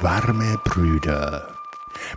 [0.00, 1.48] Warme Brüder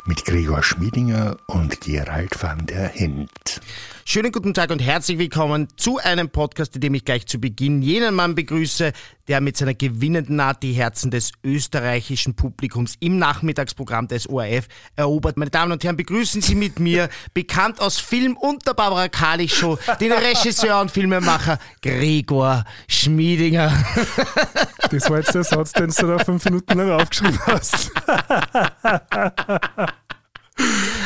[0.06, 3.62] mit Gregor Schmiedinger und Gerald van der Hint.
[4.04, 7.82] Schönen guten Tag und herzlich willkommen zu einem Podcast, in dem ich gleich zu Beginn
[7.82, 8.92] jenen Mann begrüße,
[9.30, 15.38] der mit seiner gewinnenden Art die Herzen des österreichischen Publikums im Nachmittagsprogramm des ORF erobert.
[15.38, 19.54] Meine Damen und Herren, begrüßen Sie mit mir, bekannt aus Film und der Barbara Kalich
[19.54, 23.72] Show, den Regisseur und Filmemacher Gregor Schmiedinger.
[24.92, 27.92] Das war jetzt der Satz, den du da fünf Minuten lang aufgeschrieben hast.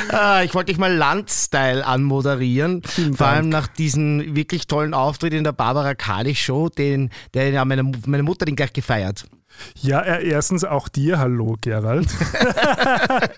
[0.09, 2.83] Ah, ich wollte dich mal Landstyle anmoderieren.
[2.85, 3.65] Vielen Vor allem Dank.
[3.65, 8.21] nach diesem wirklich tollen Auftritt in der Barbara Kali Show, den, der ja meine, meine
[8.21, 9.25] Mutter den gleich gefeiert.
[9.81, 12.07] Ja, erstens auch dir, hallo Gerald.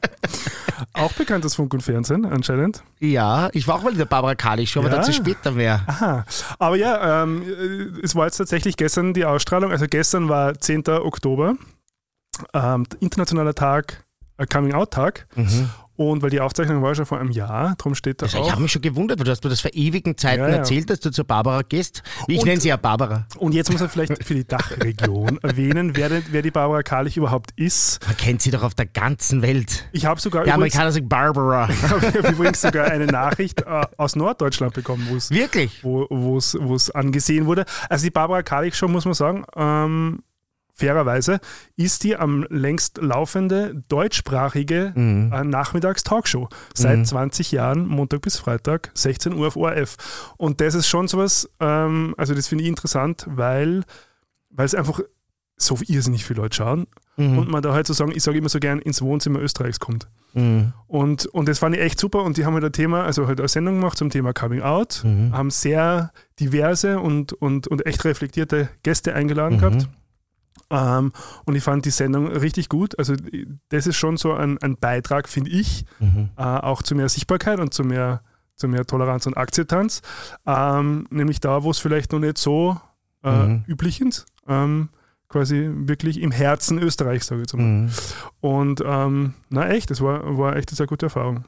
[0.94, 2.84] auch bekannt aus Funk und Fernsehen anscheinend.
[3.00, 4.96] Ja, ich war auch mal in der Barbara Kali Show, aber Ja.
[4.98, 5.82] dazu später mehr.
[5.88, 6.26] Aha.
[6.60, 9.72] Aber ja, ähm, äh, es war jetzt tatsächlich gestern die Ausstrahlung.
[9.72, 10.88] Also gestern war 10.
[10.90, 11.56] Oktober,
[12.54, 14.04] ähm, internationaler Tag,
[14.38, 15.28] äh, Coming Out Tag.
[15.98, 18.52] Und weil die Aufzeichnung war schon vor einem Jahr, darum steht da Also ich auch.
[18.52, 20.56] habe mich schon gewundert, weil du hast mir das vor ewigen Zeiten Ja, ja.
[20.58, 22.04] erzählt, dass du zur Barbara gehst.
[22.28, 23.26] Ich Und- nenne sie ja Barbara.
[23.38, 27.52] Und jetzt muss man vielleicht für die Dachregion erwähnen, wer, wer die Barbara Kalich überhaupt
[27.56, 28.06] ist.
[28.06, 29.88] Man kennt sie doch auf der ganzen Welt.
[29.94, 31.70] Ich habe sogar Die übrigens, Amerikaner sagen Barbara.
[31.70, 35.84] ich hab übrigens sogar eine Nachricht äh, aus Norddeutschland bekommen, wo es Wirklich?
[35.84, 37.66] wo wo's, wo's angesehen wurde.
[37.90, 40.20] Also die Barbara Kalich Show, muss man sagen, ähm,
[40.76, 41.40] fairerweise,
[41.78, 45.32] ist die am längst laufende deutschsprachige Mhm.
[45.34, 46.50] äh, Nachmittags-Talkshow.
[46.74, 49.96] Seit 20 Jahren, Montag bis Freitag, 16 Uhr auf ORF.
[50.38, 53.84] Und das ist schon sowas, ähm, also das finde ich interessant, weil
[54.58, 55.02] weil es einfach
[55.58, 56.88] so irrsinnig viele Leute schauen
[57.18, 57.38] Mhm.
[57.40, 60.08] und man da halt so sagen, ich sage immer so gern, ins Wohnzimmer Österreichs kommt.
[60.34, 60.72] Mhm.
[60.88, 63.40] Und, und das fand ich echt super und die haben halt ein Thema, also halt
[63.40, 65.32] eine Sendung gemacht zum Thema Coming Out, Mhm.
[65.34, 69.88] haben sehr diverse und, und, und echt reflektierte Gäste eingeladen gehabt.
[70.70, 71.12] Ähm,
[71.46, 72.98] und ich fand die Sendung richtig gut.
[72.98, 73.16] Also
[73.70, 76.30] das ist schon so ein, ein Beitrag, finde ich, Mhm.
[76.38, 78.22] äh, auch zu mehr Sichtbarkeit und zu mehr,
[78.56, 80.02] zu mehr Toleranz und Akzeptanz.
[80.46, 82.80] Ähm, nämlich da, wo es vielleicht noch nicht so
[83.24, 83.64] äh, Mhm.
[83.68, 84.26] üblich ist.
[84.48, 84.90] Ähm,
[85.28, 87.64] quasi wirklich im Herzen Österreichs, sage ich jetzt mal.
[87.64, 87.90] Mhm.
[88.42, 91.46] Und ähm, na echt, das war, war echt eine sehr gute Erfahrung.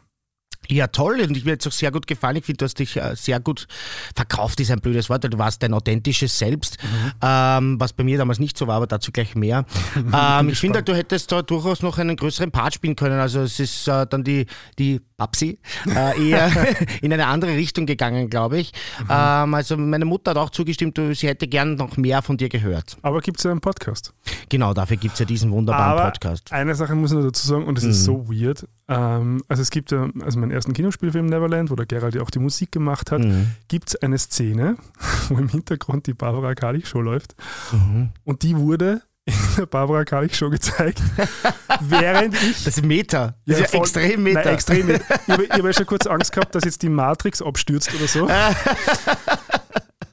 [0.70, 1.22] Ja, toll.
[1.22, 2.36] Und ich mir jetzt auch sehr gut gefallen.
[2.38, 3.68] Ich finde, du hast dich äh, sehr gut
[4.16, 5.24] verkauft, ist ein blödes Wort.
[5.24, 6.78] Du warst dein authentisches Selbst,
[7.22, 9.66] ähm, was bei mir damals nicht so war, aber dazu gleich mehr.
[10.14, 13.20] ähm, ich finde, du hättest da durchaus noch einen größeren Part spielen können.
[13.20, 14.46] Also es ist äh, dann die,
[14.78, 15.58] die Babsi
[15.88, 16.52] äh, eher
[17.02, 18.72] in eine andere Richtung gegangen, glaube ich.
[19.10, 22.98] Ähm, also meine Mutter hat auch zugestimmt, sie hätte gern noch mehr von dir gehört.
[23.02, 24.14] Aber gibt es ja einen Podcast.
[24.50, 26.52] Genau, dafür gibt es ja diesen wunderbaren Aber Podcast.
[26.52, 28.68] eine Sache muss ich noch dazu sagen, und das ist so weird.
[28.88, 32.30] Ähm, also es gibt ja, also meinen ersten Kinospielfilm Neverland, wo der Gerald ja auch
[32.30, 33.52] die Musik gemacht hat, Mhm.
[33.68, 34.78] gibt es eine Szene,
[35.30, 37.36] wo im Hintergrund die Barbara Kalich Show läuft.
[37.72, 38.10] Mhm.
[38.24, 41.02] Und die wurde in der Barbara Kalich Show gezeigt,
[41.82, 43.36] während ich Das ist Meta.
[43.46, 44.42] Das ist ja voll- extrem Meta.
[44.44, 45.04] Nein, extrem Meta.
[45.28, 48.30] Ich habe hab ja schon kurz Angst gehabt, dass jetzt die Matrix abstürzt oder so.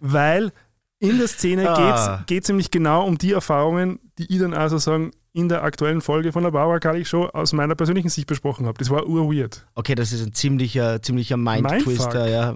[0.01, 0.53] Weil
[0.99, 2.23] in der Szene Ah.
[2.27, 6.01] geht es nämlich genau um die Erfahrungen, die ich dann also sagen, in der aktuellen
[6.01, 8.79] Folge von der Barbara Kalich Show aus meiner persönlichen Sicht besprochen habe.
[8.79, 9.67] Das war urweird.
[9.75, 11.37] Okay, das ist ein ziemlicher, ziemlicher.
[11.37, 12.55] Mind-Twister, ja.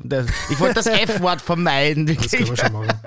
[0.49, 2.07] Ich wollte das F-Wort vermeiden.
[2.07, 2.89] Das können wir schon machen.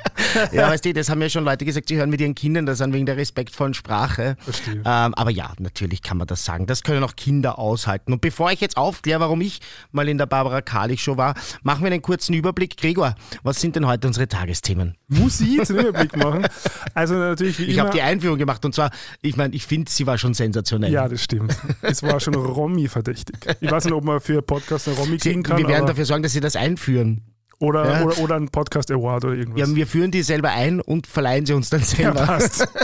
[0.53, 2.79] Ja, weißt du, das haben ja schon Leute gesagt, sie hören mit ihren Kindern das
[2.79, 4.37] an wegen der respektvollen Sprache.
[4.39, 4.75] Verstehe.
[4.75, 6.67] Ähm, aber ja, natürlich kann man das sagen.
[6.67, 8.13] Das können auch Kinder aushalten.
[8.13, 9.59] Und bevor ich jetzt aufkläre, warum ich
[9.91, 12.77] mal in der Barbara Kalich Show war, machen wir einen kurzen Überblick.
[12.77, 14.95] Gregor, was sind denn heute unsere Tagesthemen?
[15.09, 16.47] Muss ich jetzt einen Überblick machen?
[16.93, 20.05] Also natürlich wie Ich habe die Einführung gemacht und zwar, ich meine, ich finde, sie
[20.07, 20.91] war schon sensationell.
[20.91, 21.55] ja, das stimmt.
[21.81, 23.37] Es war schon Romy verdächtig.
[23.59, 25.57] Ich weiß nicht, ob man für Podcast einen Romy kriegen kann.
[25.57, 27.21] wir werden dafür sorgen, dass sie das einführen.
[27.59, 28.03] oder, Ja.
[28.05, 29.69] oder, oder einen Podcast Award oder irgendwas.
[29.69, 32.25] Ja, wir führen die selber ein und verleihen sie uns dann Ja, selber.
[32.25, 32.67] passt.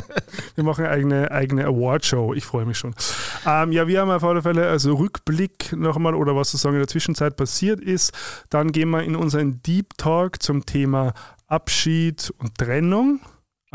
[0.56, 2.34] Wir machen eine eigene, eigene Award-Show.
[2.34, 2.94] Ich freue mich schon.
[3.46, 6.88] Ähm, ja, wir haben auf alle Fälle also Rückblick nochmal oder was sozusagen in der
[6.88, 8.12] Zwischenzeit passiert ist.
[8.50, 11.14] Dann gehen wir in unseren Deep Talk zum Thema
[11.48, 13.20] Abschied und Trennung.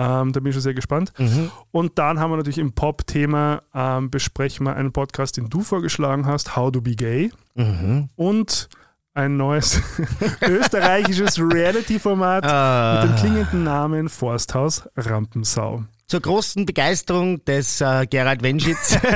[0.03, 1.13] Ähm, da bin ich schon sehr gespannt.
[1.19, 1.51] Mhm.
[1.71, 6.27] Und dann haben wir natürlich im Pop-Thema, ähm, besprechen wir einen Podcast, den du vorgeschlagen
[6.27, 7.31] hast, How to Be Gay.
[7.55, 8.09] Mhm.
[8.17, 8.69] Und
[9.15, 9.81] ein neues
[10.41, 13.01] österreichisches Reality-Format Ah.
[13.05, 15.85] mit dem klingenden Namen Forsthaus Rampensau.
[16.07, 18.99] Zur großen Begeisterung des äh, Gerald Wenschitz.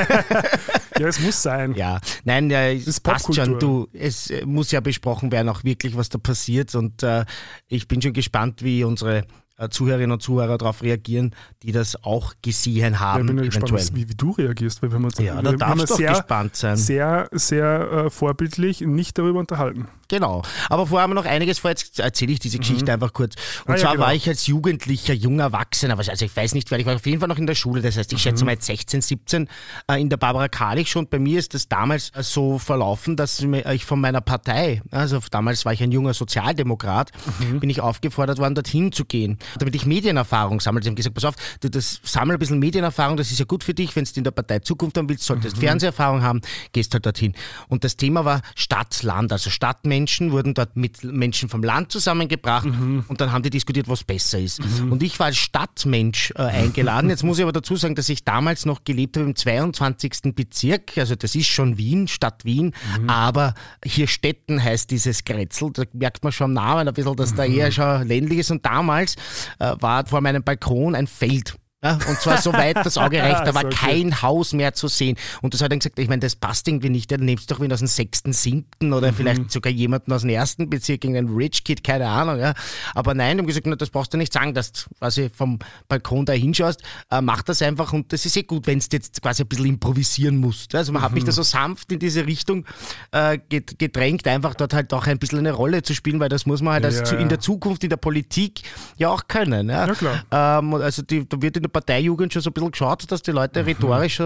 [0.99, 1.75] Ja, es muss sein.
[1.75, 3.59] ja, nein, äh, es passt schon.
[3.59, 6.75] Du, es äh, muss ja besprochen werden, auch wirklich, was da passiert.
[6.75, 7.27] Und äh,
[7.69, 9.25] ich bin schon gespannt, wie unsere
[9.71, 13.21] Zuhörerinnen und Zuhörer darauf reagieren, die das auch gesehen Ja, haben.
[13.23, 13.73] ich bin ja eventuell.
[13.81, 16.57] gespannt, wie, wie du reagierst, weil wir haben uns, ja, da darfst doch sehr, gespannt
[16.57, 16.77] sein.
[16.77, 19.89] sehr, sehr äh, vorbildlich nicht darüber unterhalten.
[20.09, 20.43] Genau.
[20.69, 21.71] Aber vorher haben wir noch einiges vor.
[21.71, 23.35] Jetzt erzähle ich diese Geschichte einfach kurz.
[23.65, 24.05] Und Ah, ja, zwar genau.
[24.07, 27.19] war ich als Jugendlicher, junger Erwachsener, also ich weiß nicht, weil ich war auf jeden
[27.19, 27.83] Fall noch in der Schule.
[27.83, 29.49] Das heißt, ich schätze mal jetzt 16, 17
[29.91, 31.09] äh, in der Barbara Kalich schon.
[31.09, 35.19] Bei mir ist das damals äh, so verlaufen, dass mir- ich von meiner Partei, also
[35.29, 37.11] damals war ich ein junger Sozialdemokrat,
[37.59, 40.83] bin ich aufgefordert worden, dorthin zu gehen, damit ich Medienerfahrung sammle.
[40.83, 43.65] Sie haben gesagt, pass auf, du das sammel ein bisschen Medienerfahrung, das ist ja gut
[43.65, 46.41] für dich, wenn du in der Partei Zukunft haben willst, solltest Fernseherfahrung haben,
[46.73, 47.35] gehst halt dorthin.
[47.69, 52.67] Und das Thema war Stadt-Land, also Stadtmenschen wurden dort mit Menschen vom Land zusammengebracht
[53.09, 54.61] und dann haben die diskutiert, was besser ist.
[54.91, 57.11] Und ich war als Stadtmensch äh, eingeladen.
[57.11, 60.35] Jetzt muss ich aber dazu sagen, dass ich damals noch gelebt habe im 22.
[60.35, 62.73] Bezirk, also das ist schon Wien, Stadt Wien,
[63.07, 63.55] aber
[63.85, 67.45] hier Städten heißt dieses Grätzl, da merkt man schon am Namen ein bisschen, dass da
[67.45, 69.17] eher schon ländlich ist und damals
[69.59, 71.57] war vor meinem Balkon ein Feld.
[71.87, 74.89] Ja, und zwar so weit das Auge reicht, da war So, kein Haus mehr zu
[74.89, 75.17] sehen.
[75.43, 77.11] Und das hat dann gesagt, ich meine, das passt irgendwie nicht.
[77.11, 80.31] Dann nimmst du doch wen aus dem sechsten, siebten oder vielleicht sogar jemanden aus dem
[80.31, 82.39] ersten Bezirk, irgendein Rich Kid, keine Ahnung.
[82.39, 82.55] Ja.
[82.95, 85.59] Aber nein, die haben gesagt, na, das brauchst du nicht sagen, dass du quasi vom
[85.89, 86.83] Balkon da hinschaust.
[87.11, 89.67] Äh, mach das einfach und das ist eh gut, wenn du jetzt quasi ein bisschen
[89.67, 90.75] improvisieren musst.
[90.75, 92.65] Also man hat mich da so sanft in diese Richtung
[93.13, 96.63] äh, gedrängt, einfach dort halt auch ein bisschen eine Rolle zu spielen, weil das muss
[96.63, 97.21] man halt als Ja, zu, ja.
[97.21, 98.63] in der Zukunft, in der Politik
[98.97, 99.69] ja auch können.
[99.71, 100.25] Ja, Ja, klar.
[100.61, 103.33] ähm, also die, da wird in der Parteijugend schon so ein bisschen geschaut, dass die
[103.33, 103.67] Leute Mhm.
[103.69, 104.23] rhetorisch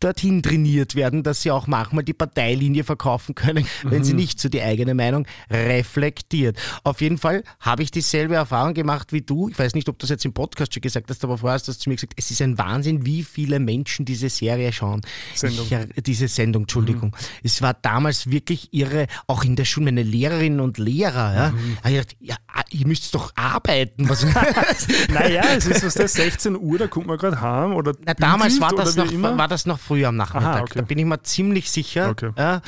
[0.00, 4.04] dorthin trainiert werden, dass sie auch manchmal die Parteilinie verkaufen können, wenn Mhm.
[4.04, 6.58] sie nicht so die eigene Meinung reflektiert.
[6.84, 9.48] Auf jeden Fall habe ich dieselbe Erfahrung gemacht wie du.
[9.48, 11.68] Ich weiß nicht, ob du das jetzt im Podcast schon gesagt hast, aber vorher hast
[11.68, 15.00] du zu mir gesagt, es ist ein Wahnsinn, wie viele Menschen diese Serie schauen.
[15.34, 15.64] Sendung.
[15.66, 17.16] Ich, äh, diese Sendung, Entschuldigung.
[17.42, 21.34] Es war damals wirklich irre, auch in der Schule, meine Lehrerinnen und Lehrer.
[21.34, 21.52] Ja,
[21.82, 22.36] hab ich gedacht, ja,
[22.70, 24.08] ihr müsst doch arbeiten.
[24.08, 24.24] Was,
[25.12, 28.60] Naja, es ist was das 16 Uhr, da kommt man gerade heim oder Na, damals
[28.60, 29.36] war das, noch, immer.
[29.38, 30.48] war das noch früh am Nachmittag.
[30.54, 30.72] Aha, okay.
[30.76, 32.10] Da bin ich mir ziemlich sicher.
[32.10, 32.30] Okay.
[32.36, 32.60] Ja.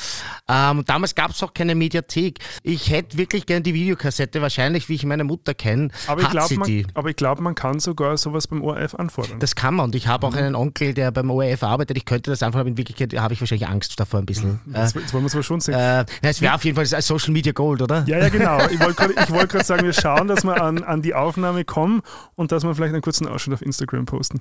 [0.47, 2.39] Ähm, damals gab es auch keine Mediathek.
[2.63, 6.55] Ich hätte wirklich gern die Videokassette, wahrscheinlich, wie ich meine Mutter kenne, aber ich glaube,
[6.55, 9.39] man, aber glaub, kann sogar sowas beim ORF anfordern.
[9.39, 9.85] Das kann man.
[9.85, 10.37] Und ich habe auch Mhm.
[10.37, 11.97] einen Onkel, der beim ORF arbeitet.
[11.97, 14.59] Ich könnte das einfach, aber in Wirklichkeit habe ich wahrscheinlich Angst davor ein bisschen.
[14.65, 15.75] Das, das wollen wir zwar schon sehen.
[15.75, 18.03] äh, na, es wäre auf jeden Fall Social Media Gold, oder?
[18.07, 18.59] Ja, ja, genau.
[18.69, 22.01] Ich wollte gerade wollt sagen, wir schauen, dass wir an, an die Aufnahme kommen
[22.35, 24.39] und dass wir vielleicht einen kurzen Ausschnitt auf Instagram posten.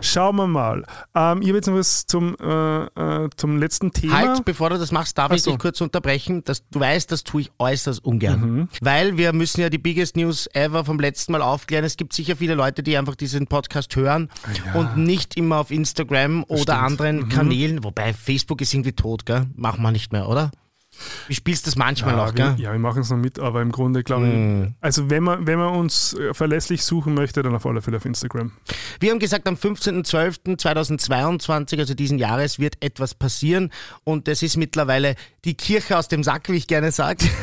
[0.00, 0.84] Schauen wir mal.
[1.14, 2.84] Ähm, ich habe jetzt noch was zum, äh,
[3.24, 4.18] äh, zum letzten Thema.
[4.18, 5.52] Halt, bevor du das machst, darf Ach ich so.
[5.52, 6.42] dich kurz unterbrechen.
[6.44, 8.40] Dass, du weißt, das tue ich äußerst ungern.
[8.40, 8.68] Mhm.
[8.80, 11.84] Weil wir müssen ja die biggest news ever vom letzten Mal aufklären.
[11.84, 14.28] Es gibt sicher viele Leute, die einfach diesen Podcast hören
[14.74, 16.78] und nicht immer auf Instagram oder stimmt.
[16.78, 16.84] Mhm.
[16.84, 17.84] anderen Kanälen.
[17.84, 19.46] Wobei Facebook ist irgendwie tot, gell?
[19.54, 20.50] Machen wir nicht mehr, oder?
[21.28, 22.54] Wie spielst du das manchmal ja, noch, gell?
[22.56, 25.46] wir, ja, wir machen es noch mit, aber im Grunde glaube ich, also wenn man,
[25.46, 28.52] wenn man uns äh, verlässlich suchen möchte, dann auf alle Fälle auf Instagram.
[29.00, 33.70] Wir haben gesagt, am 15.12.2022, also diesen Jahres, wird etwas passieren
[34.04, 35.14] und es ist mittlerweile
[35.44, 37.26] die Kirche aus dem Sack, wie ich gerne sage.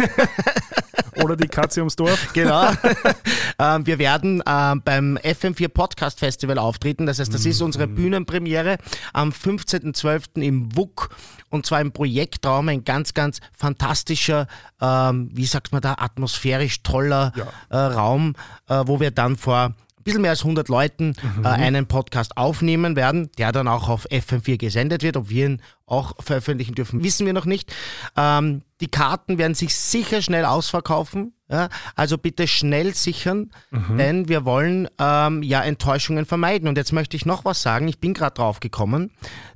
[1.23, 2.19] Oder die Katze ums Dorf.
[2.33, 2.69] Genau.
[3.59, 7.05] ähm, wir werden ähm, beim FM4 Podcast Festival auftreten.
[7.05, 8.77] Das heißt, das ist unsere Bühnenpremiere
[9.13, 10.41] am 15.12.
[10.41, 11.09] im WUK
[11.49, 12.69] und zwar im Projektraum.
[12.69, 14.47] Ein ganz, ganz fantastischer,
[14.81, 17.47] ähm, wie sagt man da, atmosphärisch toller Ja.
[17.69, 18.35] äh, Raum,
[18.67, 22.95] äh, wo wir dann vor ein bisschen mehr als 100 Leuten äh, einen Podcast aufnehmen
[22.97, 25.15] werden, der dann auch auf FM4 gesendet wird.
[25.15, 27.73] Ob wir ihn auch veröffentlichen dürfen, wissen wir noch nicht.
[28.15, 31.33] Ähm, die Karten werden sich sicher schnell ausverkaufen.
[31.49, 31.69] Ja?
[31.95, 33.51] Also bitte schnell sichern,
[33.97, 36.67] denn wir wollen ähm, ja Enttäuschungen vermeiden.
[36.67, 37.87] Und jetzt möchte ich noch was sagen.
[37.87, 39.11] Ich bin gerade drauf gekommen,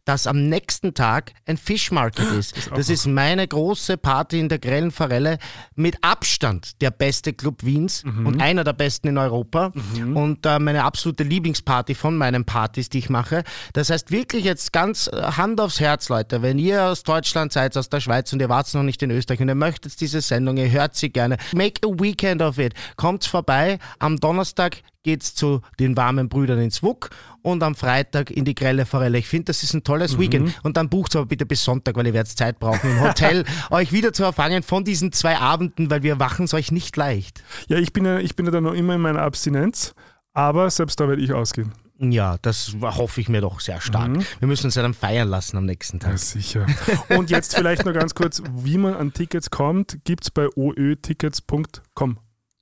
[0.05, 2.55] dass am nächsten Tag ein Fish Market ist.
[2.75, 5.39] Das ist meine große Party in der Grellen Forelle.
[5.75, 9.71] Mit Abstand der beste Club Wiens und einer der besten in Europa.
[10.15, 13.43] Und äh, meine absolute Lieblingsparty von meinen Partys, die ich mache.
[13.73, 16.16] Das heißt wirklich jetzt ganz äh, Hand aufs Herz, Leute.
[16.29, 19.39] Wenn ihr aus Deutschland seid, aus der Schweiz und ihr wart noch nicht in Österreich
[19.39, 22.73] und ihr möchtet diese Sendung, ihr hört sie gerne, make a weekend of it.
[22.95, 23.79] Kommt vorbei.
[23.99, 27.09] Am Donnerstag geht's zu den warmen Brüdern ins WUK
[27.41, 29.17] und am Freitag in die grelle Forelle.
[29.17, 30.53] Ich finde, das ist ein tolles Weekend.
[30.63, 33.93] Und dann bucht aber bitte bis Sonntag, weil ihr werdet Zeit brauchen im Hotel, euch
[33.93, 37.41] wieder zu erfangen von diesen zwei Abenden, weil wir es euch nicht leicht.
[37.69, 39.95] Ja, ich bin ja, ich bin ja da noch immer in meiner Abstinenz,
[40.33, 41.71] aber selbst da werde ich ausgehen.
[41.99, 44.11] Ja, das hoffe ich mir doch sehr stark.
[44.39, 46.11] Wir müssen uns ja dann feiern lassen am nächsten Tag.
[46.11, 46.65] Ja, sicher.
[47.09, 52.19] Und jetzt vielleicht noch ganz kurz, wie man an Tickets kommt, gibt es bei oötickets.com.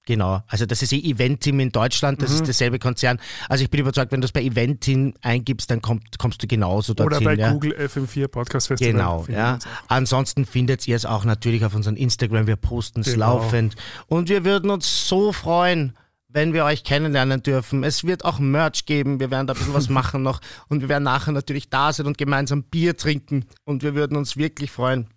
[0.08, 3.20] Genau, also das ist eh Eventim in Deutschland, das ist dasselbe Konzern.
[3.50, 6.92] Also ich bin überzeugt, wenn du es bei Eventim eingibst, dann kommt, kommst du genauso
[6.94, 7.26] Oder dorthin.
[7.26, 7.52] bei ja.
[7.52, 8.92] Google FM4 Podcast Festival.
[8.94, 9.58] Genau, ja.
[9.88, 12.46] Ansonsten findet ihr es auch natürlich auf unserem Instagram.
[12.46, 13.38] Wir posten es Genau.
[13.40, 13.76] laufend.
[14.06, 15.98] Und wir würden uns so freuen,
[16.36, 17.86] wenn wir euch kennenlernen dürfen.
[17.86, 19.22] Es wird auch Merch geben.
[19.22, 20.42] Wir werden da ein bisschen was machen noch.
[20.68, 23.46] Und wir werden nachher natürlich da sein und gemeinsam Bier trinken.
[23.64, 25.08] Und wir würden uns wirklich freuen,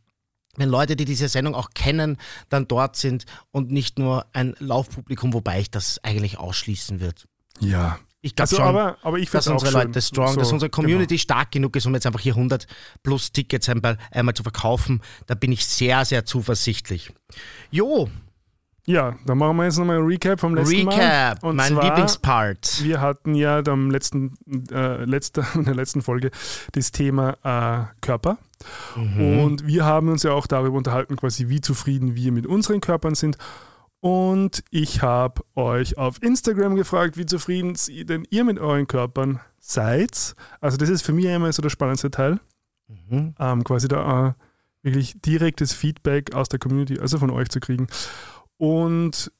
[0.56, 2.18] wenn Leute, die diese Sendung auch kennen,
[2.50, 7.26] dann dort sind und nicht nur ein Laufpublikum, wobei ich das eigentlich ausschließen wird.
[7.58, 7.98] Ja.
[8.20, 9.88] Ich glaube Also, schon, aber, aber ich dass unsere schön.
[9.88, 11.20] Leute strong, So, dass unsere Community genau.
[11.20, 12.68] stark genug ist, um jetzt einfach hier 100
[13.02, 15.02] plus Tickets einmal, einmal zu verkaufen.
[15.26, 17.12] Da bin ich sehr, sehr zuversichtlich.
[17.72, 18.08] Jo,
[18.88, 20.94] Ja, dann machen wir jetzt nochmal ein Recap vom letzten Mal.
[20.94, 22.82] Recap, Und mein zwar, Lieblingspart.
[22.82, 24.32] Wir hatten ja am letzten,
[24.72, 26.30] äh, letzter, in der letzten Folge
[26.72, 28.38] das Thema äh, Körper.
[28.96, 29.40] Mhm.
[29.40, 33.14] Und wir haben uns ja auch darüber unterhalten, quasi wie zufrieden wir mit unseren Körpern
[33.14, 33.36] sind.
[34.00, 39.40] Und ich habe euch auf Instagram gefragt, wie zufrieden sie- denn ihr mit euren Körpern
[39.58, 40.34] seid.
[40.62, 42.40] Also das ist für mich immer so der spannendste Teil.
[43.10, 43.34] Mhm.
[43.38, 44.32] ähm, quasi da äh,
[44.82, 47.86] wirklich direktes Feedback aus der Community, also von euch zu kriegen.
[48.58, 49.32] Und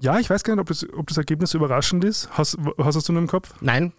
[0.00, 2.30] ja, ich weiß gar nicht, ob das, ob das Ergebnis überraschend ist.
[2.30, 3.52] Hast, hast du es nur im Kopf?
[3.60, 3.92] Nein?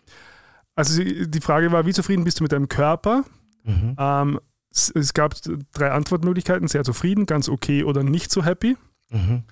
[0.73, 3.23] Also die Frage war, wie zufrieden bist du mit deinem Körper?
[3.63, 3.95] Mhm.
[3.99, 4.39] Ähm,
[4.71, 5.35] es, es gab
[5.73, 8.77] drei Antwortmöglichkeiten, sehr zufrieden, ganz okay oder nicht so happy.
[9.09, 9.43] Mhm.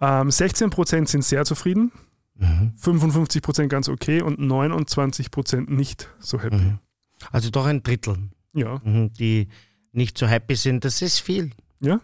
[0.00, 1.92] Ähm, 16% sind sehr zufrieden,
[2.40, 2.72] Mhm.
[2.80, 6.56] 55% ganz okay und 29% nicht so happy.
[6.56, 6.78] Mhm.
[7.32, 8.16] Also doch ein Drittel,
[8.54, 9.48] Ja, mhm, die
[9.90, 10.84] nicht so happy sind.
[10.84, 11.50] Das ist viel.
[11.80, 12.00] ja.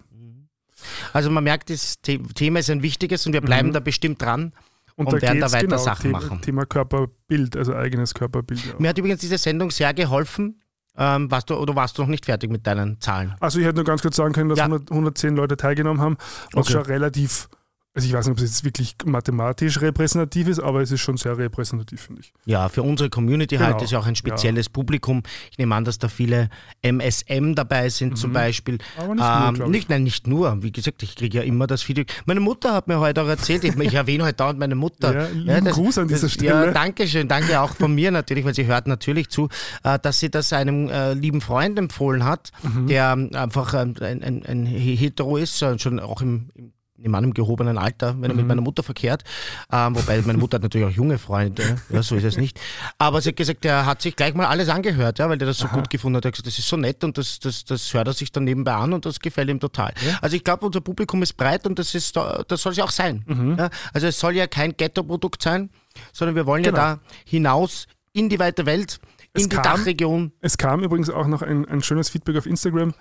[1.13, 3.73] Also man merkt, das The- Thema ist ein wichtiges und wir bleiben Mhm.
[3.73, 4.53] da bestimmt dran.
[4.97, 6.41] Und, Und da werden da weiter genau, Sachen Thema, machen.
[6.41, 8.65] Thema Körperbild, also eigenes Körperbild.
[8.65, 8.75] Ja.
[8.79, 10.61] Mir hat übrigens diese Sendung sehr geholfen.
[10.97, 13.35] Ähm, warst du, oder warst du noch nicht fertig mit deinen Zahlen?
[13.41, 14.67] Also ich hätte nur ganz kurz sagen können, dass Ja.
[14.67, 16.17] 100, 110 Leute teilgenommen haben,
[16.53, 16.73] was Okay.
[16.75, 17.49] schon relativ,
[17.95, 21.17] also ich weiß nicht, ob es jetzt wirklich mathematisch repräsentativ ist, aber es ist schon
[21.17, 22.33] sehr repräsentativ, finde ich.
[22.45, 25.23] Ja, für unsere Community halt Genau, ist ja auch ein spezielles Publikum.
[25.53, 26.49] Ich nehme an, dass da viele
[26.83, 28.75] MSM dabei sind zum Beispiel.
[28.75, 28.81] Mhm.
[28.99, 29.79] Aber nicht nur, ähm, ich.
[29.79, 30.63] nicht, nein, nicht nur.
[30.63, 32.13] Wie gesagt, ich kriege ja immer das Feedback.
[32.27, 35.15] Meine Mutter hat mir heute auch erzählt, ich, ich erwähne heute dauernd meine Mutter.
[35.15, 36.67] Ja, lieben Gruß an dieser Stelle.
[36.67, 39.49] Ja, danke schön, danke auch von mir natürlich, weil sie hört natürlich zu,
[39.85, 42.87] äh, dass sie das einem äh, lieben Freund empfohlen hat, Mhm.
[42.89, 47.25] der ähm, einfach ähm, ein, ein, ein Hetero ist, schon auch im, im im Mann
[47.25, 48.37] im gehobenen Alter, wenn er Mhm.
[48.37, 49.25] mit meiner Mutter verkehrt.
[49.73, 52.61] Ähm, wobei meine Mutter hat natürlich auch junge Freunde, ja, so ist es nicht.
[52.99, 55.59] Aber sie hat gesagt, er hat sich gleich mal alles angehört, ja, weil der das
[55.59, 56.25] so gut gefunden hat.
[56.25, 58.45] Er hat gesagt, das ist so nett und das, das, das hört er sich dann
[58.45, 59.93] nebenbei an und das gefällt ihm total.
[60.21, 62.91] Also ich glaube, unser Publikum ist breit und das, ist, das soll es ja auch
[62.91, 63.25] sein.
[63.27, 63.57] Mhm.
[63.59, 65.71] Ja, also es soll ja kein Ghetto-Produkt sein,
[66.13, 66.77] sondern wir wollen Genau.
[66.79, 69.01] ja da hinaus in die weite Welt,
[69.33, 70.33] in Es die kam- Dachregion.
[70.41, 72.95] Es kam übrigens auch noch ein, ein schönes Feedback auf Instagram,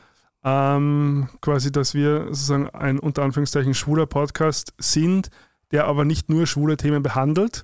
[0.43, 5.29] ähm, quasi, dass wir sozusagen ein unter Anführungszeichen schwuler Podcast sind,
[5.71, 7.63] der aber nicht nur schwule Themen behandelt,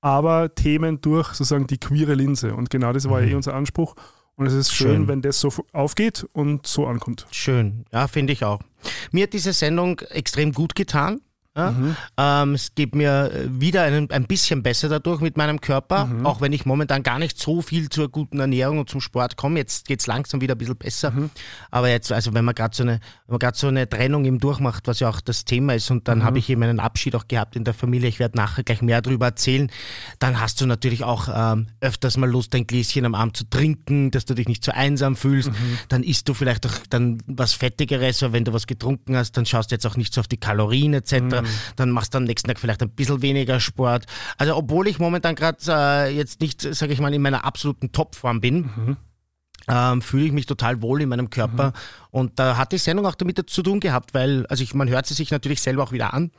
[0.00, 2.54] aber Themen durch sozusagen die queere Linse.
[2.54, 3.94] Und genau das war ja eh unser Anspruch.
[4.36, 5.08] Und es ist schön, Schön.
[5.08, 7.26] wenn das so aufgeht und so ankommt.
[7.30, 8.60] Schön, ja, finde ich auch.
[9.10, 11.20] Mir hat diese Sendung extrem gut getan.
[11.56, 11.70] Ja?
[11.72, 11.96] Mhm.
[12.16, 16.24] Ähm, es geht mir äh, wieder ein, ein bisschen besser dadurch mit meinem Körper, Mhm.
[16.26, 19.58] auch wenn ich momentan gar nicht so viel zur guten Ernährung und zum Sport komme.
[19.58, 21.10] Jetzt geht es langsam wieder ein bisschen besser.
[21.10, 21.30] Mhm.
[21.70, 24.38] Aber jetzt, also wenn man gerade so eine, wenn man gerade so eine Trennung im
[24.38, 26.24] durchmacht, was ja auch das Thema ist, und dann Mhm.
[26.24, 29.02] habe ich eben einen Abschied auch gehabt in der Familie, ich werde nachher gleich mehr
[29.02, 29.70] darüber erzählen,
[30.20, 34.10] dann hast du natürlich auch ähm, öfters mal Lust, ein Gläschen am Abend zu trinken,
[34.10, 35.50] dass du dich nicht so einsam fühlst.
[35.50, 35.78] Mhm.
[35.90, 39.44] Dann isst du vielleicht auch dann was Fettigeres, weil wenn du was getrunken hast, dann
[39.44, 41.41] schaust du jetzt auch nicht so auf die Kalorien etc.
[41.42, 41.46] Mhm.
[41.76, 44.06] Dann machst du am nächsten Tag vielleicht ein bisschen weniger Sport.
[44.38, 48.40] Also obwohl ich momentan gerade äh, jetzt nicht, sage ich mal, in meiner absoluten Topform
[48.40, 48.96] bin, Mhm.
[49.68, 51.72] ähm, fühle ich mich total wohl in meinem Körper.
[52.10, 55.06] Und da hat die Sendung auch damit zu tun gehabt, weil, also ich, man hört
[55.06, 56.30] sie sich natürlich selber auch wieder an.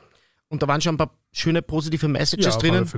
[0.48, 2.88] Und da waren schon ein paar schöne positive Messages Ja, drinnen.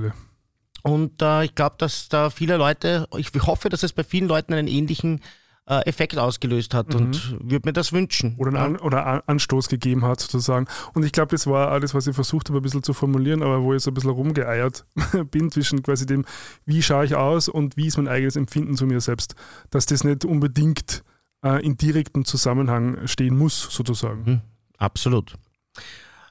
[0.83, 4.53] Und äh, ich glaube, dass da viele Leute, ich hoffe, dass es bei vielen Leuten
[4.53, 5.21] einen ähnlichen äh,
[5.67, 8.35] Effekt ausgelöst hat und würde mir das wünschen.
[8.37, 10.65] Oder einen An oder An Anstoß gegeben hat, sozusagen.
[10.93, 13.61] Und ich glaube, das war alles, was ich versucht habe, ein bisschen zu formulieren, aber
[13.61, 14.85] wo ich so ein bisschen rumgeeiert
[15.31, 16.25] bin zwischen quasi dem,
[16.65, 19.35] wie schaue ich aus und wie ist mein eigenes Empfinden zu mir selbst.
[19.69, 21.03] Dass das nicht unbedingt
[21.43, 24.23] äh, in direktem Zusammenhang stehen muss, sozusagen.
[24.25, 24.41] Mhm,
[24.77, 25.33] absolut.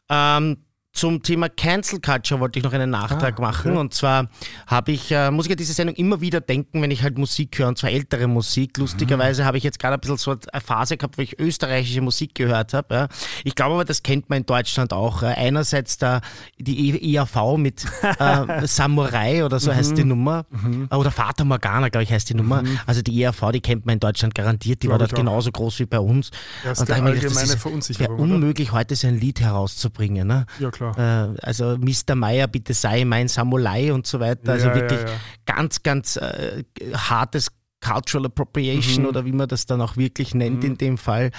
[0.08, 0.58] Ähm,
[0.96, 3.72] zum Thema Cancel Culture wollte ich noch einen Nachtrag Ah, machen.
[3.72, 3.80] okay.
[3.80, 4.28] Und zwar
[4.66, 7.58] habe ich, äh, muss ich an diese Sendung immer wieder denken, wenn ich halt Musik
[7.58, 8.78] höre, und zwar ältere Musik.
[8.78, 12.34] Lustigerweise habe ich jetzt gerade ein bisschen so eine Phase gehabt, wo ich österreichische Musik
[12.34, 12.94] gehört habe.
[12.94, 13.08] Ja.
[13.44, 15.22] Ich glaube aber, das kennt man in Deutschland auch.
[15.22, 16.20] Äh, einerseits da
[16.58, 17.84] die E- EAV mit
[18.18, 20.08] äh, Samurai oder so heißt die Mhm.
[20.08, 20.46] Nummer.
[20.90, 22.62] Äh, Oder Vater Morgana, glaube ich, heißt die Nummer.
[22.86, 24.82] Also die EAV, die kennt man in Deutschland garantiert.
[24.82, 26.30] Die war Glaub dort genauso groß wie bei uns.
[26.64, 29.40] Erste Und da hab ich das allgemeine ist- Verunsicherung, wäre unmöglich, heute so ein Lied
[29.40, 30.26] herauszubringen.
[30.26, 30.46] Ne?
[30.58, 30.85] Ja, klar.
[30.96, 32.14] Äh, also Mr.
[32.14, 34.52] Meyer, bitte sei mein Samurai und so weiter.
[34.52, 35.16] Also Ja, ja, wirklich ja.
[35.44, 36.64] ganz, ganz äh,
[36.94, 37.48] hartes
[37.80, 39.08] Cultural Appropriation mhm.
[39.08, 40.70] oder wie man das dann auch wirklich nennt mhm.
[40.70, 41.30] in dem Fall.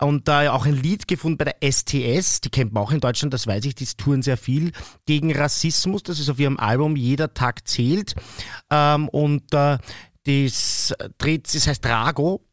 [0.00, 3.00] Und da äh, auch ein Lied gefunden bei der STS, die kennt man auch in
[3.00, 4.72] Deutschland, das weiß ich, die touren sehr viel,
[5.06, 6.02] gegen Rassismus.
[6.02, 8.14] Das ist auf ihrem Album Jeder Tag zählt.
[8.70, 9.78] Ähm, und äh,
[10.24, 12.44] das, dreht, das heißt Drago.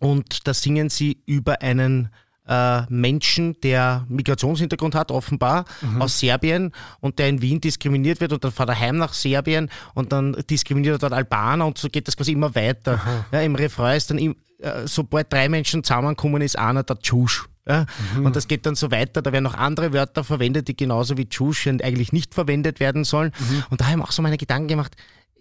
[0.00, 2.08] Und da singen sie über einen
[2.48, 6.02] äh, Menschen, der Migrationshintergrund hat, offenbar, mhm.
[6.02, 9.70] aus Serbien und der in Wien diskriminiert wird und dann fährt er heim nach Serbien
[9.94, 13.00] und dann diskriminiert er dort Albaner und so geht das quasi immer weiter.
[13.30, 17.46] Ja, Im Refrain ist dann, im, äh, sobald drei Menschen zusammenkommen, ist einer der Tschusch.
[17.66, 17.86] Ja?
[18.16, 18.26] Mhm.
[18.26, 19.22] Und das geht dann so weiter.
[19.22, 23.32] Da werden noch andere Wörter verwendet, die genauso wie Tschusch eigentlich nicht verwendet werden sollen.
[23.38, 23.64] Mhm.
[23.70, 24.96] Und da habe ich mir auch so meine Gedanken gemacht.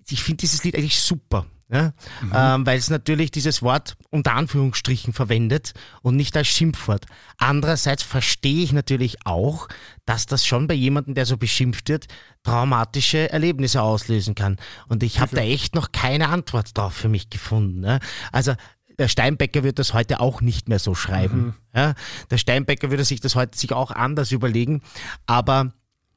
[0.10, 1.46] Ich finde dieses Lied eigentlich super.
[1.72, 1.94] Ja?
[2.22, 2.32] Mhm.
[2.34, 7.06] Ähm, weil es natürlich dieses Wort unter Anführungsstrichen verwendet und nicht als Schimpfwort.
[7.38, 9.68] Andererseits verstehe ich natürlich auch,
[10.06, 12.08] dass das schon bei jemandem, der so beschimpft wird,
[12.44, 14.58] traumatische Erlebnisse auslösen kann.
[14.88, 17.80] Und ich habe da echt noch keine Antwort drauf für mich gefunden.
[17.80, 18.00] Ne?
[18.32, 18.54] Also
[19.00, 21.40] der Steinbecker wird das heute auch nicht mehr so schreiben.
[21.40, 21.54] Mhm.
[21.74, 21.94] Ja?
[22.30, 24.82] Der Steinbecker würde sich das heute sich auch anders überlegen.
[25.26, 25.72] Aber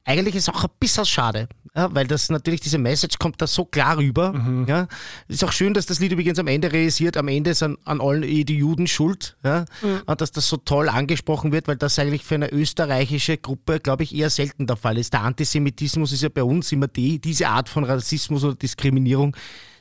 [0.05, 3.47] eigentlich ist es auch ein bisschen schade, ja, weil das natürlich, diese Message kommt da
[3.47, 4.33] so klar rüber.
[4.33, 4.65] Mhm.
[4.67, 4.87] Ja.
[5.27, 7.99] Ist auch schön, dass das Lied übrigens am Ende realisiert, am Ende ist an, an
[7.99, 10.03] allen eh die Juden schuld, ja, mhm.
[10.05, 14.03] und dass das so toll angesprochen wird, weil das eigentlich für eine österreichische Gruppe, glaube
[14.03, 15.11] ich, eher selten der Fall ist.
[15.11, 19.35] Der Antisemitismus ist ja bei uns immer die, diese Art von Rassismus oder Diskriminierung,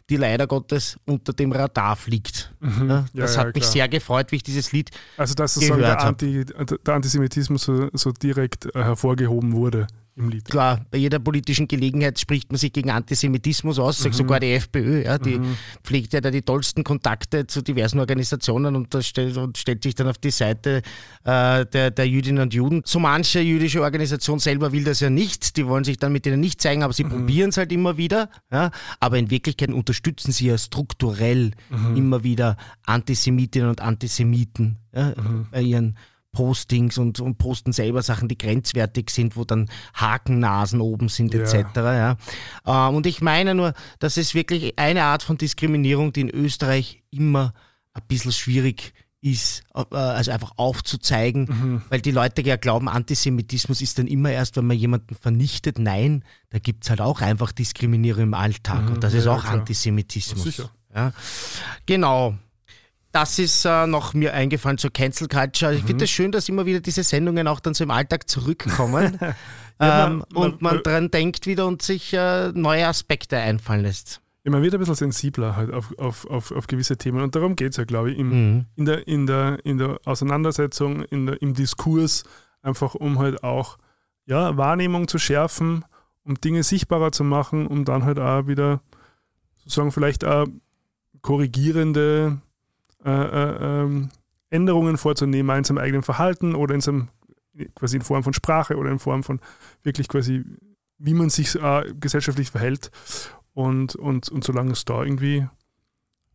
[0.08, 2.54] die leider Gottes unter dem Radar fliegt.
[2.60, 2.88] Mhm.
[2.88, 5.80] Ja, das ja, hat ja, mich sehr gefreut, wie ich dieses Lied Also dass sozusagen
[5.80, 9.86] der, Anti, der Antisemitismus so, so direkt äh, hervorgehoben wurde
[10.16, 10.44] im Lied.
[10.44, 14.12] Klar, bei jeder politischen Gelegenheit spricht man sich gegen Antisemitismus aus, mhm.
[14.12, 15.56] sogar die FPÖ, ja, die mhm.
[15.82, 20.06] pflegt ja da die tollsten Kontakte zu diversen Organisationen und, stellt, und stellt sich dann
[20.06, 20.82] auf die Seite
[21.24, 22.82] äh, der, der Jüdinnen und Juden.
[22.84, 26.40] So manche jüdische Organisation selber will das ja nicht, die wollen sich dann mit denen
[26.40, 27.10] nicht zeigen, aber sie mhm.
[27.10, 28.28] probieren es halt immer wieder.
[28.52, 31.96] Ja, aber in Wirklichkeit unterstützen sie ja strukturell mhm.
[31.96, 35.46] immer wieder Antisemitinnen und Antisemiten ja, mhm.
[35.50, 35.96] bei ihren
[36.34, 41.40] Postings und, und posten selber Sachen, die grenzwertig sind, wo dann Hakennasen oben sind ja.
[41.40, 41.64] etc.
[41.76, 42.16] Ja.
[42.66, 47.02] Ähm, und ich meine nur, das ist wirklich eine Art von Diskriminierung, die in Österreich
[47.10, 47.54] immer
[47.94, 48.92] ein bisschen schwierig
[49.24, 51.82] ist, äh, also einfach aufzuzeigen, mhm.
[51.88, 55.78] weil die Leute ja glauben, Antisemitismus ist dann immer erst, wenn man jemanden vernichtet.
[55.78, 58.94] Nein, da gibt es halt auch einfach Diskriminierung im Alltag mhm.
[58.94, 60.44] und das ja, ist auch ja, Antisemitismus.
[60.44, 60.70] Sicher.
[60.94, 61.12] Ja.
[61.86, 62.36] Genau.
[63.14, 65.72] Das ist äh, noch mir eingefallen zur Cancel Culture.
[65.72, 65.86] Ich mhm.
[65.86, 69.16] finde es schön, dass immer wieder diese Sendungen auch dann so im Alltag zurückkommen
[69.80, 73.82] ja, ähm, man, und man, man dran denkt wieder und sich äh, neue Aspekte einfallen
[73.82, 74.20] lässt.
[74.42, 77.54] Ja, man wird ein bisschen sensibler halt auf, auf, auf, auf gewisse Themen und darum
[77.54, 78.66] geht es ja, glaube ich, im, mhm.
[78.74, 82.24] in, der, in, der, in der Auseinandersetzung, in der, im Diskurs,
[82.62, 83.78] einfach um halt auch
[84.26, 85.84] ja, Wahrnehmung zu schärfen,
[86.24, 88.80] um Dinge sichtbarer zu machen, um dann halt auch wieder
[89.58, 90.46] sozusagen vielleicht auch
[91.22, 92.40] korrigierende
[93.04, 94.10] äh, äh, ähm,
[94.50, 97.08] Änderungen vorzunehmen, in seinem eigenen Verhalten oder in seinem,
[97.74, 99.40] quasi in Form von Sprache oder in Form von
[99.82, 100.44] wirklich quasi,
[100.98, 102.90] wie man sich äh, gesellschaftlich verhält.
[103.52, 105.46] Und, und, und solange es da irgendwie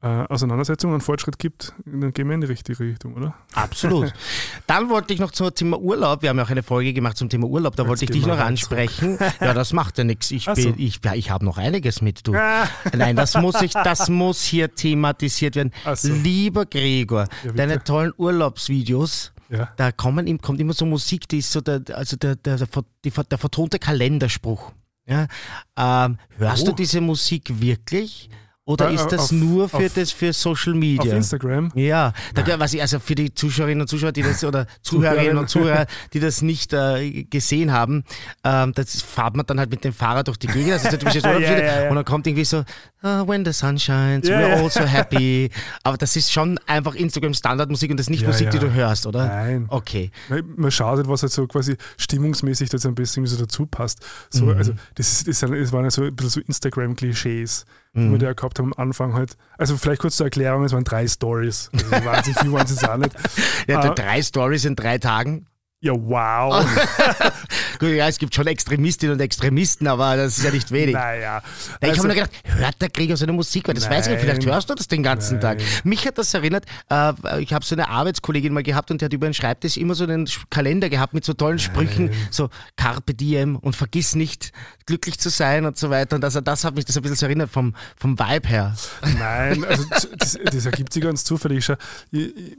[0.02, 3.36] äh, Auseinandersetzung und Fortschritt gibt, dann gehen wir in die richtige Richtung, oder?
[3.54, 4.14] Absolut.
[4.68, 7.28] Dann wollte ich noch zum Thema Urlaub, wir haben ja auch eine Folge gemacht zum
[7.28, 9.18] Thema Urlaub, da Jetzt wollte ich dich noch ansprechen.
[9.42, 10.32] ja, das macht ja nichts.
[10.32, 10.74] Ich, so.
[10.78, 12.32] ich, ja, ich habe noch einiges mit, du.
[12.32, 15.72] Nein, das muss, ich, das muss hier thematisiert werden.
[15.96, 16.14] So.
[16.14, 19.70] Lieber Gregor, ja, deine tollen Urlaubsvideos, ja.
[19.76, 22.68] da kommen, kommt immer so Musik, die ist so der, also der, der, der,
[23.04, 24.72] der, der vertonte Kalenderspruch.
[25.06, 25.28] Ja?
[25.76, 26.68] Ähm, hörst oh.
[26.68, 28.30] du diese Musik wirklich?
[28.70, 31.02] Oder ist das auf, nur für auf, das für Social Media?
[31.02, 31.72] Auf Instagram?
[31.74, 35.50] Ja, da, was ich, also für die Zuschauerinnen und Zuschauer, die das oder Zuhörerinnen und
[35.50, 38.04] Zuhörer, die das nicht äh, gesehen haben,
[38.44, 41.26] ähm, das fahrt man dann halt mit dem Fahrrad durch die Gegend, also das ist
[41.26, 42.64] ja, ja, und dann kommt irgendwie so
[43.04, 45.50] oh, When the sun shines, we're all so happy.
[45.84, 49.08] Aber das ist schon einfach Instagram Standardmusik und das ist nicht Musik, die du hörst,
[49.08, 49.26] oder?
[49.26, 49.66] Nein.
[49.70, 50.12] Okay.
[50.30, 54.06] Man schaut halt, was halt so quasi stimmungsmäßig das ein bisschen so dazu passt.
[54.30, 54.58] So, mhm.
[54.58, 58.20] Also das, ist, das, das waren ja so ein bisschen so Instagram-Klischees die wir mhm.
[58.20, 59.36] da gehabt haben am Anfang halt.
[59.58, 61.72] Also vielleicht kurz zur Erklärung, es waren drei Stories.
[61.74, 63.16] Also wahnsinnig viel waren es auch nicht.
[63.68, 65.46] Ja, uh, drei Stories in drei Tagen.
[65.82, 66.66] Ja, wow.
[67.80, 70.94] Gut, ja, es gibt schon Extremistinnen und Extremisten, aber das ist ja nicht wenig.
[70.94, 71.42] Naja.
[71.80, 73.66] Ich also, habe mir gedacht, hört der Krieger seine Musik?
[73.66, 75.58] Weil das nein, weiß ich nicht, vielleicht hörst du das den ganzen nein.
[75.58, 75.86] Tag.
[75.86, 79.14] Mich hat das erinnert, äh, ich habe so eine Arbeitskollegin mal gehabt und die hat
[79.14, 81.60] über den Schreibtisch immer so einen Kalender gehabt mit so tollen.
[81.60, 84.52] Sprüchen, so Carpe Diem und vergiss nicht,
[84.86, 86.18] glücklich zu sein und so weiter.
[86.18, 88.76] Und also das hat mich das ein bisschen so erinnert vom, vom Vibe her.
[89.18, 89.86] Nein, also
[90.18, 91.70] das, das ergibt sich ganz zufällig.
[92.12, 92.58] Ich,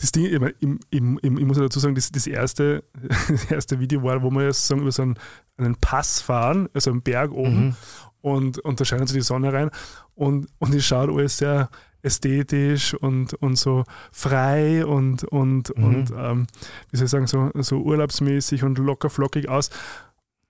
[0.00, 2.84] das Ding, ich, ich, ich, ich muss ja dazu sagen, das, das, erste,
[3.28, 5.18] das erste Video war, wo wir sozusagen über so einen,
[5.58, 7.74] einen Pass fahren, also einen Berg oben, mhm.
[8.22, 9.70] und, und da scheint so die Sonne rein.
[10.14, 11.68] Und, und es schaut alles sehr
[12.02, 15.84] ästhetisch und, und so frei und, und, mhm.
[15.84, 16.46] und ähm,
[16.90, 19.68] wie soll ich sagen, so, so urlaubsmäßig und locker flockig aus.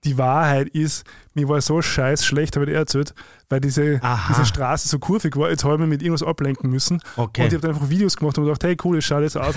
[0.05, 3.13] Die Wahrheit ist, mir war so scheiß schlecht, habe ich erzählt,
[3.51, 5.49] weil diese, diese Straße so kurvig war.
[5.49, 7.01] Jetzt habe ich mich mit irgendwas ablenken müssen.
[7.17, 7.41] Okay.
[7.41, 9.55] Und ich habe dann einfach Videos gemacht und gedacht, hey cool, das schaut jetzt aus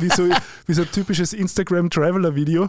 [0.00, 0.28] wie, so,
[0.66, 2.64] wie so ein typisches Instagram-Traveler-Video.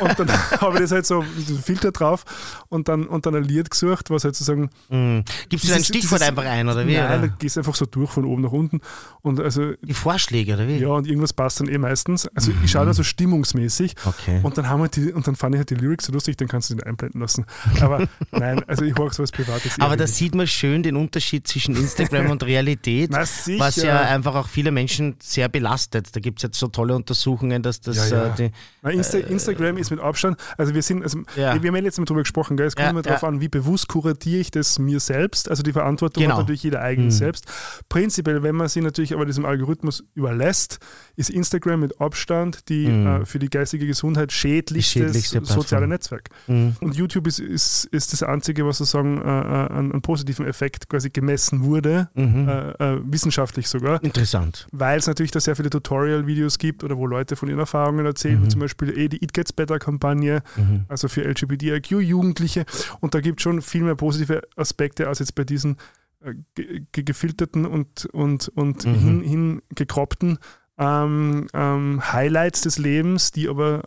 [0.00, 0.28] und dann
[0.60, 2.24] habe ich das halt so, so Filter drauf
[2.68, 4.70] und dann, und dann ein Lied gesucht, was halt sozusagen.
[4.90, 5.24] Mhm.
[5.48, 6.96] Gibst du ein Stichwort dieses, einfach ein, oder wie?
[6.96, 7.28] Nein, oder?
[7.28, 8.80] gehst einfach so durch von oben nach unten.
[9.22, 10.76] Und also, Die Vorschläge, oder wie?
[10.76, 12.26] Ja, und irgendwas passt dann eh meistens.
[12.28, 12.64] Also mhm.
[12.64, 13.94] ich schaue dann so stimmungsmäßig.
[14.04, 14.40] Okay.
[14.42, 16.48] Und dann haben wir die, und dann fand ich halt die Lyrics so lustig, dann
[16.48, 17.46] kannst du den einblenden lassen.
[17.80, 19.78] Aber nein, also ich mag sowas Privates.
[19.80, 24.34] Aber da sieht man schön den Unterschied zwischen Instagram und Realität, Na, was ja einfach
[24.34, 26.14] auch viele Menschen sehr belastet.
[26.14, 28.10] Da gibt es jetzt so tolle Untersuchungen, dass das.
[28.10, 28.26] Ja, ja.
[28.26, 28.50] Äh, die,
[28.82, 31.60] Na, Insta äh, Instagram ist mit Abstand, also wir sind, also ja.
[31.62, 32.66] wir haben ja letztes Mal drüber gesprochen, gell?
[32.66, 35.48] es kommt immer darauf an, wie bewusst kuratiere ich das mir selbst.
[35.48, 36.34] Also die Verantwortung genau.
[36.34, 37.10] hat natürlich jeder eigen Mhm.
[37.10, 37.46] selbst.
[37.88, 40.78] Prinzipiell, wenn man sich natürlich aber diesem Algorithmus überlässt,
[41.16, 43.06] ist Instagram mit Abstand die Mhm.
[43.06, 45.86] äh, für die geistige Gesundheit schädlichste, schädlichste soziale.
[45.86, 46.28] Netzwerk.
[46.46, 46.76] Mhm.
[46.80, 51.10] Und YouTube ist, ist, ist das Einzige, was sozusagen äh, einen, einen positiven Effekt quasi
[51.10, 52.48] gemessen wurde, Mhm.
[52.48, 54.66] äh, äh, wissenschaftlich sogar, Interessant.
[54.72, 58.38] weil es natürlich da sehr viele Tutorial-Videos gibt oder wo Leute von ihren Erfahrungen erzählen,
[58.40, 58.44] Mhm.
[58.44, 60.84] wie zum Beispiel eh die It Gets Better-Kampagne, Mhm.
[60.88, 62.64] also für LGBTIQ-Jugendliche.
[63.00, 65.76] Und da gibt es schon viel mehr positive Aspekte als jetzt bei diesen
[66.24, 68.94] äh, ge ge gefilterten und, und, und Mhm.
[68.94, 70.38] hin, hingekroppten
[70.78, 73.82] ähm, ähm, Highlights des Lebens, die aber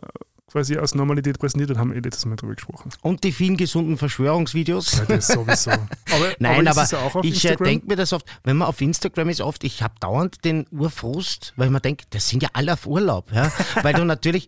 [0.46, 2.90] quasi als Normalität präsentiert und haben eh letztes Mal drüber gesprochen.
[3.02, 4.98] Und die vielen gesunden Verschwörungsvideos.
[4.98, 5.70] Ja, das sowieso.
[5.70, 9.40] Aber, Nein, aber, aber, ich äh, denke mir das oft, wenn man auf Instagram ist,
[9.40, 13.32] oft, ich habe dauernd den Urfrust, weil man denkt, das sind ja alle auf Urlaub.
[13.32, 13.50] Ja?
[13.82, 14.46] weil du natürlich,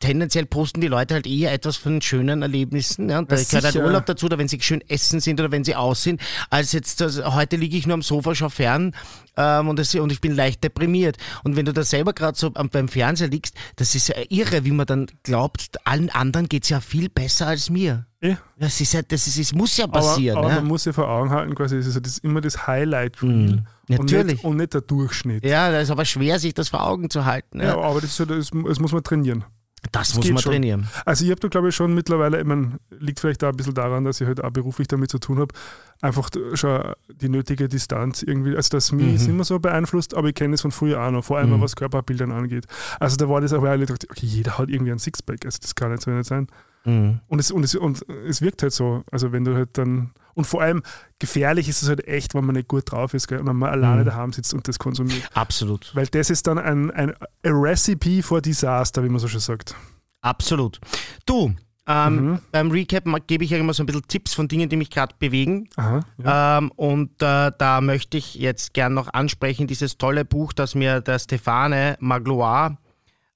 [0.00, 3.10] tendenziell posten die Leute halt eher etwas von schönen Erlebnissen.
[3.10, 3.18] Ja?
[3.18, 3.84] Und da Ja, gehört halt sicher.
[3.84, 7.02] Urlaub dazu, oder wenn sie schön essen sind oder wenn sie aus sind, als jetzt,
[7.02, 8.94] also, heute liege ich nur am Sofa, schau fern
[9.36, 11.18] ähm, und, das, und ich bin leicht deprimiert.
[11.44, 14.64] Und wenn du da selber gerade so am, beim Fernseher liegst, das ist ja irre,
[14.64, 18.06] wie man dann glaubt, allen anderen geht es ja viel besser als mir.
[18.22, 18.36] Eh.
[18.58, 20.36] Das ist ja, das ist, es muss ja passieren.
[20.36, 20.60] Aber, aber ja.
[20.60, 23.66] man muss sich vor Augen halten, quasi, es ist ja das, immer das Highlight-Reel Mhm.
[23.98, 24.34] Und, Natürlich.
[24.36, 25.44] nicht, und nicht der Durchschnitt.
[25.44, 27.58] Ja, das ist aber schwer, sich das vor Augen zu halten.
[27.60, 27.78] Ja, Ja.
[27.80, 29.44] aber das, das, das muss man trainieren.
[29.92, 30.52] das das muss man schon.
[30.52, 30.88] trainieren.
[31.06, 33.74] Also ich habe da glaube ich schon mittlerweile, ich mein, liegt vielleicht da ein bisschen
[33.74, 35.54] daran, dass ich halt auch beruflich damit zu tun habe,
[36.02, 39.14] einfach schon die nötige Distanz irgendwie, also das mich Mhm.
[39.14, 41.60] ist immer so beeinflusst, aber ich kenne es von früher auch noch, vor allem Mhm.
[41.62, 42.66] was Körperbildern angeht.
[42.98, 45.58] Also da war das auch, weil ich dachte, okay, jeder hat irgendwie ein Sixpack, also
[45.62, 46.46] das kann nicht so nicht sein.
[46.84, 47.20] Mhm.
[47.26, 49.04] Und es, und, es, und es wirkt halt so.
[49.10, 50.12] Also wenn du halt dann.
[50.34, 50.82] Und vor allem
[51.18, 53.70] gefährlich ist es halt echt, wenn man nicht gut drauf ist gell, und wenn man
[53.70, 54.06] alleine Mhm.
[54.06, 55.28] daheim sitzt und das konsumiert.
[55.34, 55.90] Absolut.
[55.94, 59.74] Weil das ist dann ein, ein a Recipe for Disaster, wie man so schön sagt.
[60.22, 60.78] Absolut.
[61.26, 61.52] Du,
[61.86, 62.38] ähm, Mhm.
[62.52, 65.14] beim Recap gebe ich ja immer so ein bisschen Tipps von Dingen, die mich gerade
[65.18, 65.68] bewegen.
[65.76, 66.00] Aha.
[66.22, 66.58] Ja.
[66.58, 71.00] Ähm, und äh, da möchte ich jetzt gern noch ansprechen, dieses tolle Buch, das mir
[71.00, 72.76] der Stefane Magloire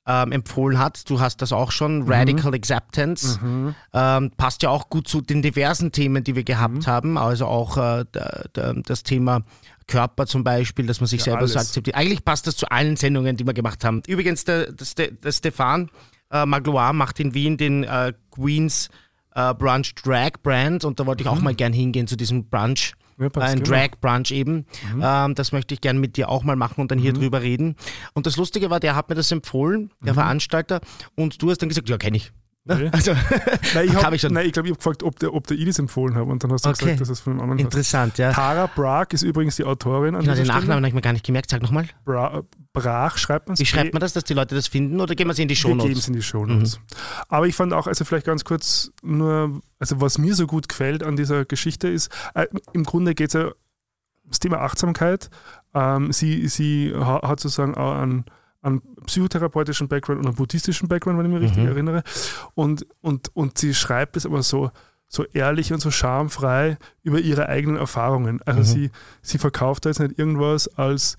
[0.07, 1.09] ähm, empfohlen hat.
[1.09, 3.39] Du hast das auch schon, Radical Acceptance.
[3.93, 7.17] Ähm, passt ja auch gut zu den diversen Themen, die wir gehabt haben.
[7.19, 8.05] Also auch äh,
[8.53, 9.43] das Thema
[9.87, 11.69] Körper zum Beispiel, dass man sich Ja, selber so alles.
[11.69, 11.97] akzeptiert.
[11.97, 14.03] Eigentlich passt das zu allen Sendungen, die wir gemacht haben.
[14.07, 15.91] Übrigens, der, der, der Stefan
[16.31, 18.89] äh, Magloire macht in Wien den äh, Queens
[19.35, 22.93] äh, Brunch Drag Brand und da wollte ich auch mal gern hingehen zu diesem Brunch.
[23.19, 23.71] Ein genau.
[23.71, 24.67] Drag Brunch eben.
[25.01, 27.77] Ähm, das möchte ich gern mit dir auch mal machen und dann hier drüber reden.
[28.15, 30.81] Und das Lustige war, der hat mir das empfohlen, der Veranstalter,
[31.15, 32.33] und du hast dann gesagt, ja, kenne ich.
[32.67, 32.89] Okay.
[32.93, 33.13] Also,
[33.75, 35.59] Nein, ich, hab hab, ich nein, ich glaube, ich habe gefragt, ob der, ob der
[35.59, 36.85] Idis empfohlen hat und dann hast du Okay.
[36.85, 37.65] gesagt, dass es von einem anderen hast.
[37.65, 38.33] interessant, ja.
[38.33, 41.27] Tara Brach ist übrigens die Autorin an Genau, den Nachnamen habe ich mir gar nicht
[41.27, 41.51] gemerkt.
[41.51, 41.87] Sag nochmal.
[42.07, 43.61] Bra Brach schreibt man es.
[43.61, 45.57] Wie schreibt man das, dass die Leute das finden oder gehen wir sie in die
[45.57, 45.99] Wir geben Shownotes?
[45.99, 46.81] es in die Shownotes.
[47.29, 51.03] Aber ich fand auch, also vielleicht ganz kurz nur, also was mir so gut gefällt
[51.03, 53.51] an dieser Geschichte ist, äh, im Grunde geht es ja
[54.25, 55.29] ums Thema Achtsamkeit.
[55.75, 58.25] Ähm, sie sie ha hat sozusagen auch einen,
[58.65, 61.69] einen psychotherapeutischen Background und einen buddhistischen Background, wenn ich mich richtig Mhm.
[61.69, 62.03] erinnere.
[62.55, 64.71] Und, und, und sie schreibt es aber so,
[65.09, 68.41] so ehrlich und so schamfrei über ihre eigenen Erfahrungen.
[68.43, 68.65] Also Mhm.
[68.65, 68.91] sie,
[69.23, 71.17] sie verkauft da jetzt nicht irgendwas als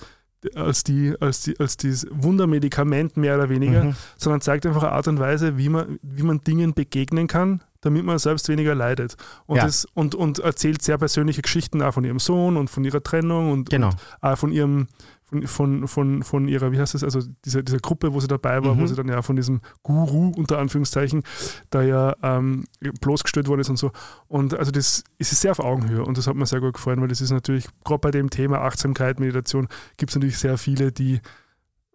[0.53, 3.95] als, die, als, die, als dieses Wundermedikament mehr oder weniger, Mhm.
[4.15, 8.05] sondern zeigt einfach eine Art und Weise, wie man, wie man Dingen begegnen kann, damit
[8.05, 9.15] man selbst weniger leidet.
[9.47, 9.63] Und, Ja.
[9.65, 13.51] das, und, und erzählt sehr persönliche Geschichten auch von ihrem Sohn und von ihrer Trennung
[13.51, 13.87] und, Genau.
[13.89, 14.85] und auch von ihrem
[15.25, 18.63] von, von, von, von ihrer, wie heißt das, also dieser, dieser Gruppe, wo sie dabei
[18.63, 18.81] war, Mhm.
[18.81, 21.23] wo sie dann ja von diesem Guru, unter Anführungszeichen,
[21.71, 22.65] da ja ähm,
[23.01, 23.91] bloßgestellt worden ist und so.
[24.27, 27.07] Und also das ist sehr auf Augenhöhe und das hat mir sehr gut gefallen, weil
[27.07, 31.21] das ist natürlich, gerade bei dem Thema Achtsamkeit, Meditation, gibt es natürlich sehr viele, die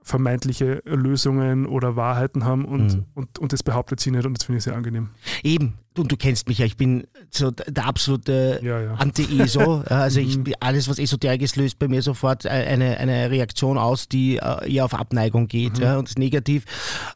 [0.02, 3.04] vermeintliche Lösungen oder Wahrheiten haben und, mhm.
[3.14, 5.10] und, und das behauptet sie nicht und das finde ich sehr angenehm.
[5.42, 8.94] Eben, und du kennst mich ja, ich bin so der absolute ja, ja.
[8.94, 9.79] Anti-ESO.
[9.87, 10.55] also ich, mhm.
[10.61, 14.85] alles, was Esoterik ist, löst bei mir sofort eine, eine Reaktion aus, die äh, eher
[14.85, 15.83] auf Abneigung geht mhm.
[15.83, 16.64] ja, und ist negativ.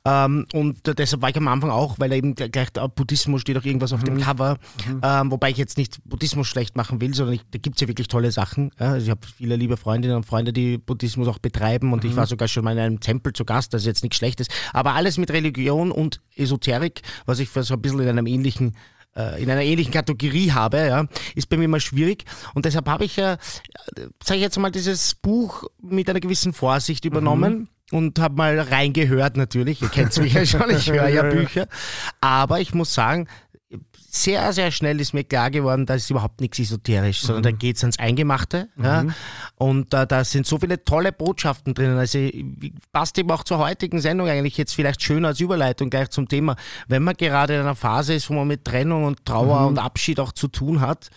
[0.04, 3.64] Ähm, und deshalb war ich am Anfang auch, weil eben gleich der Buddhismus steht auch
[3.64, 4.06] irgendwas auf mhm.
[4.06, 4.58] dem Cover,
[4.88, 5.00] mhm.
[5.02, 7.86] ähm, wobei ich jetzt nicht Buddhismus schlecht machen will, sondern ich, da gibt es ja
[7.86, 8.72] wirklich tolle Sachen.
[8.76, 12.16] Also ich habe viele liebe Freundinnen und Freunde, die Buddhismus auch betreiben und ich mhm.
[12.16, 14.48] war sogar schon mal in einem Tempel zu Gast, das ist jetzt nichts Schlechtes.
[14.72, 18.63] Aber alles mit Religion und Esoterik, was ich für so ein bisschen in einem ähnlichen
[19.16, 22.24] äh, in einer ähnlichen Kategorie habe, ja, ist bei mir mal schwierig.
[22.54, 23.38] Und deshalb habe ich ja,
[24.22, 27.54] sage ich jetzt mal, dieses Buch mit einer gewissen Vorsicht übernommen.
[27.54, 29.82] Mhm und habe mal reingehört natürlich.
[29.82, 31.68] Ihr kennt mich ja schon, ich höre ja Bücher.
[32.20, 33.28] Aber ich muss sagen,
[34.14, 37.42] sehr, sehr schnell ist mir klar geworden, da ist überhaupt nichts esoterisch, sondern mhm.
[37.42, 38.68] da geht es ans Eingemachte.
[38.76, 38.84] Mhm.
[38.84, 39.04] Ja,
[39.56, 41.98] und äh, da sind so viele tolle Botschaften drinnen.
[41.98, 42.18] Also
[42.92, 46.56] passt eben auch zur heutigen Sendung eigentlich jetzt vielleicht schön als Überleitung gleich zum Thema.
[46.86, 49.66] Wenn man gerade in einer Phase ist, wo man mit Trennung und Trauer mhm.
[49.66, 51.10] und Abschied auch zu tun hat,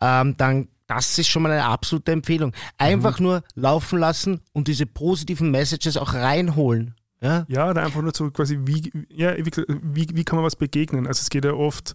[0.00, 2.52] ähm, dann das ist schon mal eine absolute Empfehlung.
[2.76, 3.26] Einfach mhm.
[3.26, 6.96] nur laufen lassen und diese positiven Messages auch reinholen.
[7.20, 10.56] Ja, ja da einfach nur so quasi, wie, ja, wie, wie, wie kann man was
[10.56, 11.06] begegnen?
[11.06, 11.94] Also es geht ja oft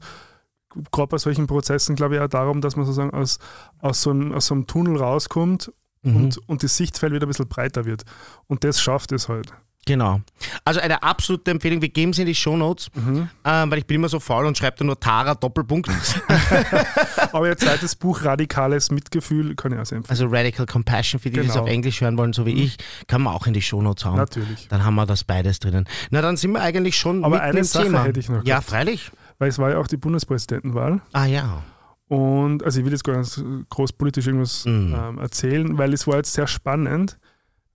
[0.91, 3.39] gerade bei solchen Prozessen, glaube ich, auch darum, dass man sozusagen aus,
[3.79, 5.71] aus, so, einem, aus so einem Tunnel rauskommt
[6.03, 6.15] mhm.
[6.15, 8.03] und, und das Sichtfeld wieder ein bisschen breiter wird.
[8.47, 9.53] Und das schafft es halt.
[9.87, 10.19] Genau.
[10.63, 11.79] Also eine absolute Empfehlung.
[11.79, 13.29] Wir geben es in die Shownotes, mhm.
[13.45, 15.89] ähm, weil ich bin immer so faul und schreibe da nur Tara Doppelpunkt.
[17.31, 20.19] Aber ihr zweites Buch, Radikales Mitgefühl, kann ich auch sehr empfehlen.
[20.19, 21.43] Also Radical Compassion, für die, genau.
[21.43, 22.61] die es auf Englisch hören wollen, so wie mhm.
[22.61, 24.15] ich, kann man auch in die Shownotes hauen.
[24.15, 24.67] Natürlich.
[24.69, 25.85] Dann haben wir das beides drinnen.
[26.09, 28.05] Na, dann sind wir eigentlich schon Aber eine Sache Thema.
[28.05, 28.37] hätte ich noch.
[28.37, 28.69] Ja, gehabt.
[28.69, 31.01] freilich weil es war ja auch die Bundespräsidentenwahl.
[31.13, 31.63] Ah ja.
[32.07, 34.95] Und also ich will jetzt gar nicht groß politisch irgendwas mhm.
[34.95, 37.17] ähm, erzählen, weil es war jetzt sehr spannend,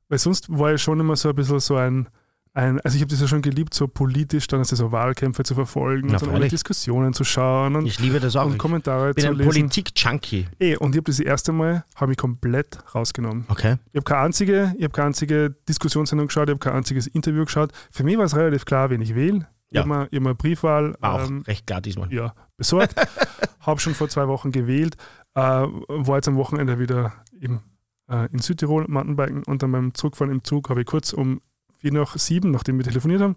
[0.09, 2.09] weil sonst war ja schon immer so ein bisschen so ein,
[2.55, 5.57] ein also ich habe das ja schon geliebt, so politisch dann also so Wahlkämpfe zu
[5.57, 8.47] verfolgen Na, und dann alle Diskussionen zu schauen und, ich liebe das auch.
[8.47, 9.51] und Kommentare ich bin zu ein lesen.
[9.51, 10.47] Politik-Junkie.
[10.61, 13.47] Eh, und ich habe das erste Mal, habe ich komplett rausgenommen.
[13.49, 13.79] Okay.
[13.93, 17.45] Ich habe keine einzige, ich habe keine einzige Diskussionssendung geschaut, ich habe kein einziges Interview
[17.45, 17.73] geschaut.
[17.91, 19.49] Für mich war es relativ klar, wen ich wähle.
[19.71, 19.83] Ja.
[19.83, 22.13] Ich habe mir, hab Briefwahl auch ähm, recht klar diesmal.
[22.13, 22.95] Ja, besorgt.
[23.61, 24.97] habe schon vor zwei Wochen gewählt.
[25.35, 27.61] Äh, war jetzt am Wochenende wieder im,
[28.09, 31.41] äh, in Südtirol Mountainbiken und dann beim Zurückfahren im Zug habe ich kurz um
[31.79, 33.37] vier nach sieben, nachdem wir telefoniert haben,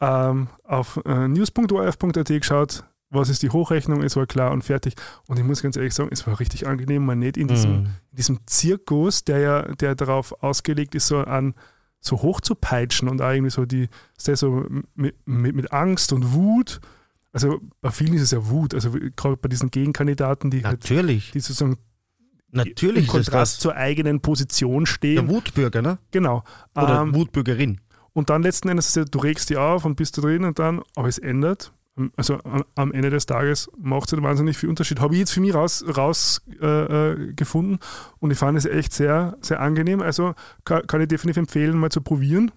[0.00, 4.94] ähm, auf äh, news.orf.at geschaut, was ist die Hochrechnung, es war klar und fertig.
[5.26, 7.86] Und ich muss ganz ehrlich sagen, es war richtig angenehm, mal nicht in diesem, mm.
[8.10, 11.54] in diesem Zirkus, der ja, der darauf ausgelegt ist, so an
[12.00, 16.80] so hoch zu peitschen und irgendwie so die, so mit, mit, mit Angst und Wut.
[17.32, 21.26] Also bei vielen ist es ja Wut, also gerade bei diesen Gegenkandidaten, die, halt Natürlich.
[21.26, 21.76] Halt, die sozusagen
[22.52, 25.26] Natürlich im Kontrast zur eigenen Position stehen.
[25.26, 25.98] Der Wutbürger, ne?
[26.10, 26.42] Genau.
[26.74, 27.80] Oder ähm, Wutbürgerin.
[28.12, 31.06] Und dann letzten Endes, du regst die auf und bist da drin und dann, aber
[31.06, 31.72] es ändert
[32.16, 32.38] also
[32.74, 35.00] am Ende des Tages macht es nicht wahnsinnig viel Unterschied.
[35.00, 37.78] Habe ich jetzt für mich rausgefunden raus, äh, äh
[38.18, 40.00] und ich fand es echt sehr, sehr angenehm.
[40.00, 40.34] Also
[40.64, 42.52] kann, kann ich definitiv empfehlen, mal zu probieren.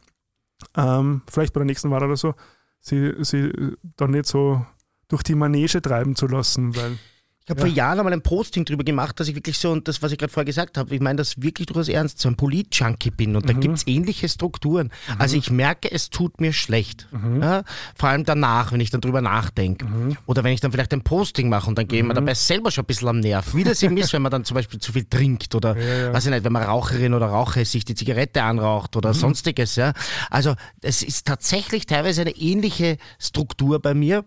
[0.75, 2.35] Ähm, vielleicht bei der nächsten Wahl oder so,
[2.79, 3.51] sie, sie
[3.97, 4.65] dann nicht so
[5.07, 6.97] durch die Manege treiben zu lassen, weil
[7.45, 7.67] ich habe ja.
[7.67, 10.17] vor Jahren einmal ein Posting drüber gemacht, dass ich wirklich so, und das, was ich
[10.17, 13.43] gerade vorher gesagt habe, ich meine das wirklich durchaus ernst, so ein Polit-Junkie bin und
[13.43, 13.47] mhm.
[13.47, 14.91] da gibt es ähnliche Strukturen.
[15.09, 15.15] Mhm.
[15.19, 17.09] Also ich merke, es tut mir schlecht.
[17.11, 17.41] Mhm.
[17.41, 17.63] Ja?
[17.95, 19.85] Vor allem danach, wenn ich dann drüber nachdenke.
[19.85, 20.15] Mhm.
[20.25, 22.13] Oder wenn ich dann vielleicht ein Posting mache und dann gehe mhm.
[22.13, 23.53] dabei selber schon ein bisschen am Nerv.
[23.53, 26.13] Wie das eben ist, wenn man dann zum Beispiel zu viel trinkt oder, ja, ja.
[26.13, 29.15] weiß ich nicht, wenn man Raucherin oder Raucher sich die Zigarette anraucht oder mhm.
[29.15, 29.75] sonstiges.
[29.75, 29.91] Ja?
[30.29, 34.23] Also es ist tatsächlich teilweise eine ähnliche Struktur bei mir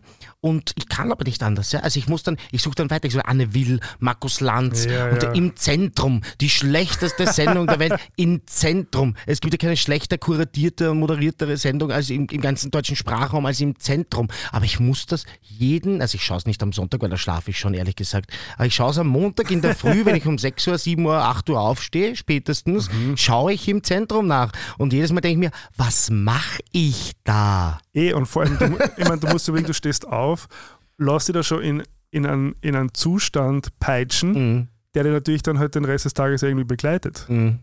[0.47, 1.73] und ich kann aber nicht anders.
[1.73, 1.81] Ja?
[1.81, 5.09] Also ich muss dann, ich suche dann weiter, ich so Anne Will, Markus Lanz ja,
[5.09, 5.33] und ja.
[5.33, 9.17] im Zentrum, die schlechteste Sendung der Welt, im Zentrum.
[9.27, 13.45] Es gibt ja keine schlechter kuratierte und moderiertere Sendung als im, im ganzen deutschen Sprachraum
[13.45, 14.29] als im Zentrum.
[14.53, 17.51] Aber ich muss das jeden, also ich schaue es nicht am Sonntag, weil da schlafe
[17.51, 20.27] ich schon, ehrlich gesagt, aber ich schaue es am Montag in der Früh, wenn ich
[20.27, 23.17] um 6 Uhr, 7 Uhr, 8 Uhr aufstehe, spätestens, mhm.
[23.17, 24.53] schaue ich im Zentrum nach.
[24.79, 27.81] Und jedes Mal denke ich mir, was mache ich da?
[27.97, 30.36] Eh, und vor allem, du, ich meine, du musst überlegen, du stehst auf,
[30.99, 34.69] lass dich da schon in, in, einen, in einen Zustand peitschen, mhm.
[34.95, 37.27] der dir natürlich dann halt den Rest des Tages irgendwie begleitet.
[37.29, 37.61] Mhm.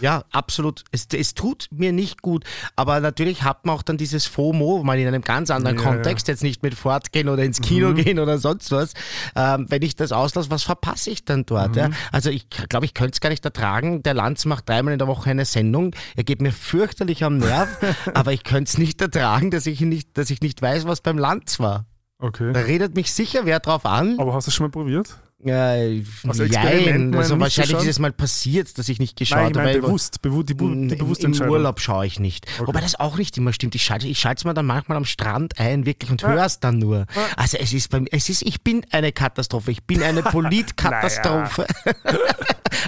[0.00, 0.84] Ja, absolut.
[0.92, 2.44] Es, es tut mir nicht gut.
[2.76, 6.28] Aber natürlich hat man auch dann dieses FOMO, mal in einem ganz anderen ja, Kontext,
[6.28, 6.32] ja.
[6.32, 7.96] jetzt nicht mit fortgehen oder ins Kino mhm.
[7.96, 8.94] gehen oder sonst was.
[9.34, 11.72] Ähm, wenn ich das auslasse, was verpasse ich dann dort?
[11.72, 11.78] Mhm.
[11.78, 11.90] Ja?
[12.12, 14.02] Also ich glaube, ich könnte es gar nicht ertragen.
[14.02, 15.94] Der Lanz macht dreimal in der Woche eine Sendung.
[16.16, 17.68] Er geht mir fürchterlich am Nerv,
[18.14, 21.18] aber ich könnte es nicht ertragen, dass ich nicht, dass ich nicht weiß, was beim
[21.18, 21.86] Lanz war.
[22.20, 22.52] Okay.
[22.52, 24.18] Da redet mich sicher wer drauf an.
[24.18, 25.16] Aber hast du es schon mal probiert?
[25.44, 27.82] Äh, jein, Experimenten also wahrscheinlich geschaut?
[27.84, 29.82] ist es mal passiert, dass ich nicht geschaut Nein, ich habe.
[29.86, 31.40] bewusst, bewu die, Bu- die Im, bewusste Im.
[31.40, 32.46] Urlaub schaue ich nicht.
[32.58, 33.76] Wobei das auch nicht immer stimmt.
[33.76, 36.58] Ich schalte ich schalte es mir dann manchmal am Strand ein, wirklich, und höre es
[36.58, 37.06] dann nur.
[37.36, 39.70] Also es ist bei mir, es ist, ich bin eine Katastrophe.
[39.70, 41.66] Ich bin eine Politkatastrophe.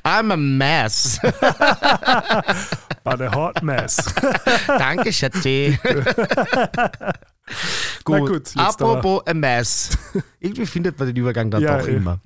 [0.03, 1.21] I'm a mess.
[3.05, 3.97] But a hot mess.
[4.66, 5.79] Danke, Schatzi.
[8.04, 9.90] gut, gut, apropos a mess.
[10.40, 11.96] Irgendwie findet man den Übergang dann Ja, doch eh.
[11.96, 12.20] immer.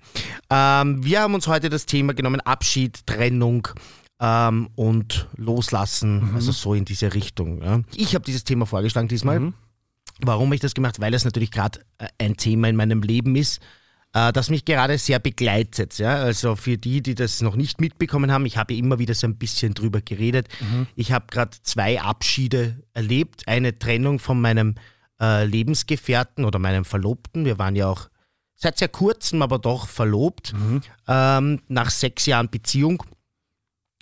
[0.50, 3.68] Ähm, wir haben uns heute das Thema genommen, Abschied, Trennung
[4.20, 6.34] ähm, und Loslassen, Mhm.
[6.36, 7.62] also so in diese Richtung.
[7.62, 7.80] Ja.
[7.96, 9.40] Ich habe dieses Thema vorgeschlagen diesmal.
[9.40, 9.54] Mhm.
[10.20, 11.00] Warum habe ich das gemacht?
[11.00, 13.60] Weil es natürlich gerade äh, ein Thema in meinem Leben ist,
[14.12, 15.98] äh, das mich gerade sehr begleitet.
[15.98, 16.14] Ja?
[16.16, 19.34] Also für die, die das noch nicht mitbekommen haben, ich habe immer wieder so ein
[19.36, 20.46] bisschen drüber geredet.
[20.94, 23.48] Ich habe gerade zwei Abschiede erlebt.
[23.48, 24.76] Eine Trennung von meinem
[25.20, 27.44] äh, Lebensgefährten oder meinem Verlobten.
[27.44, 28.08] Wir waren ja auch
[28.54, 30.52] seit sehr kurzem, aber doch verlobt,
[31.08, 33.02] ähm, nach sechs Jahren Beziehung.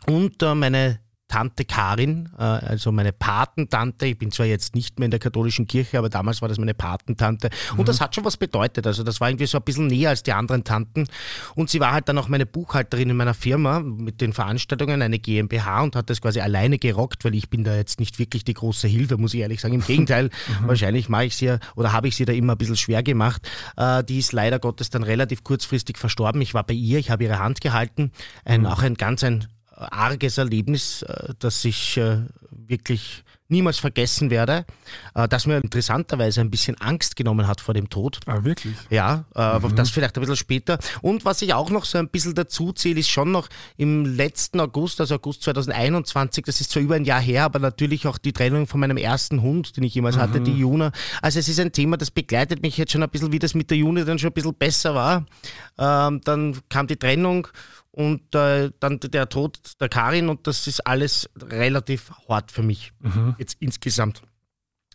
[0.07, 1.01] Und äh, meine
[1.33, 5.66] Tante Karin, äh, also meine Patentante, ich bin zwar jetzt nicht mehr in der katholischen
[5.66, 7.49] Kirche, aber damals war das meine Patentante.
[7.79, 8.87] Und das hat schon was bedeutet.
[8.87, 11.07] Also das war irgendwie so ein bisschen näher als die anderen Tanten.
[11.55, 15.18] Und sie war halt dann auch meine Buchhalterin in meiner Firma mit den Veranstaltungen, eine
[15.18, 18.53] GmbH und hat das quasi alleine gerockt, weil ich bin da jetzt nicht wirklich die
[18.53, 19.73] große Hilfe, muss ich ehrlich sagen.
[19.73, 20.29] Im Gegenteil,
[20.66, 23.49] wahrscheinlich mache ich sie ja, oder habe ich sie da immer ein bisschen schwer gemacht.
[23.79, 26.42] Äh, die ist leider Gottes dann relativ kurzfristig verstorben.
[26.42, 28.12] Ich war bei ihr, ich habe ihre Hand gehalten.
[28.45, 29.47] Ein, Auch ein ganz ein
[29.90, 32.18] arges Erlebnis, äh, das ich äh,
[32.51, 34.64] wirklich niemals vergessen werde,
[35.14, 38.18] äh, das mir interessanterweise ein bisschen Angst genommen hat vor dem Tod.
[38.27, 38.75] ah, wirklich?
[38.90, 40.79] Ja, aber das vielleicht ein bisschen später.
[41.03, 44.59] Und was ich auch noch so ein bisschen dazu zähle, ist schon noch im letzten
[44.59, 48.33] August, also August 2021, das ist zwar über ein Jahr her, aber natürlich auch die
[48.33, 50.90] Trennung von meinem ersten Hund, den ich jemals hatte, die Juna.
[51.21, 53.71] Also es ist ein Thema, das begleitet mich jetzt schon ein bisschen, wie das mit
[53.71, 55.27] der Juna dann schon ein bisschen besser war.
[55.79, 57.49] Ähm, dann kam die Trennung
[57.92, 62.92] und äh, dann der Tod der Karin und das ist alles relativ hart für mich
[63.38, 64.22] jetzt insgesamt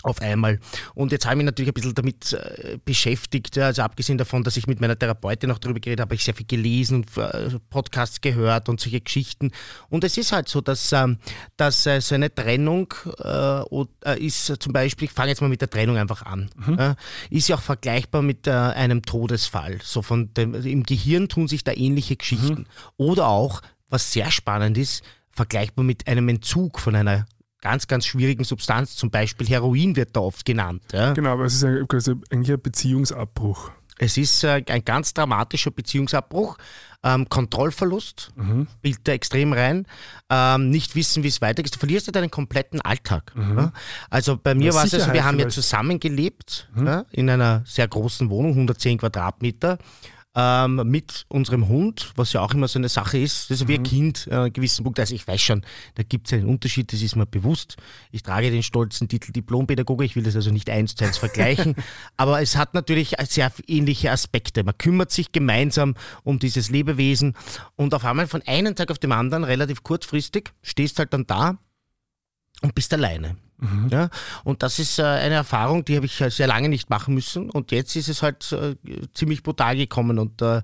[0.03, 0.59] auf einmal.
[0.93, 4.57] Und jetzt habe ich mich natürlich ein bisschen damit äh, beschäftigt, also abgesehen davon, dass
[4.57, 7.59] ich mit meiner Therapeutin noch darüber geredet habe, habe ich sehr viel gelesen und äh,
[7.69, 9.51] Podcasts gehört und solche Geschichten.
[9.89, 11.17] Und es ist halt so, dass, ähm,
[11.57, 15.69] dass äh, so eine Trennung äh, ist zum Beispiel, ich fange jetzt mal mit der
[15.69, 16.95] Trennung einfach an, äh,
[17.29, 19.79] ist ja auch vergleichbar mit einem Todesfall.
[19.83, 22.65] So von dem, also Im Gehirn tun sich da ähnliche Geschichten.
[22.97, 27.25] Oder auch, was sehr spannend ist, vergleichbar mit einem Entzug von einer
[27.67, 30.81] ganz, ganz schwierigen Substanz, zum Beispiel Heroin wird da oft genannt.
[30.93, 31.11] Ja.
[31.13, 33.71] Genau, aber es ist ja eigentlich ein Beziehungsabbruch.
[33.99, 36.57] Es ist äh, ein ganz dramatischer Beziehungsabbruch,
[37.03, 38.31] ähm, Kontrollverlust,
[38.77, 39.85] spielt da extrem rein,
[40.29, 41.75] ähm, nicht wissen, wie es weitergeht.
[41.75, 43.33] Du verlierst ja deinen kompletten Alltag.
[43.35, 43.73] Ja.
[44.09, 45.55] Also bei mir Ja, war es also, wir haben ja vielleicht.
[45.55, 49.77] zusammengelebt ja, in einer sehr großen Wohnung, 110 Quadratmeter.
[50.39, 53.81] Ähm, mit unserem Hund, was ja auch immer so eine Sache ist, also wie ein
[53.81, 54.99] Kind äh, an einem gewissen Punkt.
[54.99, 55.63] Also ich weiß schon,
[55.95, 57.77] da gibt es einen Unterschied, das ist mir bewusst.
[58.11, 61.73] Ich trage den stolzen Titel Diplompädagoge, ich will das also nicht eins zu eins vergleichen,
[62.17, 64.63] aber es hat natürlich sehr ähnliche Aspekte.
[64.63, 67.33] Man kümmert sich gemeinsam um dieses Lebewesen
[67.75, 71.57] und auf einmal von einem Tag auf den anderen, relativ kurzfristig, stehst halt dann da
[72.61, 73.37] und bist alleine.
[73.89, 74.09] Ja,
[74.43, 77.49] und das ist äh, eine Erfahrung, die habe ich äh, sehr lange nicht machen müssen.
[77.49, 78.75] Und jetzt ist es halt äh,
[79.13, 80.19] ziemlich brutal gekommen.
[80.19, 80.61] Und äh,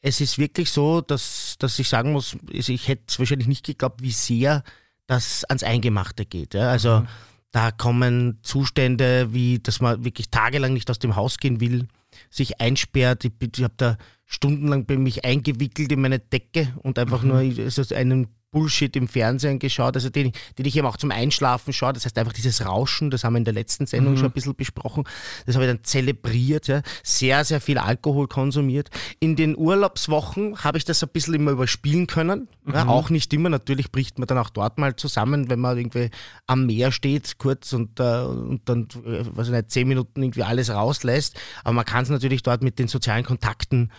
[0.00, 4.00] es ist wirklich so, dass, dass ich sagen muss, ich hätte es wahrscheinlich nicht geglaubt,
[4.02, 4.62] wie sehr
[5.06, 6.54] das ans Eingemachte geht.
[6.54, 6.70] Ja?
[6.70, 7.04] Also
[7.50, 11.88] da kommen Zustände, wie dass man wirklich tagelang nicht aus dem Haus gehen will,
[12.30, 13.24] sich einsperrt.
[13.24, 17.94] Ich, ich habe da stundenlang bei mich eingewickelt in meine Decke und einfach nur also
[17.94, 21.92] einen Bullshit im Fernsehen geschaut, also den, den ich eben auch zum Einschlafen schaue.
[21.92, 24.54] Das heißt einfach dieses Rauschen, das haben wir in der letzten Sendung schon ein bisschen
[24.54, 25.04] besprochen.
[25.44, 26.80] Das habe ich dann zelebriert, ja.
[27.02, 28.88] sehr, sehr viel Alkohol konsumiert.
[29.20, 32.48] In den Urlaubswochen habe ich das ein bisschen immer überspielen können.
[32.72, 36.08] Ja, auch nicht immer, natürlich bricht man dann auch dort mal zusammen, wenn man irgendwie
[36.46, 40.44] am Meer steht, kurz und, äh, und dann, äh, weiß ich nicht, zehn Minuten irgendwie
[40.44, 41.38] alles rauslässt.
[41.62, 43.90] Aber man kann es natürlich dort mit den sozialen Kontakten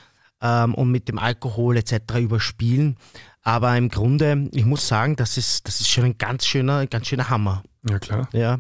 [0.41, 2.15] ähm, und mit dem Alkohol etc.
[2.19, 2.97] überspielen.
[3.43, 6.89] Aber im Grunde, ich muss sagen, das ist, das ist schon ein ganz schöner, ein
[6.89, 7.63] ganz schöner Hammer.
[7.89, 8.27] Ja, klar.
[8.33, 8.59] Ja,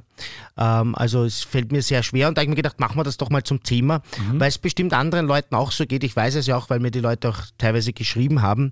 [0.57, 3.03] ähm, also es fällt mir sehr schwer und da habe ich mir gedacht, machen wir
[3.03, 4.01] das doch mal zum Thema,
[4.33, 6.05] weil es bestimmt anderen Leuten auch so geht.
[6.05, 8.71] Ich weiß es ja auch, weil mir die Leute auch teilweise geschrieben haben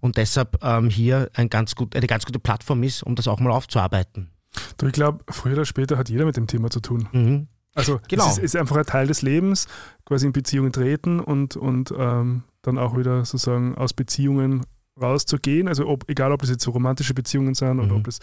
[0.00, 3.40] und deshalb ähm, hier ein ganz gut, eine ganz gute Plattform ist, um das auch
[3.40, 4.30] mal aufzuarbeiten.
[4.76, 7.08] Du, ich glaube, früher oder später hat jeder mit dem Thema zu tun.
[7.12, 7.48] Mhm.
[7.74, 8.26] Also Genau.
[8.26, 9.66] es ist, ist einfach ein Teil des Lebens,
[10.04, 14.64] quasi in Beziehungen treten und, und ähm, dann auch wieder sozusagen aus Beziehungen
[15.00, 15.68] rauszugehen.
[15.68, 17.96] Also ob, egal, ob das jetzt so romantische Beziehungen sind oder Mhm.
[17.98, 18.20] ob das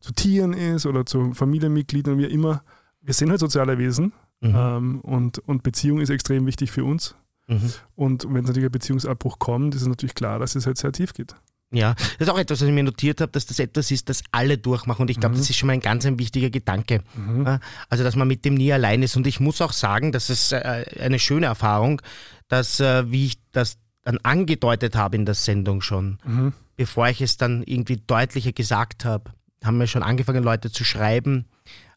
[0.00, 2.62] zu Tieren ist oder zu Familienmitgliedern, wie immer.
[3.00, 4.54] Wir sind halt soziale Wesen Mhm.
[4.54, 7.16] ähm, und, und Beziehung ist extrem wichtig für uns.
[7.48, 7.72] Mhm.
[7.96, 11.12] Und wenn natürlich ein Beziehungsabbruch kommt, ist es natürlich klar, dass es halt sehr tief
[11.14, 11.34] geht.
[11.70, 14.22] Ja, das ist auch etwas, was ich mir notiert habe, dass das etwas ist, das
[14.32, 15.02] alle durchmachen.
[15.02, 15.40] Und ich glaube, mhm.
[15.40, 17.02] das ist schon mal ein ganz ein wichtiger Gedanke.
[17.14, 17.58] Mhm.
[17.90, 19.16] Also, dass man mit dem nie allein ist.
[19.16, 22.00] Und ich muss auch sagen, das ist äh, eine schöne Erfahrung,
[22.48, 23.76] dass, äh, wie ich das
[24.08, 26.54] dann angedeutet habe in der Sendung schon, mhm.
[26.76, 29.30] bevor ich es dann irgendwie deutlicher gesagt habe,
[29.62, 31.44] haben mir schon angefangen, Leute zu schreiben,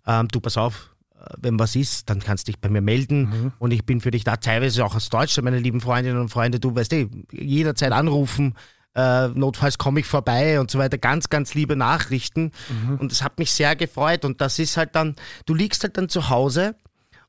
[0.06, 3.22] ähm, du pass auf, äh, wenn was ist, dann kannst du dich bei mir melden
[3.22, 3.52] mhm.
[3.60, 6.60] und ich bin für dich da, teilweise auch aus Deutschland, meine lieben Freundinnen und Freunde,
[6.60, 8.56] du weißt eh, jederzeit anrufen,
[8.96, 10.98] äh, notfalls komme ich vorbei und so weiter.
[10.98, 12.52] Ganz, ganz liebe Nachrichten.
[12.70, 12.98] Mhm.
[12.98, 14.26] Und das hat mich sehr gefreut.
[14.26, 15.16] Und das ist halt dann,
[15.46, 16.76] du liegst halt dann zu Hause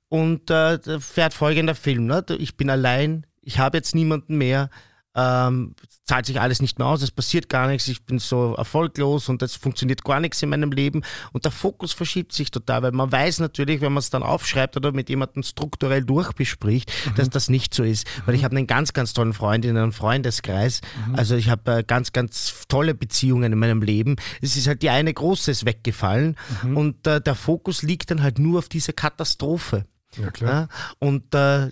[0.08, 2.06] und äh, fährt folgender Film.
[2.06, 2.24] Ne?
[2.38, 4.70] Ich bin allein, ich habe jetzt niemanden mehr
[5.14, 9.28] ähm, zahlt sich alles nicht mehr aus, es passiert gar nichts, ich bin so erfolglos
[9.28, 11.02] und es funktioniert gar nichts in meinem Leben
[11.32, 14.76] und der Fokus verschiebt sich total, weil man weiß natürlich, wenn man es dann aufschreibt
[14.76, 17.14] oder mit jemandem strukturell durchbespricht, mhm.
[17.16, 19.92] dass das nicht so ist, weil ich habe einen ganz, ganz tollen Freund in einem
[19.92, 21.14] Freundeskreis, mhm.
[21.14, 24.90] also ich habe äh, ganz, ganz tolle Beziehungen in meinem Leben, es ist halt die
[24.90, 26.76] eine große ist weggefallen mhm.
[26.76, 29.84] und äh, der Fokus liegt dann halt nur auf dieser Katastrophe.
[30.16, 30.68] Ja, klar.
[30.70, 31.70] Ja, und äh,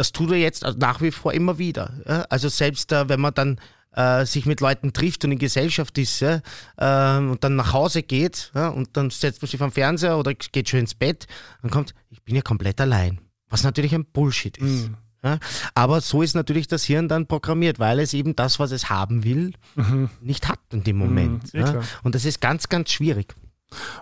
[0.00, 2.26] das tut er jetzt nach wie vor immer wieder.
[2.30, 3.60] Also selbst äh, wenn man dann
[3.92, 6.40] äh, sich mit Leuten trifft und in Gesellschaft ist äh,
[6.78, 10.70] und dann nach Hause geht ja, und dann setzt man sich vom Fernseher oder geht
[10.70, 11.26] schon ins Bett
[11.60, 13.20] und kommt, ich bin ja komplett allein.
[13.50, 14.88] Was natürlich ein Bullshit ist.
[14.88, 14.96] Mhm.
[15.22, 15.38] Ja,
[15.74, 19.22] aber so ist natürlich das Hirn dann programmiert, weil es eben das, was es haben
[19.22, 20.08] will, mhm.
[20.22, 21.52] nicht hat in dem Moment.
[21.52, 21.82] Mhm, ja.
[22.02, 23.34] Und das ist ganz, ganz schwierig.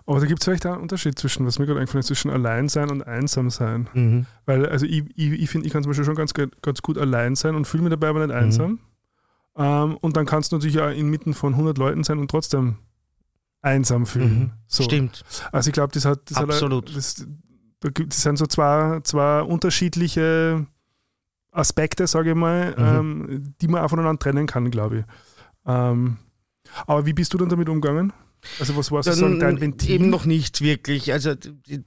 [0.06, 2.68] Aber da gibt es vielleicht einen Unterschied zwischen, was mir gerade eingefallen ist, zwischen allein
[2.68, 3.88] sein und einsam sein.
[3.92, 4.26] Mhm.
[4.46, 7.36] Weil, also ich, ich, ich finde, ich kann zum Beispiel schon ganz, ganz gut allein
[7.36, 8.42] sein und fühle mich dabei aber nicht mhm.
[8.42, 8.78] einsam.
[9.56, 12.76] Ähm, und dann kannst du natürlich auch inmitten von 100 Leuten sein und trotzdem
[13.60, 14.38] einsam fühlen.
[14.38, 14.50] Mhm.
[14.66, 14.84] So.
[14.84, 15.24] Stimmt.
[15.52, 16.88] Also ich glaube, das hat, das Absolut.
[16.88, 17.26] Hat, das,
[17.80, 20.66] das sind so zwei, zwei unterschiedliche
[21.50, 23.30] Aspekte, sage ich mal, mhm.
[23.30, 25.04] ähm, die man auch voneinander trennen kann, glaube ich.
[25.66, 26.18] Ähm,
[26.86, 28.12] aber wie bist du dann damit umgegangen?
[28.60, 29.90] Also was war sozusagen dein Ventil?
[29.90, 31.12] Eben noch nicht wirklich.
[31.12, 31.34] Also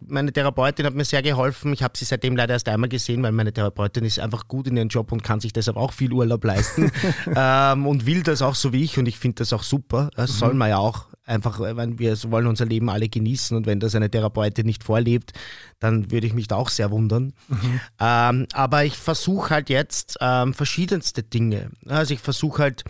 [0.06, 1.74] meine Therapeutin hat mir sehr geholfen.
[1.74, 4.78] Ich habe sie seitdem leider erst einmal gesehen, weil meine Therapeutin ist einfach gut in
[4.78, 6.91] ihrem Job und kann sich deshalb auch viel Urlaub leisten
[7.36, 10.10] ähm, und will das auch so wie ich und ich finde das auch super.
[10.16, 10.36] Das mhm.
[10.36, 13.95] soll man ja auch einfach, wenn wir wollen unser Leben alle genießen und wenn das
[13.95, 15.32] eine Therapeutin nicht vorlebt,
[15.80, 17.34] dann würde ich mich da auch sehr wundern.
[17.47, 17.80] Mhm.
[17.99, 21.72] Ähm, aber ich versuche halt jetzt ähm, verschiedenste Dinge.
[21.88, 22.84] Also ich versuche halt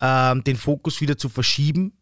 [0.00, 1.92] ähm, den Fokus wieder zu verschieben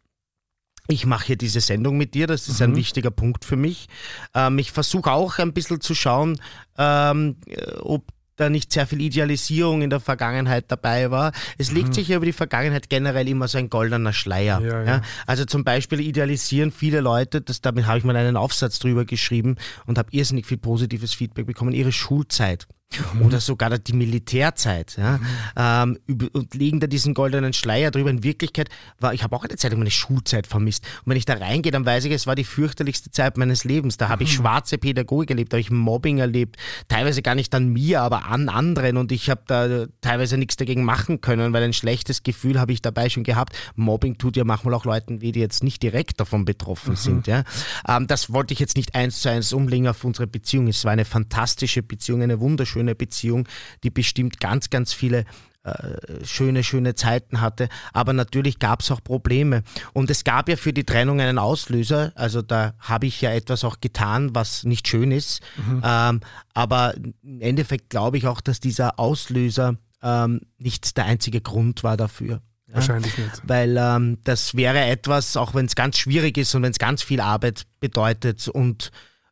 [0.89, 2.67] ich mache hier diese Sendung mit dir, das ist mhm.
[2.67, 3.87] ein wichtiger Punkt für mich.
[4.33, 6.41] Ähm, ich versuche auch ein bisschen zu schauen,
[6.77, 7.35] ähm,
[7.79, 8.03] ob
[8.37, 11.33] da nicht sehr viel Idealisierung in der Vergangenheit dabei war.
[11.57, 11.93] Es legt mhm.
[11.93, 14.61] sich ja über die Vergangenheit generell immer so ein goldener Schleier.
[14.61, 14.83] Ja, ja.
[14.83, 15.01] Ja?
[15.27, 19.57] Also zum Beispiel idealisieren viele Leute, das, damit habe ich mal einen Aufsatz drüber geschrieben
[19.85, 22.67] und habe irrsinnig viel positives Feedback bekommen, ihre Schulzeit
[23.13, 23.21] mhm.
[23.21, 25.99] oder sogar die Militärzeit ja, mhm.
[26.07, 28.09] ähm, und legen da diesen goldenen Schleier drüber.
[28.09, 28.69] In Wirklichkeit
[28.99, 30.85] war, ich habe auch eine Zeit lang meine Schulzeit vermisst.
[31.05, 33.97] Und wenn ich da reingehe, dann weiß ich, es war die fürchterlichste Zeit meines Lebens.
[33.97, 34.43] Da habe ich mhm.
[34.43, 38.49] schwarze Pädagogik erlebt, da habe ich Mobbing erlebt, teilweise gar nicht an mir, aber an
[38.49, 42.73] anderen und ich habe da teilweise nichts dagegen machen können, weil ein schlechtes Gefühl habe
[42.73, 43.55] ich dabei schon gehabt.
[43.75, 46.97] Mobbing tut ja manchmal auch Leuten weh, die jetzt nicht direkt davon betroffen mhm.
[46.97, 47.27] sind.
[47.27, 47.43] Ja.
[47.87, 50.67] Ähm, das wollte ich jetzt nicht eins zu eins umlegen auf unsere Beziehung.
[50.67, 53.47] Es war eine fantastische Beziehung, eine wunderschöne wunderschöne Beziehung,
[53.83, 55.25] die bestimmt ganz, ganz viele
[55.63, 57.67] äh, schöne, schöne Zeiten hatte.
[57.93, 59.63] Aber natürlich gab es auch Probleme.
[59.93, 62.13] Und es gab ja für die Trennung einen Auslöser.
[62.15, 65.41] Also da habe ich ja etwas auch getan, was nicht schön ist.
[65.57, 65.81] Mhm.
[65.83, 66.21] Ähm,
[66.53, 71.97] aber im Endeffekt glaube ich auch, dass dieser Auslöser ähm, nicht der einzige Grund war
[71.97, 72.41] dafür.
[72.67, 72.75] Ja?
[72.75, 73.41] Wahrscheinlich nicht.
[73.43, 77.03] Weil ähm, das wäre etwas, auch wenn es ganz schwierig ist und wenn es ganz
[77.03, 78.91] viel Arbeit bedeutet und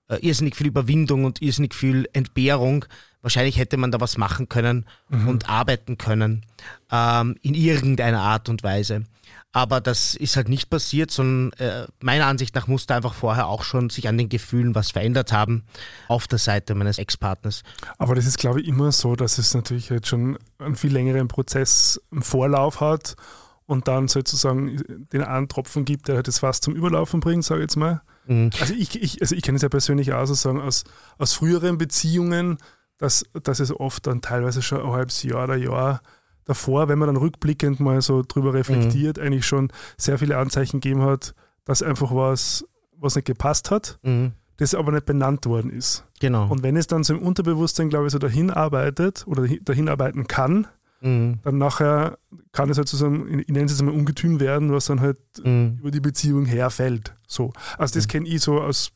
[0.09, 2.85] äh, irrsinnig viel Überwindung und irrsinnig viel Entbehrung,
[3.27, 5.27] Wahrscheinlich hätte man da was machen können mhm.
[5.27, 6.45] und arbeiten können
[6.89, 9.03] ähm, in irgendeiner Art und Weise.
[9.51, 13.65] Aber das ist halt nicht passiert, sondern äh, meiner Ansicht nach musste einfach vorher auch
[13.65, 15.65] schon sich an den Gefühlen was verändert haben
[16.07, 17.63] auf der Seite meines Ex-Partners.
[17.97, 21.27] Aber das ist, glaube ich, immer so, dass es natürlich jetzt schon einen viel längeren
[21.27, 23.17] Prozess im Vorlauf hat
[23.65, 27.59] und dann sozusagen den einen Tropfen gibt, der halt das Fass zum Überlaufen bringt, sage
[27.59, 28.01] ich jetzt mal.
[28.25, 28.51] Mhm.
[28.59, 30.83] Also ich, ich, also ich kenne es ja persönlich auch sozusagen aus,
[31.17, 32.57] aus früheren Beziehungen,
[32.97, 36.01] dass, dass es oft dann teilweise schon ein halbes Jahr oder Jahr
[36.45, 39.23] davor, wenn man dann rückblickend mal so drüber reflektiert, mhm.
[39.23, 41.35] eigentlich schon sehr viele Anzeichen gegeben hat,
[41.65, 42.65] dass einfach was,
[42.97, 44.31] was nicht gepasst hat, mhm.
[44.57, 46.05] das aber nicht benannt worden ist.
[46.19, 46.47] Genau.
[46.47, 50.27] Und wenn es dann so im Unterbewusstsein, glaube ich, so dahin arbeitet oder dahin arbeiten
[50.27, 50.67] kann,
[51.01, 51.39] mhm.
[51.43, 52.17] dann nachher
[52.53, 55.77] kann es halt so, ich nenne es jetzt mal Ungetüm werden, was dann halt mhm.
[55.81, 57.13] über die Beziehung herfällt.
[57.27, 57.51] So.
[57.77, 58.11] Also das mhm.
[58.11, 58.91] kenne ich so aus,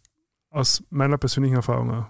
[0.49, 2.05] aus meiner persönlichen Erfahrung auch.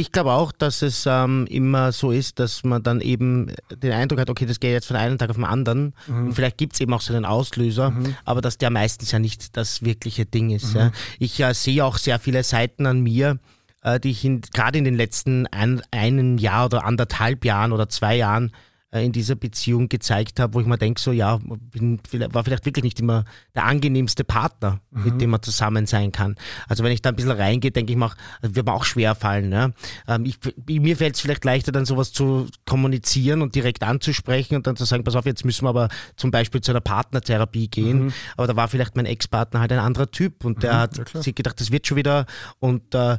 [0.00, 4.18] Ich glaube auch, dass es ähm, immer so ist, dass man dann eben den Eindruck
[4.18, 5.92] hat, okay, das geht jetzt von einem Tag auf den anderen.
[6.06, 6.28] Mhm.
[6.28, 8.16] Und vielleicht gibt es eben auch so einen Auslöser, mhm.
[8.24, 10.72] aber dass der meistens ja nicht das wirkliche Ding ist.
[10.72, 10.80] Mhm.
[10.80, 10.92] Ja.
[11.18, 13.38] Ich äh, sehe auch sehr viele Seiten an mir,
[13.82, 18.16] äh, die ich gerade in den letzten ein, einem Jahr oder anderthalb Jahren oder zwei
[18.16, 18.52] Jahren
[18.92, 22.00] in dieser Beziehung gezeigt habe, wo ich mir denke, so ja, bin,
[22.32, 23.24] war vielleicht wirklich nicht immer
[23.54, 25.04] der angenehmste Partner, mhm.
[25.04, 26.34] mit dem man zusammen sein kann.
[26.68, 28.84] Also wenn ich da ein bisschen reingehe, denke ich mir auch, also wird mir auch
[28.84, 29.48] schwer fallen.
[29.48, 29.72] Ne?
[30.08, 34.66] Ähm, ich, mir fällt es vielleicht leichter, dann sowas zu kommunizieren und direkt anzusprechen und
[34.66, 38.06] dann zu sagen, pass auf, jetzt müssen wir aber zum Beispiel zu einer Partnertherapie gehen.
[38.06, 38.12] Mhm.
[38.36, 41.22] Aber da war vielleicht mein Ex-Partner halt ein anderer Typ und der mhm, hat ja,
[41.22, 42.26] sich gedacht, das wird schon wieder
[42.58, 43.18] und äh,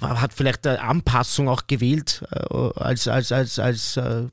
[0.00, 4.24] hat vielleicht eine Anpassung auch gewählt äh, als, als, als, als äh,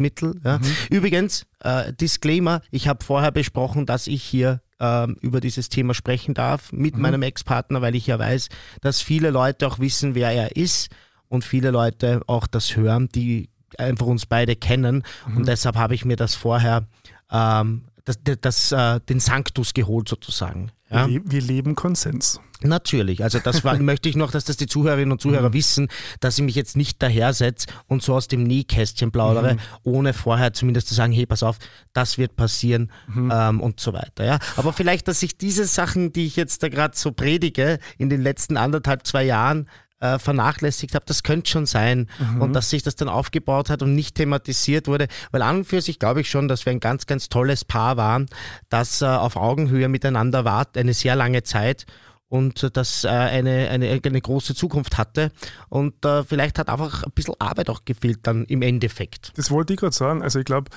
[0.00, 0.40] Bewältigungsmittel.
[0.44, 0.58] Ja.
[0.58, 0.64] Mhm.
[0.90, 6.34] Übrigens, äh, Disclaimer, ich habe vorher besprochen, dass ich hier ähm, über dieses Thema sprechen
[6.34, 7.02] darf mit mhm.
[7.02, 8.48] meinem Ex-Partner, weil ich ja weiß,
[8.80, 10.90] dass viele Leute auch wissen, wer er ist
[11.28, 15.04] und viele Leute auch das hören, die einfach uns beide kennen.
[15.26, 15.36] Mhm.
[15.38, 16.86] Und deshalb habe ich mir das vorher
[17.30, 20.72] ähm, das, das, äh, den Sanctus geholt sozusagen.
[20.90, 21.08] Ja?
[21.08, 22.40] Wir, wir leben Konsens.
[22.62, 25.54] Natürlich, also das war, möchte ich noch, dass das die Zuhörerinnen und Zuhörer mhm.
[25.54, 25.88] wissen,
[26.20, 29.60] dass ich mich jetzt nicht dahersetze und so aus dem Nähkästchen plaudere, mhm.
[29.84, 31.58] ohne vorher zumindest zu sagen, hey, pass auf,
[31.92, 33.32] das wird passieren mhm.
[33.32, 34.24] ähm, und so weiter.
[34.24, 34.38] Ja?
[34.56, 38.20] Aber vielleicht, dass ich diese Sachen, die ich jetzt da gerade so predige, in den
[38.20, 39.68] letzten anderthalb, zwei Jahren
[40.00, 42.08] äh, vernachlässigt habe, das könnte schon sein.
[42.18, 42.42] Mhm.
[42.42, 45.08] Und dass sich das dann aufgebaut hat und nicht thematisiert wurde.
[45.30, 47.96] Weil an und für sich glaube ich schon, dass wir ein ganz, ganz tolles Paar
[47.96, 48.26] waren,
[48.68, 51.86] das äh, auf Augenhöhe miteinander war, eine sehr lange Zeit
[52.30, 55.32] und das äh, eine, eine, eine große Zukunft hatte.
[55.68, 59.32] Und äh, vielleicht hat einfach ein bisschen Arbeit auch gefehlt dann im Endeffekt.
[59.36, 60.22] Das wollte ich gerade sagen.
[60.22, 60.70] Also ich glaube,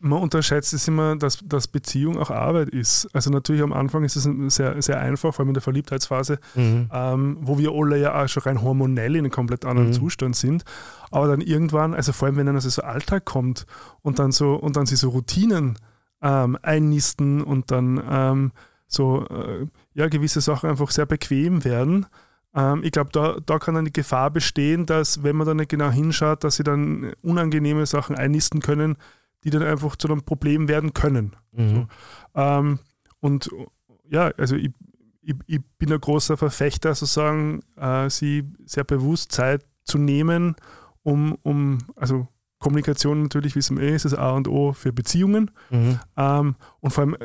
[0.00, 3.08] man unterschätzt es immer, dass, dass Beziehung auch Arbeit ist.
[3.12, 4.24] Also natürlich am Anfang ist es
[4.54, 6.88] sehr, sehr einfach, vor allem in der Verliebtheitsphase, mhm.
[6.92, 9.92] ähm, wo wir alle ja auch schon rein hormonell in einem komplett anderen mhm.
[9.92, 10.64] Zustand sind.
[11.10, 13.66] Aber dann irgendwann, also vor allem wenn dann also so Alltag kommt
[14.00, 15.78] und dann so und dann sie so Routinen
[16.22, 18.52] ähm, einnisten und dann ähm,
[18.86, 22.06] so äh, ja gewisse Sachen einfach sehr bequem werden.
[22.54, 25.70] Ähm, ich glaube, da, da kann dann die Gefahr bestehen, dass wenn man dann nicht
[25.70, 28.96] genau hinschaut, dass sie dann unangenehme Sachen einnisten können,
[29.44, 31.36] die dann einfach zu einem Problem werden können.
[31.52, 31.68] Mhm.
[31.68, 31.86] So.
[32.34, 32.78] Ähm,
[33.20, 33.50] und
[34.08, 34.70] ja, also ich,
[35.22, 40.56] ich, ich, bin ein großer Verfechter, sozusagen, äh, sie sehr bewusst Zeit zu nehmen,
[41.02, 42.28] um, um also
[42.58, 45.50] Kommunikation natürlich, wie es immer ist, ist A und O für Beziehungen.
[45.70, 46.00] Mhm.
[46.16, 47.16] Ähm, und vor allem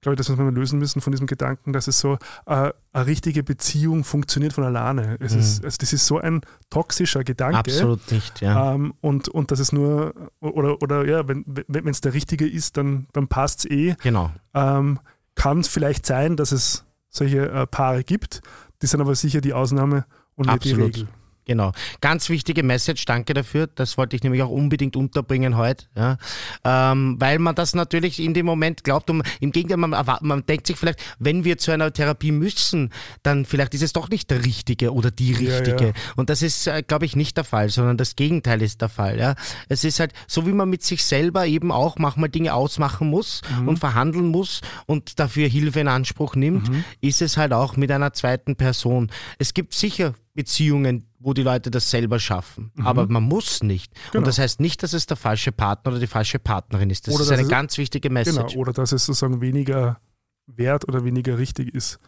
[0.00, 3.06] glaube ich, das, was wir lösen müssen von diesem Gedanken, dass es so äh, eine
[3.06, 5.16] richtige Beziehung funktioniert von alleine.
[5.20, 5.40] Es mhm.
[5.40, 6.40] ist, also das ist so ein
[6.70, 7.58] toxischer Gedanke.
[7.58, 8.74] Absolut nicht, ja.
[8.74, 11.44] Ähm, und, und dass es nur, oder, oder ja, wenn
[11.86, 13.96] es der richtige ist, dann, dann passt es eh.
[14.02, 14.30] Genau.
[14.54, 15.00] Ähm,
[15.34, 18.42] Kann es vielleicht sein, dass es solche äh, Paare gibt,
[18.82, 20.96] die sind aber sicher die Ausnahme und nicht Absolut.
[20.96, 21.08] die Regel.
[21.48, 21.72] Genau.
[22.02, 23.68] Ganz wichtige Message, danke dafür.
[23.74, 25.86] Das wollte ich nämlich auch unbedingt unterbringen heute.
[25.96, 26.18] Ja.
[26.62, 30.66] Ähm, weil man das natürlich in dem Moment glaubt und im Gegenteil, man, man denkt
[30.66, 32.90] sich vielleicht, wenn wir zu einer Therapie müssen,
[33.22, 35.80] dann vielleicht ist es doch nicht der Richtige oder die Richtige.
[35.80, 35.92] Ja, ja.
[36.16, 39.18] Und das ist, äh, glaube ich, nicht der Fall, sondern das Gegenteil ist der Fall.
[39.18, 39.34] Ja.
[39.70, 43.40] Es ist halt, so wie man mit sich selber eben auch manchmal Dinge ausmachen muss
[43.58, 43.68] mhm.
[43.68, 46.84] und verhandeln muss und dafür Hilfe in Anspruch nimmt, mhm.
[47.00, 49.10] ist es halt auch mit einer zweiten Person.
[49.38, 52.70] Es gibt sicher Beziehungen, wo die Leute das selber schaffen.
[52.74, 52.86] Mhm.
[52.86, 53.92] Aber man muss nicht.
[54.12, 54.20] Genau.
[54.20, 57.06] Und das heißt nicht, dass es der falsche Partner oder die falsche Partnerin ist.
[57.06, 58.52] Das oder ist eine es, ganz wichtige Message.
[58.52, 60.00] Genau, oder dass es sozusagen weniger
[60.46, 61.98] wert oder weniger richtig ist.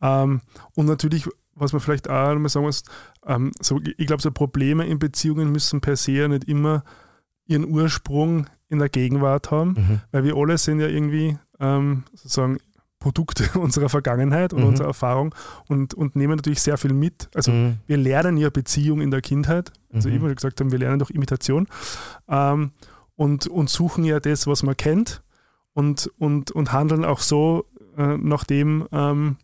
[0.00, 0.40] Ähm,
[0.74, 2.82] und natürlich, was man vielleicht auch mal sagen muss,
[3.26, 6.84] ähm, so, ich glaube, so Probleme in Beziehungen müssen per se nicht immer
[7.46, 10.00] ihren Ursprung in der Gegenwart haben, mhm.
[10.12, 12.58] weil wir alle sind ja irgendwie ähm, sozusagen
[13.02, 14.68] Produkte unserer Vergangenheit und mhm.
[14.68, 15.34] unserer Erfahrung
[15.68, 17.28] und, und nehmen natürlich sehr viel mit.
[17.34, 17.78] Also mhm.
[17.86, 19.72] wir lernen ja Beziehung in der Kindheit.
[19.92, 20.16] Also mhm.
[20.16, 21.66] immer gesagt haben, wir lernen doch Imitation
[22.28, 22.70] ähm,
[23.16, 25.22] und, und suchen ja das, was man kennt
[25.74, 27.66] und, und, und handeln auch so
[27.98, 29.36] äh, nach dem, ähm,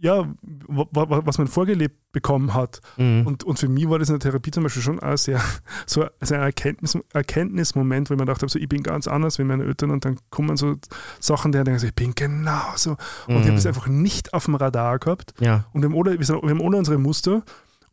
[0.00, 0.26] ja,
[0.66, 2.80] was man vorgelebt bekommen hat.
[2.96, 3.26] Mhm.
[3.26, 5.40] Und, und für mich war das in der Therapie zum Beispiel schon auch sehr
[5.86, 9.38] so also ein Erkenntnis, Erkenntnismoment, wo ich mir gedacht habe, so, ich bin ganz anders
[9.38, 10.76] wie meine Eltern und dann kommen so
[11.20, 12.96] Sachen, die denken, so, ich bin genauso.
[13.26, 13.40] Und mhm.
[13.40, 15.34] ich habe es einfach nicht auf dem Radar gehabt.
[15.38, 15.66] Ja.
[15.72, 17.42] Und wir haben, alle, wir, sind, wir haben alle unsere Muster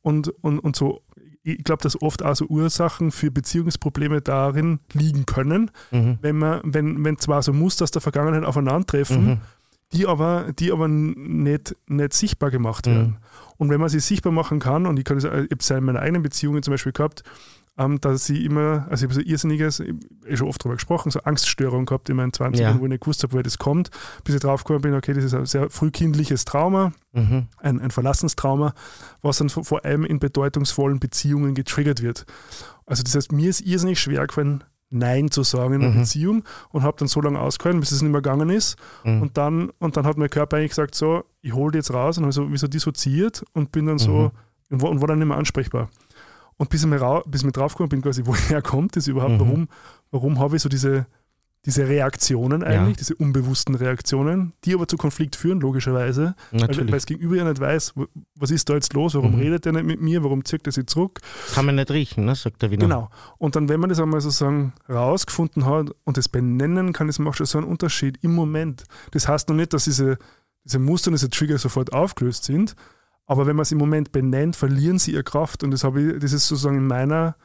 [0.01, 1.01] und, und, und so
[1.43, 6.17] ich glaube, dass oft also Ursachen für Beziehungsprobleme darin liegen können, mhm.
[6.21, 9.37] wenn man, wenn, wenn zwar so Muster aus der Vergangenheit aufeinandertreffen, mhm
[9.93, 13.07] die aber, die aber nicht, nicht sichtbar gemacht werden.
[13.07, 13.17] Mhm.
[13.57, 15.83] Und wenn man sie sichtbar machen kann, und ich, kann das, ich habe es in
[15.83, 17.23] meiner eigenen Beziehungen zum Beispiel gehabt,
[17.79, 19.89] ähm, dass sie immer, also ich habe so irrsinniges, ich
[20.25, 22.79] habe schon oft darüber gesprochen, so Angststörung gehabt in meinen 20ern, Ja.
[22.79, 23.91] wo ich nicht gewusst habe, woher das kommt,
[24.23, 27.47] bis ich drauf gekommen bin, okay, das ist ein sehr frühkindliches Trauma, Mhm.
[27.57, 28.73] ein, ein Verlassenstrauma,
[29.21, 32.25] was dann vor vor allem in bedeutungsvollen Beziehungen getriggert wird.
[32.87, 35.99] Also das heißt, mir ist irrsinnig schwer gefallen, Nein zu sagen in einer Mhm.
[35.99, 38.77] Beziehung und habe dann so lange ausgehalten, bis es nicht mehr gegangen ist.
[39.03, 39.21] Mhm.
[39.21, 42.17] Und, dann, und dann hat mein Körper eigentlich gesagt, so, ich hole die jetzt raus
[42.17, 44.31] und habe so, wie so dissoziiert und bin dann so,
[44.69, 45.89] und war, und war dann nicht mehr ansprechbar.
[46.57, 49.39] Und bis ich mir, bis ich mir draufgekommen bin, quasi, woher kommt das überhaupt, Mhm.
[49.39, 49.67] warum,
[50.11, 51.05] warum habe ich so diese,
[51.67, 52.99] diese Reaktionen eigentlich, Ja.
[52.99, 56.91] diese unbewussten Reaktionen, die aber zu Konflikt führen, logischerweise, weil, weil Natürlich.
[56.91, 57.93] das Gegenüber ja nicht weiß,
[58.39, 59.39] was ist da jetzt los, warum Mhm.
[59.41, 61.19] redet der nicht mit mir, warum zirkt er sich zurück.
[61.53, 62.33] Kann man nicht riechen, ne?
[62.35, 62.85] sagt der Wiener.
[62.85, 63.09] Genau.
[63.37, 67.37] Und dann, wenn man das einmal sozusagen rausgefunden hat und das benennen kann, das macht
[67.37, 68.85] schon so einen Unterschied im Moment.
[69.11, 70.17] Das heißt noch nicht, dass diese,
[70.63, 72.75] diese Muster und diese Trigger sofort aufgelöst sind,
[73.25, 75.63] aber wenn man es im Moment benennt, verlieren sie ihre Kraft.
[75.63, 77.35] Und das, habe ich, das ist sozusagen in meiner,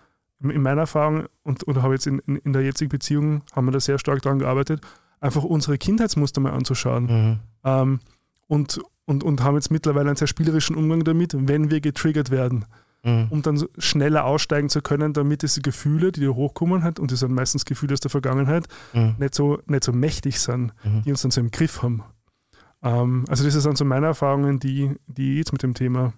[0.50, 3.72] in meiner Erfahrung und, und habe jetzt in, in, in der jetzigen Beziehung, haben wir
[3.72, 4.80] da sehr stark daran gearbeitet,
[5.20, 7.04] einfach unsere Kindheitsmuster mal anzuschauen.
[7.04, 7.38] Mhm.
[7.64, 8.00] Ähm,
[8.48, 12.64] und, und, und haben jetzt mittlerweile einen sehr spielerischen Umgang damit, wenn wir getriggert werden
[13.04, 13.26] Mhm.
[13.30, 17.18] um dann schneller aussteigen zu können, damit diese Gefühle, die da hochkommen hat, und das
[17.18, 19.16] sind meistens Gefühle aus der Vergangenheit, Mhm.
[19.18, 21.02] nicht so, nicht so mächtig sind, Mhm.
[21.02, 22.04] die uns dann so im Griff haben.
[22.80, 26.12] Ähm, also das sind so meine Erfahrungen, die, die ich jetzt mit dem Thema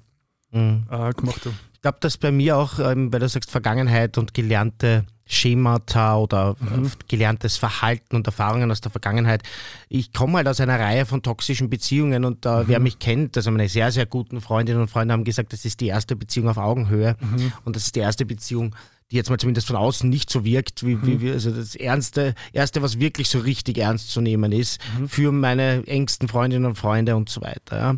[0.53, 0.85] Mhm.
[0.91, 1.55] äh, gemacht habe.
[1.85, 6.57] Ich glaube, dass bei mir auch, ähm, weil du sagst Vergangenheit und gelernte Schemata oder
[6.59, 6.91] Mhm.
[7.09, 9.43] gelerntes Verhalten und Erfahrungen aus der Vergangenheit.
[9.91, 12.69] Ich komme halt aus einer Reihe von toxischen Beziehungen und äh, Mhm.
[12.69, 15.79] wer mich kennt, also meine sehr, sehr guten Freundinnen und Freunde haben gesagt, das ist
[15.83, 17.53] die erste Beziehung auf Augenhöhe Mhm.
[17.67, 18.75] und das ist die erste Beziehung,
[19.11, 21.21] die jetzt mal zumindest von außen nicht so wirkt, wie, Mhm.
[21.21, 25.09] wie, also das Ernste, Erste, was wirklich so richtig ernst zu nehmen ist Mhm.
[25.09, 27.77] für meine engsten Freundinnen und Freunde und so weiter.
[27.79, 27.95] Ja.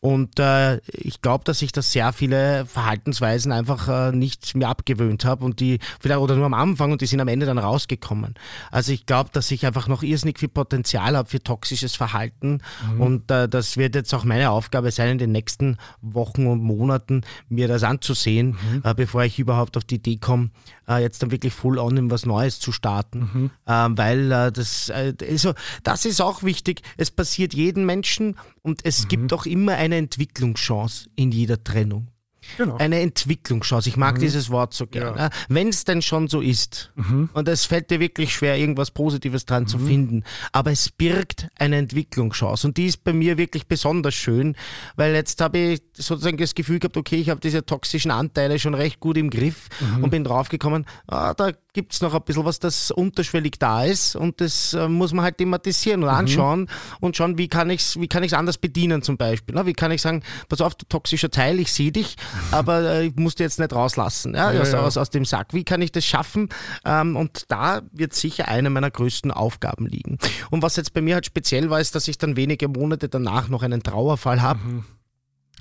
[0.00, 5.24] Und äh, ich glaube, dass ich da sehr viele Verhaltensweisen einfach äh, nicht mehr abgewöhnt
[5.24, 8.34] habe und die vielleicht oder nur am Anfang und die sind am Ende dann rausgekommen.
[8.70, 12.60] Also ich glaube, dass ich einfach noch irrsinnig viel Potenzial habe für toxisches Verhalten
[12.98, 17.22] und äh, das wird jetzt auch meine Aufgabe sein, in den nächsten Wochen und Monaten
[17.48, 20.43] mir das anzusehen, äh, bevor ich überhaupt auf die Idee komme,
[20.88, 23.50] äh, jetzt dann wirklich full on in was Neues zu starten.
[23.66, 26.82] Ähm, weil äh, das, äh, also, das ist auch wichtig.
[26.96, 32.08] Es passiert jedem Menschen und es gibt auch immer eine Entwicklungschance in jeder Trennung.
[32.56, 32.76] Genau.
[32.76, 33.88] Eine Entwicklungschance.
[33.88, 35.18] Ich mag dieses Wort so gerne.
[35.18, 35.30] Ja.
[35.48, 36.92] Wenn es denn schon so ist,
[37.32, 41.76] und es fällt dir wirklich schwer, irgendwas Positives dran zu finden, aber es birgt eine
[41.76, 42.66] Entwicklungschance.
[42.66, 44.56] Und die ist bei mir wirklich besonders schön,
[44.96, 48.74] weil jetzt habe ich sozusagen das Gefühl gehabt, okay, ich habe diese toxischen Anteile schon
[48.74, 49.68] recht gut im Griff
[50.00, 54.16] und bin draufgekommen, ah, da gibt es noch ein bisschen was, das unterschwellig da ist
[54.16, 56.70] und das äh, muss man halt thematisieren und anschauen
[57.00, 59.54] und schauen, wie kann ich es wie kann ich's anders bedienen zum Beispiel.
[59.54, 59.66] Ne?
[59.66, 62.16] Wie kann ich sagen, pass auf, du toxischer Teil, ich sehe dich,
[62.52, 64.80] aber äh, ich muss dich jetzt nicht rauslassen ja, Ja, aus, ja.
[64.80, 65.52] Aus, aus dem Sack.
[65.52, 66.48] Wie kann ich das schaffen?
[66.84, 70.18] Ähm, und da wird sicher eine meiner größten Aufgaben liegen.
[70.50, 73.48] Und was jetzt bei mir halt speziell war, ist, dass ich dann wenige Monate danach
[73.48, 74.84] noch einen Trauerfall habe.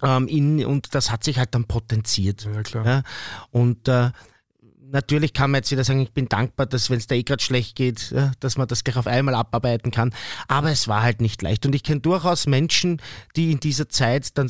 [0.04, 2.46] Ähm, in, und das hat sich halt dann potenziert.
[2.54, 2.86] Ja, klar.
[2.86, 3.04] Ja?
[3.52, 4.12] Und äh,
[4.94, 7.44] natürlich kann man jetzt wieder sagen, ich bin dankbar, dass wenn es da eh gerade
[7.44, 10.14] schlecht geht, dass man das gleich auf einmal abarbeiten kann.
[10.48, 11.66] Aber es war halt nicht leicht.
[11.66, 13.02] Und ich kenne durchaus Menschen,
[13.36, 14.50] die in dieser Zeit dann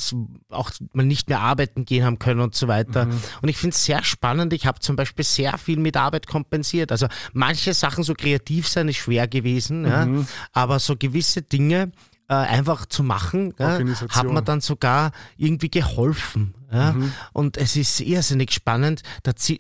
[0.50, 3.08] auch mal nicht mehr arbeiten gehen haben können und so weiter.
[3.42, 4.54] Und ich finde es sehr spannend.
[4.54, 6.92] Ich habe zum Beispiel sehr viel mit Arbeit kompensiert.
[6.92, 10.08] Also manche Sachen so kreativ sein ist schwer gewesen, ja,
[10.52, 11.92] aber so gewisse Dinge
[12.30, 16.54] äh, einfach zu machen, ja, hat man dann sogar irgendwie geholfen.
[16.72, 16.96] Ja?
[17.34, 19.04] Und es ist irrsinnig spannend.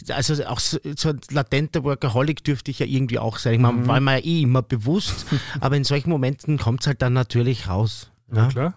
[0.09, 3.55] Also auch so, so ein latenter Workaholic dürfte ich ja irgendwie auch sein.
[3.55, 5.25] Ich meine, war mir ja eh immer bewusst,
[5.59, 8.09] aber in solchen Momenten kommt es halt dann natürlich raus.
[8.33, 8.73] Ja, klar.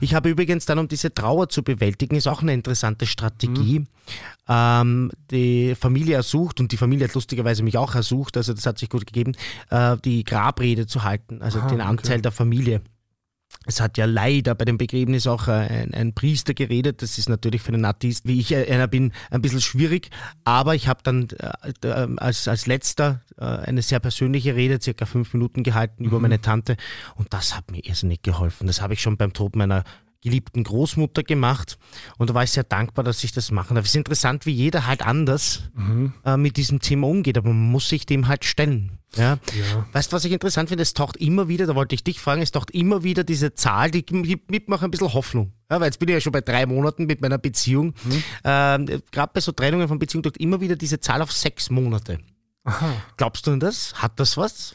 [0.00, 3.86] Ich habe übrigens dann, um diese Trauer zu bewältigen, ist auch eine interessante Strategie,
[4.48, 8.78] ähm, die Familie ersucht und die Familie hat lustigerweise mich auch ersucht, also das hat
[8.78, 9.32] sich gut gegeben,
[9.70, 12.22] äh, die Grabrede zu halten, also Aha, den Anteil okay.
[12.22, 12.82] der Familie.
[13.68, 17.02] Es hat ja leider bei dem Begräbnis auch äh, ein, ein Priester geredet.
[17.02, 20.08] Das ist natürlich für einen Atheist, wie ich äh, einer bin, ein bisschen schwierig.
[20.42, 25.62] Aber ich habe dann äh, als, als letzter eine sehr persönliche Rede, circa fünf Minuten
[25.62, 26.76] gehalten über meine Tante.
[27.14, 28.66] Und das hat mir irrsinnig geholfen.
[28.66, 29.84] Das habe ich schon beim Tod meiner
[30.22, 31.78] geliebten Großmutter gemacht.
[32.16, 33.84] Und da war ich sehr dankbar, dass ich das machen darf.
[33.84, 35.70] Es ist interessant, wie jeder halt anders
[36.24, 37.38] äh, mit diesem Thema umgeht.
[37.38, 38.97] Aber man muss sich dem halt stellen.
[39.16, 39.38] Ja?
[39.54, 39.86] Ja.
[39.92, 40.82] Weißt du, was ich interessant finde?
[40.82, 43.90] Es taucht immer wieder, da wollte ich dich fragen, es taucht immer wieder diese Zahl,
[43.90, 45.52] die gibt mir auch ein bisschen Hoffnung.
[45.70, 47.94] Ja, weil jetzt bin ich ja schon bei drei Monaten mit meiner Beziehung.
[48.44, 52.18] Ähm, Gerade bei so Trennungen von Beziehungen taucht immer wieder diese Zahl auf sechs Monate.
[52.64, 52.92] Aha.
[53.16, 53.94] Glaubst du an das?
[53.94, 54.74] Hat das was?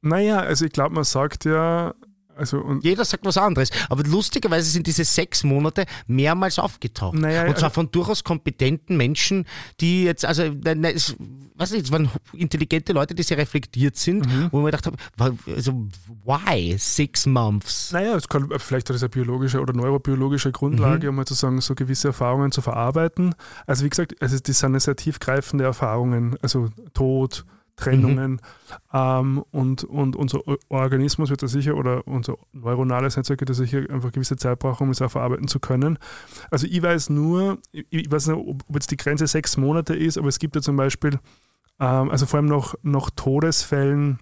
[0.00, 1.94] Naja, also ich glaube, man sagt ja,
[2.36, 3.70] Also Jeder sagt was anderes.
[3.88, 7.18] Aber lustigerweise sind diese sechs Monate mehrmals aufgetaucht.
[7.18, 9.46] Naja, und zwar also- von durchaus kompetenten Menschen,
[9.80, 11.16] die jetzt, also, nein, es,
[11.54, 14.48] was nicht, es waren intelligente Leute, die sehr reflektiert sind, Mhm.
[14.52, 15.88] wo mir gedacht wa- also,
[16.24, 17.92] why six months?
[17.92, 21.60] Naja, es kann, vielleicht hat es eine biologische oder neurobiologische Grundlage, um mal zu sagen,
[21.60, 23.34] so gewisse Erfahrungen zu verarbeiten.
[23.66, 27.44] Also wie gesagt, also das sind sehr tiefgreifende Erfahrungen, also Tod,
[27.76, 28.40] Trennungen
[28.92, 33.82] ähm, und, und unser Organismus wird da sicher oder unser neuronales Netzwerk wird da sicher
[33.90, 35.98] einfach gewisse Zeit brauchen, um es auch verarbeiten zu können.
[36.50, 40.28] Also ich weiß nur, ich, weiß nicht, ob, jetzt die Grenze sechs Monate ist, aber
[40.28, 41.18] es gibt ja zum Beispiel,
[41.78, 44.20] ähm, also vor allem nach, nach Todesfällen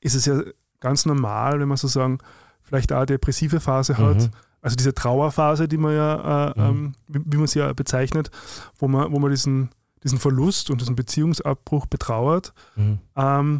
[0.00, 0.40] ist es ja
[0.80, 2.18] ganz normal, wenn man so sagen,
[2.62, 4.16] vielleicht auch eine depressive Phase hat.
[4.16, 4.30] Mhm.
[4.60, 6.64] Also diese Trauerphase, die man ja, äh, Mhm.
[6.66, 8.30] ähm, wie, wie man sie ja bezeichnet,
[8.78, 9.70] wo man, wo man diesen,
[10.04, 12.98] diesen Verlust und diesen Beziehungsabbruch betrauert, Mhm.
[13.16, 13.58] ähm,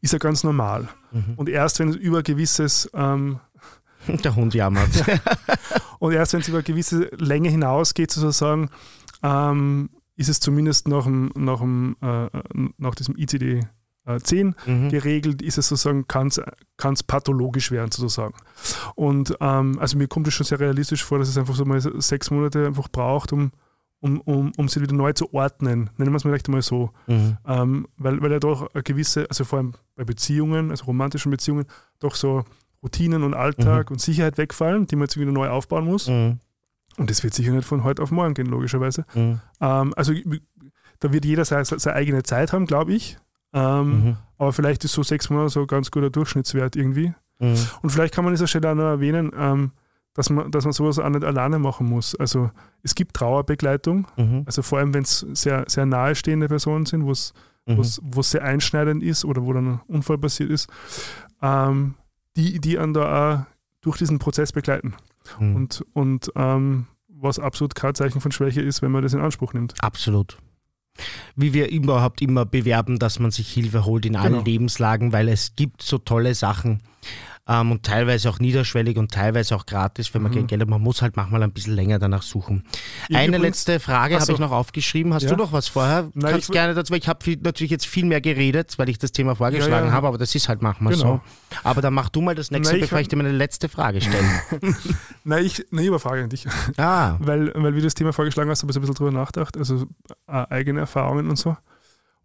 [0.00, 0.88] ist ja ganz normal.
[1.12, 1.34] Mhm.
[1.36, 3.40] Und erst wenn es über gewisses ähm,
[4.24, 4.88] Der Hund jammert.
[5.98, 8.70] und erst wenn es über gewisse Länge hinausgeht, sozusagen,
[9.22, 12.28] ähm, ist es zumindest nach, dem, nach, dem, äh,
[12.78, 13.60] nach diesem ICD
[14.06, 14.88] äh, 10 Mhm.
[14.88, 18.34] geregelt, ist es sozusagen, kann es pathologisch werden sozusagen.
[18.94, 21.80] Und ähm, also mir kommt es schon sehr realistisch vor, dass es einfach so mal
[22.00, 23.52] sechs Monate einfach braucht, um,
[24.00, 25.90] um, um, um sie wieder neu zu ordnen.
[25.96, 26.90] Nennen wir es mal vielleicht mal so.
[27.06, 27.36] Mhm.
[27.46, 31.66] Ähm, weil, weil ja doch eine gewisse, also vor allem bei Beziehungen, also romantischen Beziehungen,
[31.98, 32.44] doch so
[32.82, 36.08] Routinen und Alltag und Sicherheit wegfallen, die man jetzt wieder neu aufbauen muss.
[36.08, 36.38] Mhm.
[36.96, 39.04] Und das wird sicher nicht von heute auf morgen gehen, logischerweise.
[39.14, 39.40] Mhm.
[39.60, 40.12] Ähm, also
[41.00, 43.18] da wird jeder seine, seine eigene Zeit haben, glaube ich.
[43.52, 44.16] Ähm, Mhm.
[44.38, 47.12] aber vielleicht ist so sechs Monate so ein ganz guter Durchschnittswert irgendwie.
[47.38, 47.56] Mhm.
[47.82, 49.72] Und vielleicht kann man an dieser Stelle auch noch erwähnen, ähm,
[50.14, 52.14] dass, man, dass man sowas auch nicht alleine machen muss.
[52.16, 52.50] Also
[52.82, 54.42] es gibt Trauerbegleitung, Mhm.
[54.46, 57.32] also vor allem wenn es sehr, sehr nahestehende Personen sind, wo es
[57.66, 57.76] Mhm.
[57.78, 60.68] wo's- sehr einschneidend ist oder wo dann ein Unfall passiert ist,
[61.42, 61.94] ähm,
[62.36, 63.46] die, die an da auch
[63.82, 64.94] durch diesen Prozess begleiten.
[65.38, 65.54] Mhm.
[65.56, 69.52] Und, und ähm, was absolut kein Zeichen von Schwäche ist, wenn man das in Anspruch
[69.52, 69.74] nimmt.
[69.82, 70.38] Absolut.
[71.36, 74.44] Wie wir überhaupt immer bewerben, dass man sich Hilfe holt in allen Genau.
[74.44, 76.80] Lebenslagen, weil es gibt so tolle Sachen
[77.52, 80.36] ähm, und teilweise auch niederschwellig und teilweise auch gratis, wenn man Mhm.
[80.36, 80.68] kein Geld hat.
[80.68, 82.62] Man muss halt manchmal ein bisschen länger danach suchen.
[83.08, 84.32] Ich Eine übrigens- letzte Frage habe so.
[84.34, 85.12] ich noch aufgeschrieben.
[85.12, 85.30] Hast Ja.
[85.30, 86.10] du noch was vorher?
[86.14, 89.10] Nein, Kannst ich- gerne dazu, ich habe natürlich jetzt viel mehr geredet, weil ich das
[89.10, 89.92] Thema vorgeschlagen Ja, ja.
[89.92, 91.20] habe, aber das ist halt manchmal Genau.
[91.50, 91.56] so.
[91.64, 94.24] Aber dann mach du mal das nächste, Nein, bevor ich dir meine letzte Frage stelle.
[95.24, 96.46] Nein, ich, eine Überfrage an dich.
[96.76, 99.10] ah, weil, weil wie du das Thema vorgeschlagen hast, habe ich so ein bisschen drüber
[99.10, 99.86] nachgedacht, also
[100.28, 101.56] äh, eigene Erfahrungen und so.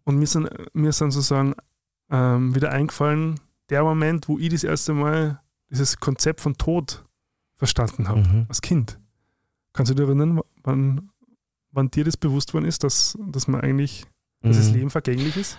[0.04, 1.54] Und mir sind, mir sind sozusagen
[2.12, 3.40] ähm, wieder eingefallen,
[3.70, 5.40] der Moment, wo ich das erste Mal
[5.70, 7.04] dieses Konzept von Tod
[7.56, 8.46] verstanden habe, Mhm.
[8.48, 8.98] als Kind.
[9.72, 11.10] Kannst du dich erinnern, wann,
[11.72, 14.04] wann dir das bewusst worden ist, dass, dass man eigentlich,
[14.42, 14.74] dass das Mhm.
[14.74, 15.58] Leben vergänglich ist?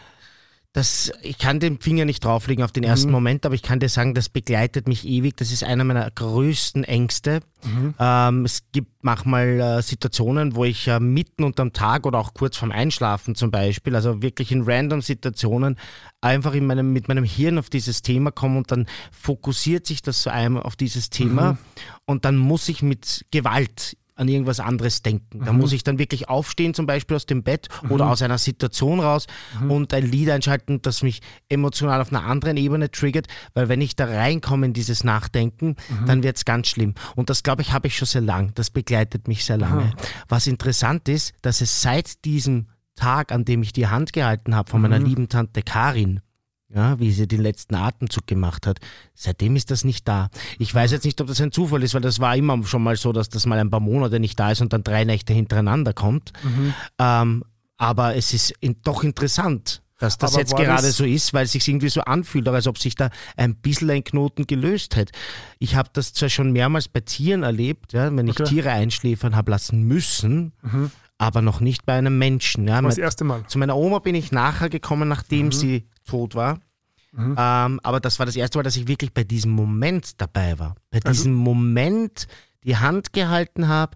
[0.77, 3.13] Das, ich kann den Finger nicht drauflegen auf den ersten Mhm.
[3.13, 5.35] Moment, aber ich kann dir sagen, das begleitet mich ewig.
[5.35, 7.39] Das ist einer meiner größten Ängste.
[7.63, 7.95] Mhm.
[7.97, 12.57] Ähm, es gibt manchmal äh, Situationen, wo ich äh, mitten unterm Tag oder auch kurz
[12.57, 15.77] vorm Einschlafen zum Beispiel, also wirklich in random Situationen,
[16.21, 20.21] einfach in meinem, mit meinem Hirn auf dieses Thema komme und dann fokussiert sich das
[20.21, 21.57] so einmal auf dieses Thema Mhm.
[22.05, 25.45] und dann muss ich mit Gewalt an irgendwas anderes denken.
[25.45, 25.59] Da Mhm.
[25.59, 29.27] muss ich dann wirklich aufstehen, zum Beispiel aus dem Bett oder aus einer Situation raus
[29.61, 29.71] Mhm.
[29.71, 33.95] und ein Lied einschalten, das mich emotional auf einer anderen Ebene triggert, weil wenn ich
[33.95, 36.05] da reinkomme in dieses Nachdenken, Mhm.
[36.07, 36.95] dann wird es ganz schlimm.
[37.15, 38.51] Und das, glaube ich, habe ich schon sehr lang.
[38.55, 39.93] Das begleitet mich sehr lange.
[40.27, 44.71] Was interessant ist, dass es seit diesem Tag, an dem ich die Hand gehalten habe
[44.71, 45.05] von meiner Mhm.
[45.05, 46.19] lieben Tante Karin,
[46.69, 48.79] ja, wie sie den letzten Atemzug gemacht hat.
[49.13, 50.29] Seitdem ist das nicht da.
[50.59, 52.95] Ich weiß jetzt nicht, ob das ein Zufall ist, weil das war immer schon mal
[52.97, 55.93] so, dass das mal ein paar Monate nicht da ist und dann drei Nächte hintereinander
[55.93, 56.33] kommt.
[56.43, 56.73] Mhm.
[56.99, 57.43] Ähm,
[57.77, 61.53] aber es ist in, doch interessant, dass das Aber jetzt gerade so ist, weil es
[61.53, 65.11] sich irgendwie so anfühlt, als ob sich da ein bisschen ein Knoten gelöst hätte.
[65.59, 68.49] Ich habe das zwar schon mehrmals bei Tieren erlebt, ja, wenn ich Okay.
[68.49, 70.91] Tiere einschläfern habe lassen müssen, Mhm.
[71.17, 72.67] aber noch nicht bei einem Menschen.
[72.67, 72.81] Ja.
[72.81, 73.45] Das erste Mal.
[73.47, 76.59] zu meiner Oma bin ich nachher gekommen, nachdem sie tot war.
[77.13, 77.35] Mhm.
[77.37, 80.75] Ähm, aber das war das erste Mal, dass ich wirklich bei diesem Moment dabei war.
[80.89, 82.27] Bei Also- diesem Moment
[82.63, 83.95] die Hand gehalten habe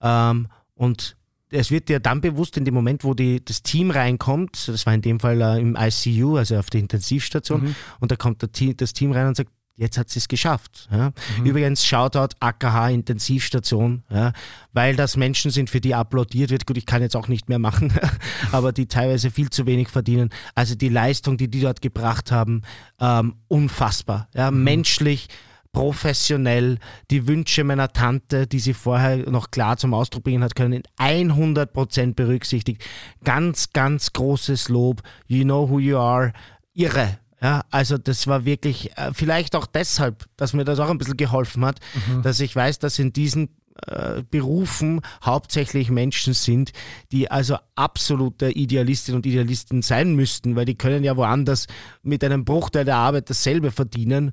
[0.00, 1.16] ähm, und
[1.50, 4.94] es wird dir dann bewusst in dem Moment, wo die, das Team reinkommt, das war
[4.94, 7.74] in dem Fall äh, im ICU, also auf der Intensivstation, Mhm.
[8.00, 10.88] und da kommt Team, das Team rein und sagt, jetzt hat sie es geschafft.
[10.90, 11.12] Ja.
[11.38, 11.46] Mhm.
[11.46, 14.32] Übrigens, Shoutout AKH Intensivstation, ja,
[14.72, 16.66] weil das Menschen sind, für die applaudiert wird.
[16.66, 17.92] Gut, ich kann jetzt auch nicht mehr machen,
[18.52, 20.30] aber die teilweise viel zu wenig verdienen.
[20.54, 22.62] Also die Leistung, die die dort gebracht haben,
[23.00, 24.28] ähm, unfassbar.
[24.34, 24.62] Ja, Mhm.
[24.64, 25.28] Menschlich,
[25.72, 26.78] professionell,
[27.10, 30.82] die Wünsche meiner Tante, die sie vorher noch klar zum Ausdruck bringen hat können, in
[30.98, 32.82] 100% berücksichtigt.
[33.24, 35.02] Ganz, ganz großes Lob.
[35.26, 36.32] You know who you are.
[36.72, 37.18] Irre.
[37.44, 41.18] Ja, also das war wirklich, äh, vielleicht auch deshalb, dass mir das auch ein bisschen
[41.18, 41.78] geholfen hat,
[42.08, 42.22] Mhm.
[42.22, 43.50] dass ich weiß, dass in diesen
[43.88, 46.70] äh, Berufen hauptsächlich Menschen sind,
[47.10, 51.66] die also absolute Idealistinnen und Idealisten sein müssten, weil die können ja woanders
[52.02, 54.30] mit einem Bruchteil der Arbeit dasselbe verdienen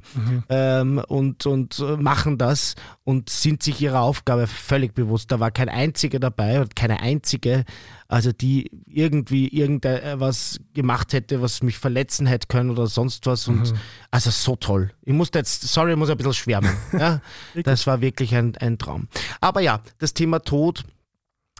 [0.48, 5.32] ähm, und, und äh, machen das und sind sich ihrer Aufgabe völlig bewusst.
[5.32, 7.66] Da war kein einziger dabei und keine einzige,
[8.12, 13.48] also die irgendwie irgendwas gemacht hätte, was mich verletzen hätte können oder sonst was.
[13.48, 13.74] Und
[14.12, 14.92] also so toll.
[15.04, 16.76] Ich musste jetzt, sorry, ich muss ein bisschen schwärmen.
[16.92, 17.22] Ja?
[17.64, 19.08] das war wirklich ein, ein Traum.
[19.40, 20.84] Aber ja, das Thema Tod.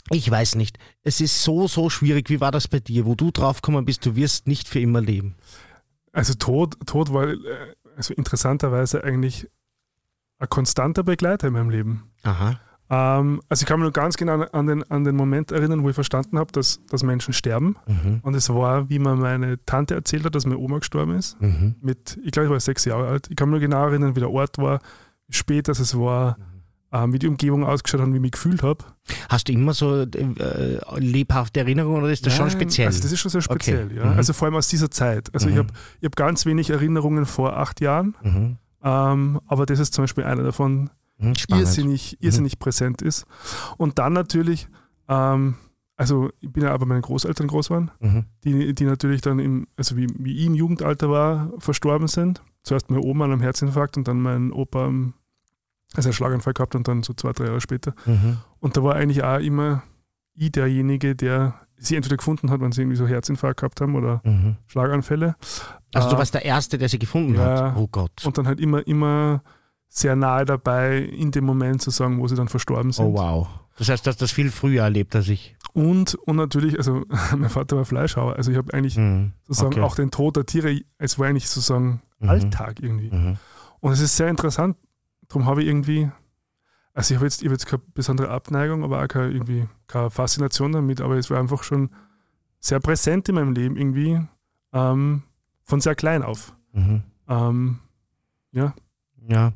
[0.10, 0.78] Ich weiß nicht.
[1.04, 2.30] Es ist so, so schwierig.
[2.30, 5.36] Wie war das bei dir, wo du draufgekommen bist, du wirst nicht für immer leben?
[6.12, 7.38] Also Tod, Tod war äh,
[7.96, 9.48] also interessanterweise eigentlich
[10.38, 12.12] ein konstanter Begleiter in meinem Leben.
[12.24, 12.60] Aha.
[12.94, 15.90] Ähm, also ich kann mich nur ganz genau an den, an den Moment erinnern, wo
[15.90, 17.78] ich verstanden habe, dass, dass Menschen sterben.
[17.88, 18.20] Mhm.
[18.22, 21.40] Und es war, wie mir meine Tante erzählt hat, dass meine Oma gestorben ist.
[21.42, 21.76] Mhm.
[21.82, 23.28] Mit, ich glaube, ich war sechs Jahre alt.
[23.30, 24.80] Ich kann mich nur genau erinnern, wie der Ort war,
[25.28, 26.38] wie spät das es war,
[26.92, 28.84] ähm, wie die Umgebung ausgeschaut hat und wie ich mich gefühlt habe.
[29.30, 30.08] Hast du immer so äh,
[30.98, 32.88] lebhafte Erinnerungen oder ist das schon Nein, speziell?
[32.88, 33.96] Also das ist schon sehr speziell, Okay.
[33.96, 34.06] ja.
[34.08, 34.18] Mhm.
[34.18, 35.34] Also vor allem aus dieser Zeit.
[35.34, 35.60] Also ich Mhm.
[35.60, 35.70] habe
[36.02, 38.58] ich hab ganz wenig Erinnerungen vor acht Jahren, mhm.
[38.84, 40.90] ähm, aber das ist zum Beispiel einer davon,
[41.22, 41.36] Mhm.
[41.36, 41.66] Spannend.
[41.66, 43.26] irrsinnig, irrsinnig präsent ist.
[43.78, 44.68] Und dann natürlich,
[45.08, 45.56] ähm,
[45.98, 48.26] also ich bin ja aber meine Großeltern groß waren, Mhm.
[48.44, 52.42] die, die natürlich dann im, also wie, wie ich im Jugendalter war, verstorben sind.
[52.64, 55.14] Zuerst meine Oma an einem Herzinfarkt und dann mein Opa am-
[55.94, 57.94] also einen Schlaganfall gehabt und dann so zwei, drei Jahre später.
[58.06, 58.38] Mhm.
[58.60, 59.84] Und da war eigentlich auch immer
[60.34, 64.22] ich derjenige, der sie entweder gefunden hat, wenn sie irgendwie so Herzinfarkt gehabt haben oder
[64.24, 64.56] Mhm.
[64.68, 65.36] Schlaganfälle.
[65.94, 67.72] Also du Äh, warst der Erste, der sie gefunden ja.
[67.72, 67.78] hat.
[67.78, 68.24] Oh Gott.
[68.26, 69.44] Und dann halt immer, immer
[69.94, 73.06] sehr nahe dabei, in dem Moment zu sagen, wo sie dann verstorben sind.
[73.08, 73.48] Oh wow.
[73.78, 75.56] Das heißt, du hast das viel früher erlebt als ich.
[75.74, 77.04] Und, und natürlich, also
[77.38, 79.34] mein Vater war Fleischhauer, also ich habe eigentlich Mhm.
[79.48, 79.82] sozusagen Okay.
[79.82, 82.30] auch den Tod der Tiere, es war eigentlich sozusagen Mhm.
[82.30, 83.12] Alltag irgendwie.
[83.14, 83.38] Mhm.
[83.82, 84.78] Und es ist sehr interessant,
[85.28, 86.10] darum habe ich irgendwie,
[86.94, 90.10] also ich habe jetzt, ich habe jetzt keine besondere Abneigung, aber auch keine, irgendwie, keine
[90.10, 91.90] Faszination damit, aber es war einfach schon
[92.60, 94.22] sehr präsent in meinem Leben irgendwie,
[94.72, 95.24] ähm,
[95.66, 96.54] von sehr klein auf.
[96.74, 97.04] Mhm.
[97.28, 97.80] Ähm,
[98.52, 98.74] ja,
[99.30, 99.54] Ja,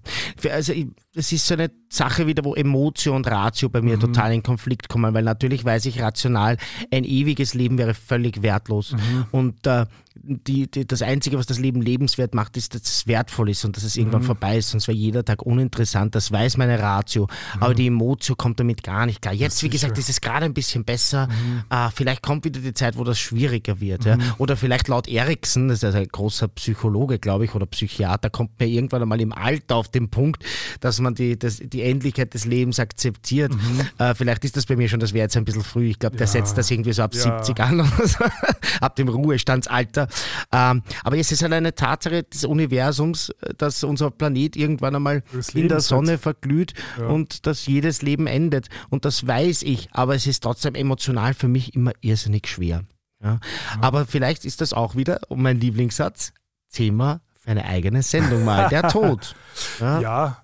[0.52, 0.74] also
[1.16, 4.02] es ist so eine Sache wieder, wo Emotio und Ratio bei mir Mhm.
[4.02, 6.58] total in Konflikt kommen, weil natürlich weiß ich rational,
[6.92, 8.92] ein ewiges Leben wäre völlig wertlos.
[8.92, 9.26] Mhm.
[9.32, 9.86] Und äh,
[10.24, 13.76] die, die, das Einzige, was das Leben lebenswert macht, ist, dass es wertvoll ist und
[13.76, 14.26] dass es irgendwann Mhm.
[14.28, 16.16] vorbei ist, sonst wäre jeder Tag uninteressant.
[16.16, 17.28] Das weiß meine Ratio,
[17.60, 19.34] aber die Emotio kommt damit gar nicht klar.
[19.34, 21.28] Jetzt, wie gesagt, ist es gerade ein bisschen besser.
[21.28, 21.64] Mhm.
[21.70, 24.06] Äh, vielleicht kommt wieder die Zeit, wo das schwieriger wird.
[24.06, 24.18] Ja?
[24.38, 28.60] Oder vielleicht laut Erikson, das ist also ein großer Psychologe, glaube ich, oder Psychiater, kommt
[28.60, 30.44] mir irgendwann einmal im Alter auf den Punkt,
[30.80, 33.52] dass man die, das, die Endlichkeit des Lebens akzeptiert.
[33.98, 35.90] Äh, vielleicht ist das bei mir schon, das wäre jetzt ein bisschen früh.
[35.90, 36.34] Ich glaube, der Mhm.
[36.34, 36.42] Ja.
[36.42, 37.44] setzt das irgendwie so ab Ja.
[37.44, 38.24] 70 an so,
[38.82, 40.05] ab dem Ruhestandsalter.
[40.52, 45.24] Ähm, aber es ist halt eine Tatsache des Universums, äh, dass unser Planet irgendwann einmal
[45.34, 47.08] Das in der Leben Sonne verglüht Ja.
[47.08, 48.68] und dass jedes Leben endet.
[48.90, 52.84] Und das weiß ich, aber es ist trotzdem emotional für mich immer irrsinnig schwer.
[53.24, 53.40] Ja.
[53.82, 56.34] Aber vielleicht ist das auch wieder, mein Lieblingssatz,
[56.72, 59.36] Thema für eine eigene Sendung mal, der Tod.
[59.80, 60.00] Ja.
[60.02, 60.44] Ja,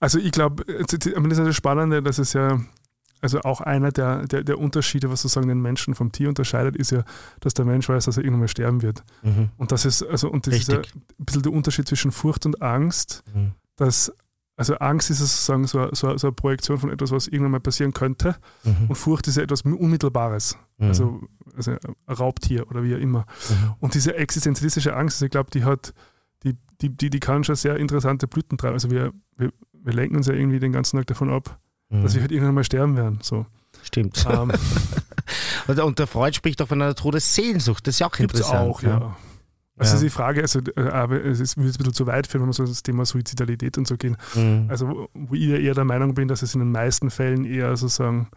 [0.00, 2.60] also ich glaube, das ist ja das Spannende, dass es ja,
[3.22, 6.90] also auch einer der, der, der Unterschiede, was sozusagen den Menschen vom Tier unterscheidet, ist
[6.90, 7.04] ja,
[7.40, 9.04] dass der Mensch weiß, dass er irgendwann mal sterben wird.
[9.22, 9.50] Mhm.
[9.56, 10.84] Und das ist, also, und das ist ja ein
[11.24, 13.52] bisschen der Unterschied zwischen Furcht und Angst, Mhm.
[13.76, 14.12] dass,
[14.56, 17.60] also Angst ist es sozusagen so, so, so eine Projektion von etwas, was irgendwann mal
[17.60, 18.36] passieren könnte.
[18.64, 18.88] Mhm.
[18.88, 20.88] Und Furcht ist ja etwas Unmittelbares, Mhm.
[20.88, 21.20] also,
[21.56, 21.78] also ein
[22.14, 23.20] Raubtier oder wie auch immer.
[23.48, 23.74] Mhm.
[23.80, 25.94] Und diese existenzialistische Angst, also ich glaube, die hat,
[26.42, 28.74] die, die, die, die kann schon sehr interessante Blüten treiben.
[28.74, 31.58] Also wir, wir, wir lenken uns ja irgendwie den ganzen Tag davon ab,
[31.92, 32.02] Mhm.
[32.02, 33.18] dass wir halt irgendwann mal sterben werden.
[33.22, 33.46] So.
[33.82, 34.24] Stimmt.
[34.28, 34.52] Ähm,
[35.84, 37.86] Und, der Freud spricht auch von einer Todessehnsucht.
[37.86, 38.68] Das ist ja auch Gibt es interessant.
[38.70, 39.16] auch, ja.
[39.78, 40.02] Also Ja.
[40.02, 42.48] die Frage, also, äh, aber es ist, würde jetzt ein bisschen zu weit führen, wenn
[42.48, 44.16] wir so das Thema Suizidalität und so gehen.
[44.34, 44.66] Mhm.
[44.68, 47.74] Also wo- ich ja eher der Meinung bin, dass es in den meisten Fällen eher
[47.76, 48.28] sozusagen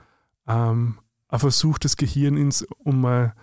[0.47, 0.97] ähm,
[1.27, 3.33] ein Versuch des Gehirns, um mal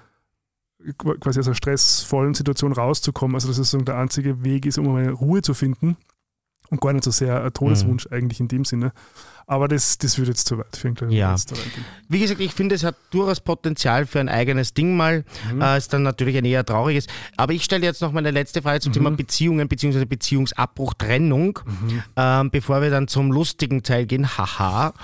[0.98, 3.34] qu- quasi aus einer stressvollen Situation rauszukommen.
[3.34, 5.96] Also dass es sozusagen der einzige Weg ist, um mal Ruhe zu finden
[6.72, 8.92] und gar nicht so sehr ein Todeswunsch eigentlich in dem Sinne.
[9.46, 11.18] Aber das, das würde jetzt zu weit führen, glaube ich.
[11.18, 11.34] Ja.
[12.08, 15.24] Wie gesagt, ich finde, es hat durchaus Potenzial für ein eigenes Ding mal.
[15.52, 15.60] Mhm.
[15.60, 17.06] Äh, ist dann natürlich ein eher trauriges.
[17.36, 18.94] Aber ich stelle jetzt noch meine letzte Frage zum Mhm.
[18.94, 20.04] Thema Beziehungen bzw.
[20.06, 21.58] Beziehungsabbruch, Trennung,
[22.16, 24.26] ähm, bevor wir dann zum lustigen Teil gehen.
[24.38, 24.94] Haha.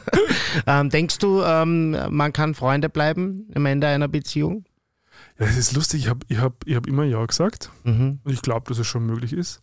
[0.66, 4.64] ähm, denkst du, ähm, man kann Freunde bleiben am Ende einer Beziehung?
[5.38, 8.18] Ja, es ist lustig, ich habe ich hab, ich hab immer Ja gesagt Mhm.
[8.24, 9.62] und ich glaube, dass es schon möglich ist.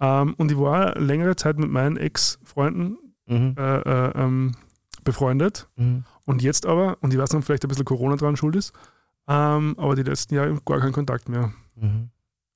[0.00, 3.54] Ähm, und ich war längere Zeit mit meinen Ex-Freunden Mhm.
[3.56, 4.56] äh, äh, ähm,
[5.04, 5.68] befreundet.
[5.76, 6.04] Mhm.
[6.26, 8.72] Und jetzt aber, und ich weiß nicht, ob vielleicht ein bisschen Corona dran schuld ist,
[9.28, 11.52] ähm, aber die letzten Jahre gar keinen Kontakt mehr.
[11.76, 12.10] Mhm.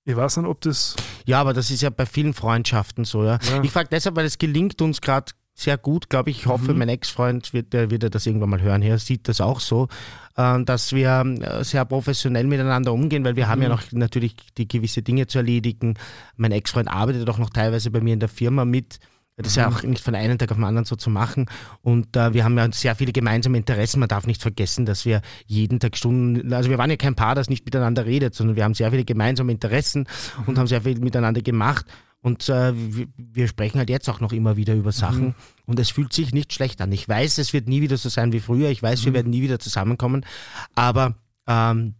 [0.04, 0.96] Ich weiß nicht, ob das.
[1.26, 3.38] Ja, aber das ist ja bei vielen Freundschaften so, ja.
[3.50, 3.62] Ja.
[3.62, 6.40] Ich frage deshalb, weil es gelingt uns gerade sehr gut, glaube ich.
[6.40, 6.78] Ich hoffe, Mhm.
[6.80, 8.82] mein Ex-Freund wird, wird er das irgendwann mal hören.
[8.82, 9.88] Er sieht das auch so,
[10.36, 13.74] äh, dass wir äh, sehr professionell miteinander umgehen, weil wir haben ja Mhm.
[13.74, 15.94] noch natürlich die gewisse Dinge zu erledigen.
[16.36, 18.98] Mein Ex-Freund arbeitet auch noch teilweise bei mir in der Firma mit.
[19.36, 19.74] Das ist ja Mhm.
[19.76, 21.46] auch nicht von einem Tag auf den anderen so zu machen.
[21.82, 23.98] Und äh, wir haben ja sehr viele gemeinsame Interessen.
[24.00, 27.34] Man darf nicht vergessen, dass wir jeden Tag Stunden, also wir waren ja kein Paar,
[27.34, 30.06] das nicht miteinander redet, sondern wir haben sehr viele gemeinsame Interessen
[30.46, 31.84] und haben sehr viel miteinander gemacht.
[32.24, 35.34] Und äh, wir, wir sprechen halt jetzt auch noch immer wieder über Sachen.
[35.66, 36.90] Und es fühlt sich nicht schlecht an.
[36.90, 38.70] Ich weiß, es wird nie wieder so sein wie früher.
[38.70, 40.24] Ich weiß, wir werden nie wieder zusammenkommen.
[40.74, 41.16] Aber
[41.46, 41.96] ähm,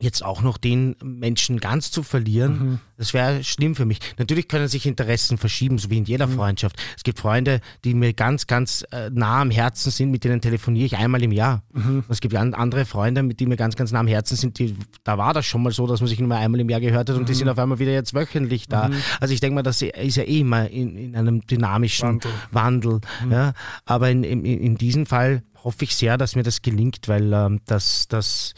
[0.00, 4.00] jetzt auch noch den Menschen ganz zu verlieren, das wäre schlimm für mich.
[4.18, 6.76] Natürlich können sich Interessen verschieben, so wie in jeder Freundschaft.
[6.96, 10.86] Es gibt Freunde, die mir ganz, ganz äh, nah am Herzen sind, mit denen telefoniere
[10.86, 11.62] ich einmal im Jahr.
[11.72, 14.58] Und es gibt an- andere Freunde, mit denen mir ganz, ganz nah am Herzen sind,
[14.58, 16.80] die, da war das schon mal so, dass man sich nur mal einmal im Jahr
[16.80, 18.90] gehört hat und die sind auf einmal wieder jetzt wöchentlich da.
[19.20, 22.30] Also ich denke mal, das ist ja eh immer in, in einem dynamischen Wandel.
[22.50, 23.00] Wandel.
[23.30, 23.52] ja.
[23.84, 27.60] Aber in, in, in diesem Fall hoffe ich sehr, dass mir das gelingt, weil ähm,
[27.64, 28.54] das, das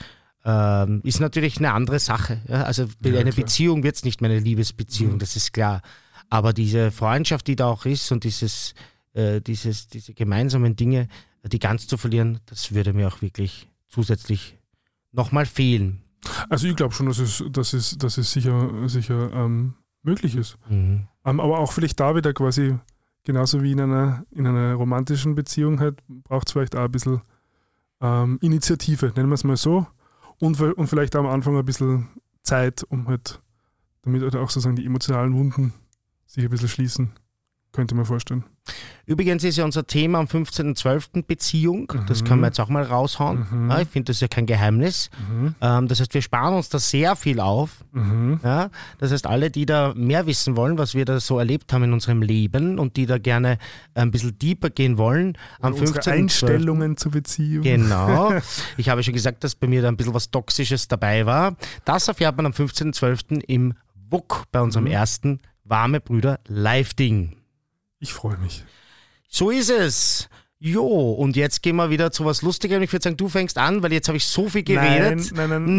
[0.46, 2.40] ähm, ist natürlich eine andere Sache.
[2.46, 2.62] Ja?
[2.62, 3.34] Also eine klar.
[3.34, 5.82] Beziehung wird es nicht mehr eine Liebesbeziehung, das ist klar.
[6.30, 8.74] Aber diese Freundschaft, die da auch ist und dieses,
[9.12, 11.08] äh, dieses, diese gemeinsamen Dinge,
[11.44, 14.56] die ganz zu verlieren, das würde mir auch wirklich zusätzlich
[15.10, 16.02] nochmal fehlen.
[16.48, 20.58] Also ich glaube schon, dass es, dass es, dass es sicher, sicher ähm, möglich ist.
[20.68, 21.08] Mhm.
[21.24, 22.76] Ähm, aber auch vielleicht da wieder quasi,
[23.24, 27.20] genauso wie in einer, in einer romantischen Beziehung halt, braucht es vielleicht auch ein bisschen
[28.00, 29.86] ähm, Initiative, nennen wir es mal so.
[30.38, 32.08] Und, und vielleicht am Anfang ein bisschen
[32.42, 33.40] Zeit, um halt,
[34.02, 35.72] damit halt auch sozusagen die emotionalen Wunden
[36.26, 37.12] sich ein bisschen schließen.
[37.72, 38.44] Könnte man vorstellen.
[39.08, 41.22] Übrigens ist ja unser Thema am 15.12.
[41.26, 41.92] Beziehung.
[42.08, 42.26] Das Mhm.
[42.26, 43.46] können wir jetzt auch mal raushauen.
[43.50, 43.70] Mhm.
[43.70, 45.10] Ja, ich finde, das ist ja kein Geheimnis.
[45.60, 47.84] Ähm, das heißt, wir sparen uns da sehr viel auf.
[47.92, 48.40] Mhm.
[48.42, 48.70] Ja?
[48.98, 51.92] Das heißt, alle, die da mehr wissen wollen, was wir da so erlebt haben in
[51.92, 53.58] unserem Leben und die da gerne
[53.94, 56.10] ein bisschen deeper gehen wollen, am Unsere 15.12.
[56.12, 57.62] Einstellungen zur Beziehung.
[57.62, 58.32] Genau.
[58.76, 61.56] Ich habe schon gesagt, dass bei mir da ein bisschen was Toxisches dabei war.
[61.84, 63.42] Das erfährt man am 15.12.
[63.46, 63.74] im
[64.10, 64.90] WUK bei unserem Mhm.
[64.90, 67.36] ersten Warme Brüder Live-Ding.
[67.98, 68.64] Ich freue mich.
[69.28, 70.28] So ist es.
[70.58, 72.82] Jo, und jetzt gehen wir wieder zu was Lustigerem.
[72.82, 75.30] Ich würde sagen, du fängst an, weil jetzt habe ich so viel geredet.
[75.34, 75.78] Nein, nein,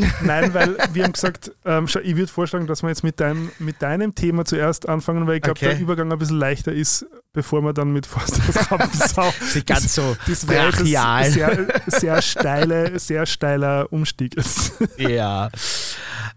[0.00, 0.12] Nein.
[0.22, 3.80] Nein, weil wir haben gesagt, ähm, ich würde vorschlagen, dass wir jetzt mit deinem, mit
[3.80, 5.68] deinem Thema zuerst anfangen, weil ich glaube, Okay.
[5.70, 9.32] der Übergang ein bisschen leichter ist, bevor wir dann mit Forsters Rampensau.
[9.54, 11.22] Nicht ganz so Das wäre jetzt brachial.
[11.22, 14.34] ein sehr, sehr, steile, sehr steiler Umstieg.
[14.36, 14.72] jetzt.
[14.96, 15.48] Ja.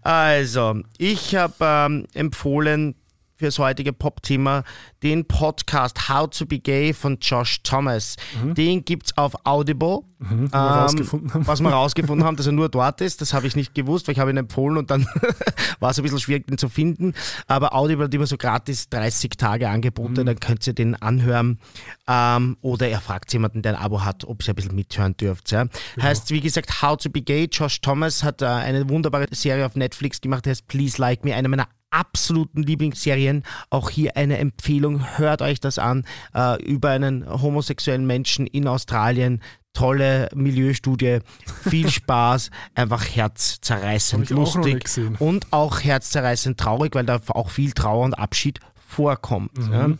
[0.02, 2.94] Also, ich habe ähm, empfohlen
[3.42, 4.62] für das heutige Pop-Thema
[5.02, 8.14] den Podcast How to Be Gay von Josh Thomas.
[8.56, 10.02] Den gibt es auf Audible.
[10.20, 10.52] Mhm.
[10.52, 11.46] wir rausgefunden haben.
[11.48, 14.12] Was wir rausgefunden haben, dass er nur dort ist, das habe ich nicht gewusst, weil
[14.12, 15.08] ich habe ihn empfohlen und dann
[15.80, 17.14] war es ein bisschen schwierig, den zu finden.
[17.48, 21.58] Aber Audible hat immer so gratis 30 Tage Angebote, dann könnt ihr den anhören.
[22.06, 25.50] Ähm, oder er fragt jemanden, der ein Abo hat, ob ihr ein bisschen mithören dürft.
[25.50, 25.66] Ja.
[26.00, 27.48] Heißt, wie gesagt, How to Be Gay.
[27.50, 31.34] Josh Thomas hat äh, eine wunderbare Serie auf Netflix gemacht, die heißt Please Like Me,
[31.34, 33.44] eine meiner absoluten Lieblingsserien.
[33.70, 39.40] Auch hier eine Empfehlung, hört euch das an, äh, über einen homosexuellen Menschen in Australien.
[39.74, 41.20] Tolle Milieustudie,
[41.62, 45.16] viel Spaß, einfach herzzerreißend auch lustig gesehen.
[45.18, 49.56] und auch herzzerreißend traurig, weil da auch viel Trauer und Abschied vorkommt.
[49.56, 49.72] Mhm.
[49.72, 49.90] Ja.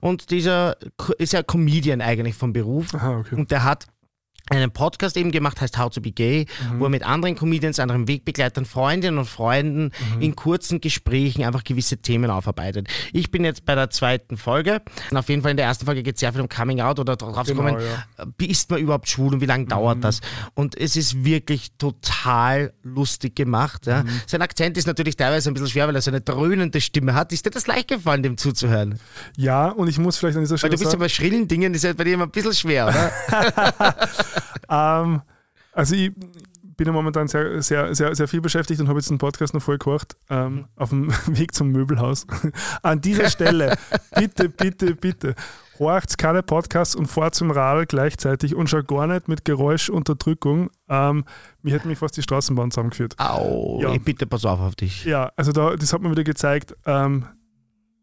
[0.00, 0.76] Und dieser
[1.18, 3.34] ist ja Comedian eigentlich vom Beruf Aha, okay.
[3.34, 3.88] und der hat
[4.50, 6.80] einen Podcast eben gemacht, heißt How to Be Gay, Mhm.
[6.80, 10.22] wo er mit anderen Comedians, anderen Wegbegleitern, Freundinnen und Freunden Mhm.
[10.22, 12.88] in kurzen Gesprächen einfach gewisse Themen aufarbeitet.
[13.12, 14.82] Ich bin jetzt bei der zweiten Folge.
[15.10, 16.98] Und auf jeden Fall in der ersten Folge geht es sehr viel um Coming Out
[16.98, 17.80] oder drauf zu Genau, kommen,
[18.18, 18.24] ja.
[18.24, 18.34] Mhm.
[18.38, 20.20] wie ist man überhaupt schwul und wie lange dauert das?
[20.54, 23.86] Und es ist wirklich total lustig gemacht.
[23.86, 24.02] Ja.
[24.04, 24.20] Mhm.
[24.26, 27.32] Sein Akzent ist natürlich teilweise ein bisschen schwer, weil er so eine dröhnende Stimme hat.
[27.32, 28.98] Ist dir das leicht gefallen, dem zuzuhören?
[29.36, 31.72] Ja, und ich muss vielleicht an dieser Weil Stelle du bist ja bei schrillen Dingen,
[31.72, 33.12] das ist ja bei dir immer ein bisschen schwer, oder?
[34.68, 35.22] ähm,
[35.72, 36.12] also ich
[36.76, 39.62] bin ja momentan sehr, sehr, sehr, sehr viel beschäftigt und habe jetzt einen Podcast noch
[39.62, 42.26] voll gekocht, ähm, auf dem Weg zum Möbelhaus.
[42.82, 43.76] An dieser Stelle,
[44.14, 45.34] bitte, bitte, bitte,
[45.78, 50.70] horcht keine Podcasts und fahrt zum Radl gleichzeitig und schon gar nicht mit Geräuschunterdrückung.
[50.88, 51.24] Ähm,
[51.62, 53.14] mir hätte mich fast die Straßenbahn zusammengeführt.
[53.18, 53.96] Au, Ja.
[53.98, 55.04] bitte pass auf auf dich.
[55.04, 56.74] Ja, also da, das hat mir wieder gezeigt.
[56.84, 57.24] Ähm,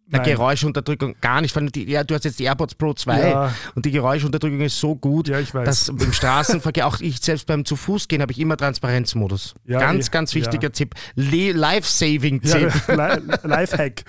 [0.08, 0.24] Nein.
[0.24, 1.56] Geräuschunterdrückung gar nicht.
[1.76, 3.54] Die, ja, du hast jetzt die AirPods Pro 2 Ja.
[3.74, 5.66] und die Geräuschunterdrückung ist so gut, Ja, ich weiß.
[5.66, 9.56] dass im Straßenverkehr, auch ich selbst beim zu Fuß gehen, habe ich immer Transparenzmodus.
[9.66, 10.72] Ja, ganz, eh, ganz wichtiger.
[10.72, 10.93] Tipp.
[11.16, 12.72] Life-Saving-Tipp.
[12.89, 14.04] Ja, Li- Lifehack.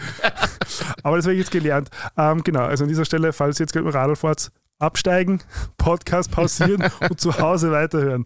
[1.03, 1.89] Aber das habe ich jetzt gelernt.
[2.17, 5.41] Ähm, genau, also an dieser Stelle, falls ihr jetzt gerade Radl fahrt, absteigen,
[5.79, 8.25] Podcast pausieren und zu Hause weiterhören.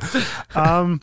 [0.54, 1.00] Ähm,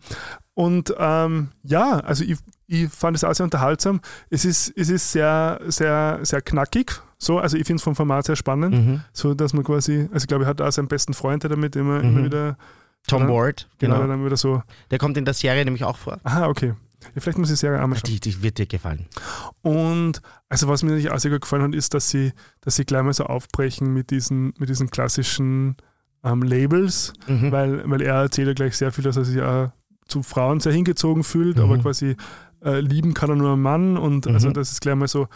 [0.54, 2.38] und ähm, ja, also ich,
[2.68, 4.02] ich fand es auch sehr unterhaltsam.
[4.30, 6.92] Es ist, es ist sehr, sehr, sehr knackig.
[7.18, 8.76] So, also ich finde es vom Format sehr spannend.
[8.76, 9.02] Mhm.
[9.14, 11.76] So, dass man quasi, also ich glaube, er hat auch seinen besten Freund der damit
[11.76, 12.26] immer, immer Mhm.
[12.26, 12.58] wieder,
[13.08, 13.36] Tom Genau.
[13.36, 14.08] Ward, genau, genau.
[14.08, 16.18] dann wieder so, Der kommt in der Serie nämlich auch vor.
[16.24, 16.74] aha, okay.
[17.14, 18.06] Ja, vielleicht muss ich die Serie auch mal schauen.
[18.08, 19.06] Die, die wird dir gefallen.
[19.62, 22.86] Und also was mir natürlich auch sehr gut gefallen hat, ist, dass sie, dass sie
[22.86, 25.76] gleich mal so aufbrechen mit diesen, mit diesen klassischen
[26.24, 27.52] ähm, Labels, Mhm.
[27.52, 29.70] weil, weil er erzählt ja gleich sehr viel, dass er sich auch
[30.08, 31.64] zu Frauen sehr hingezogen fühlt, Mhm.
[31.64, 32.16] aber quasi
[32.64, 34.54] äh, lieben kann er nur einen Mann und also Mhm.
[34.54, 35.28] dass es gleich mal so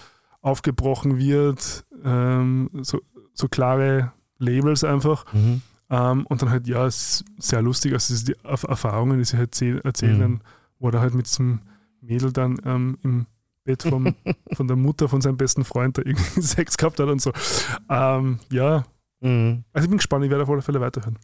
[0.42, 3.02] aufgebrochen wird, ähm, so,
[3.34, 5.26] so klare Labels einfach.
[5.34, 5.62] Mhm.
[5.90, 9.18] Ähm, und dann halt, ja, es ist sehr lustig, also es ist die Erf- Erfahrungen,
[9.18, 10.42] die sie halt erzähl- erzählen, dann,
[10.80, 11.60] wo er halt mit diesem
[12.02, 13.26] Mädel dann ähm, im
[13.64, 14.16] Bett vom,
[14.54, 17.32] von der Mutter von seinem besten Freund da irgendwie Sex gehabt hat und so.
[17.90, 18.86] Ähm, ja,
[19.22, 19.64] Mhm.
[19.74, 21.18] also ich bin gespannt, ich werde auf alle Fälle weiterhören.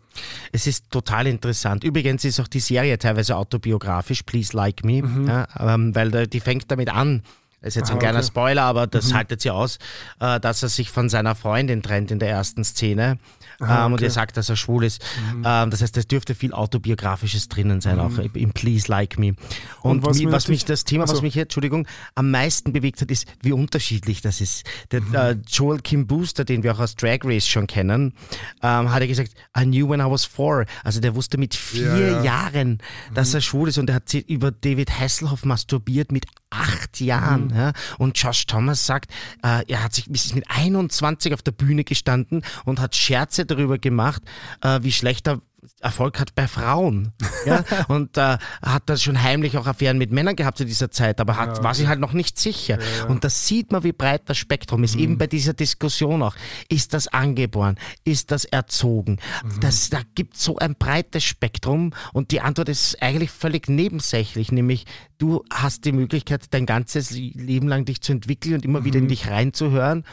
[0.51, 1.83] Es ist total interessant.
[1.83, 5.27] Übrigens ist auch die Serie teilweise autobiografisch, Please Like Me, Mhm.
[5.27, 7.23] ja, ähm, weil die fängt damit an.
[7.65, 8.27] Das ist jetzt ein Ah, kleiner okay.
[8.27, 9.13] Spoiler, aber das Mhm.
[9.15, 9.79] haltet sie aus,
[10.19, 13.17] äh, dass er sich von seiner Freundin trennt in der ersten Szene
[13.59, 14.03] Ah, ähm, und okay.
[14.03, 15.01] ihr sagt, dass er schwul ist.
[15.33, 15.43] Mhm.
[15.43, 19.33] Ähm, das heißt, es dürfte viel autobiografisches drinnen sein, auch im Please Like Me.
[19.81, 21.21] Und, was was, mir was mich das Thema, was Achso.
[21.23, 24.63] mich hier, Entschuldigung, am meisten bewegt hat, ist, wie unterschiedlich das ist.
[24.91, 25.15] Der Mhm.
[25.15, 28.13] äh, Joel Kim Booster, den wir auch aus Drag Race schon kennen,
[28.61, 30.65] ähm, hat er gesagt, I knew when I was four.
[30.83, 32.23] Also der wusste mit vier Ja, ja.
[32.23, 32.77] Jahren,
[33.15, 37.54] dass er schwul ist und er hat sich über David Hasselhoff masturbiert mit acht Jahren.
[37.55, 37.73] Ja?
[37.97, 39.11] Und Josh Thomas sagt,
[39.43, 44.21] äh, er hat sich mit 21 auf der Bühne gestanden und hat Scherze darüber gemacht,
[44.61, 45.41] äh, wie schlecht er
[45.79, 47.13] Erfolg hat bei Frauen.
[47.45, 47.63] Ja?
[47.87, 51.37] und äh, hat da schon heimlich auch Affären mit Männern gehabt zu dieser Zeit, aber
[51.37, 52.79] hat, war sich halt noch nicht sicher.
[53.07, 54.95] Und da sieht man, wie breit das Spektrum ist.
[54.95, 56.35] Eben bei dieser Diskussion auch.
[56.69, 57.75] Ist das angeboren?
[58.03, 59.17] Ist das erzogen?
[59.61, 64.85] Das, da gibt so ein breites Spektrum und die Antwort ist eigentlich völlig nebensächlich, nämlich
[65.17, 69.07] du hast die Möglichkeit, dein ganzes Leben lang dich zu entwickeln und immer wieder in
[69.07, 70.03] dich reinzuhören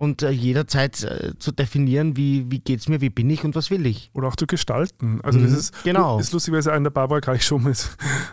[0.00, 3.70] und äh, jederzeit äh, zu definieren, wie, wie geht's mir, wie bin ich und was
[3.70, 4.10] will ich.
[4.14, 5.20] Oder auch zu gestalten.
[5.22, 6.18] Also Mhm, das ist, genau.
[6.18, 7.90] ist lustigerweise an der Barbara kann ich schon mit,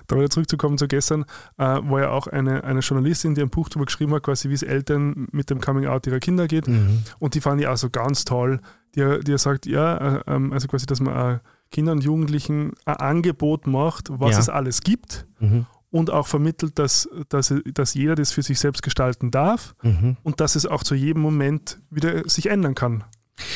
[0.08, 1.24] da wieder zurückzukommen zu gestern,
[1.58, 4.54] äh, war ja auch eine, eine Journalistin, die ein Buch darüber geschrieben hat, quasi wie
[4.54, 6.70] es Eltern mit dem Coming Out ihrer Kinder geht.
[6.70, 7.04] Mhm.
[7.20, 8.62] Und die fand ich auch so ganz toll,
[8.96, 13.68] die, die sagt, ja, äh, ähm, also quasi, dass man Kindern und Jugendlichen ein Angebot
[13.68, 14.40] macht, was Ja.
[14.40, 15.66] es alles gibt Mhm.
[15.90, 20.18] Und auch vermittelt, dass, dass, dass jeder das für sich selbst gestalten darf Mhm.
[20.24, 23.04] und dass es auch zu jedem Moment wieder sich ändern kann.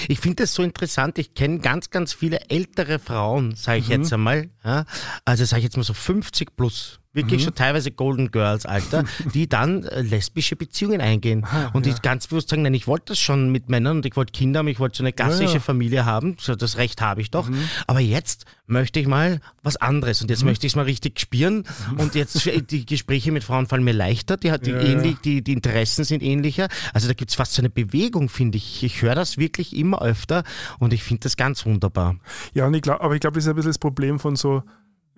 [0.07, 1.17] Ich finde das so interessant.
[1.17, 3.91] Ich kenne ganz, ganz viele ältere Frauen, sage ich Mhm.
[4.03, 4.49] jetzt einmal.
[4.63, 4.86] Ja?
[5.25, 7.01] Also sage ich jetzt mal so 50 plus.
[7.14, 7.45] Wirklich Mhm.
[7.45, 9.03] schon teilweise Golden Girls Alter,
[9.34, 11.45] die dann äh, lesbische Beziehungen eingehen.
[11.74, 14.32] und die ganz bewusst sagen, nein, ich wollte das schon mit Männern und ich wollte
[14.32, 15.59] Kinder haben, ich wollte so eine klassische Ja, ja.
[15.59, 16.38] Familie haben.
[16.39, 17.49] So, das Recht habe ich doch.
[17.88, 21.66] Aber jetzt möchte ich mal was anderes und jetzt möchte ich es mal richtig spüren.
[21.97, 24.88] Und jetzt die Gespräche mit Frauen fallen mir leichter, die, hat- die, Ja, ja.
[24.93, 26.70] ähnlich, die, die Interessen sind ähnlicher.
[26.93, 28.84] Also da gibt es fast so eine Bewegung, finde ich.
[28.84, 30.43] Ich höre das wirklich immer öfter
[30.80, 32.16] und ich finde das ganz wunderbar.
[32.53, 34.64] Ja, und ich glaub, aber ich glaube, das ist ein bisschen das Problem von so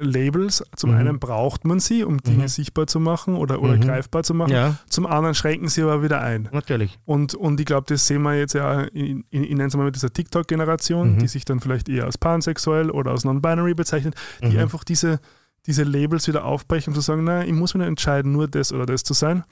[0.05, 0.63] Labels.
[0.75, 0.97] Zum Mhm.
[0.97, 2.47] einen braucht man sie, um Dinge Mhm.
[2.47, 3.81] sichtbar zu machen oder, oder Mhm.
[3.81, 4.51] greifbar zu machen.
[4.51, 6.49] Ja, Zum anderen schränken sie aber wieder ein.
[6.51, 6.99] natürlich.
[7.05, 10.11] Und, und ich glaube, das sehen wir jetzt ja in, in, in einmal mit dieser
[10.13, 11.19] TikTok-Generation, Mhm.
[11.19, 14.59] die sich dann vielleicht eher als pansexuell oder als non-binary bezeichnet, die Mhm.
[14.59, 15.19] einfach diese,
[15.65, 18.73] diese Labels wieder aufbrechen und zu sagen, nein, ich muss mir nicht entscheiden, nur das
[18.73, 19.43] oder das zu sein.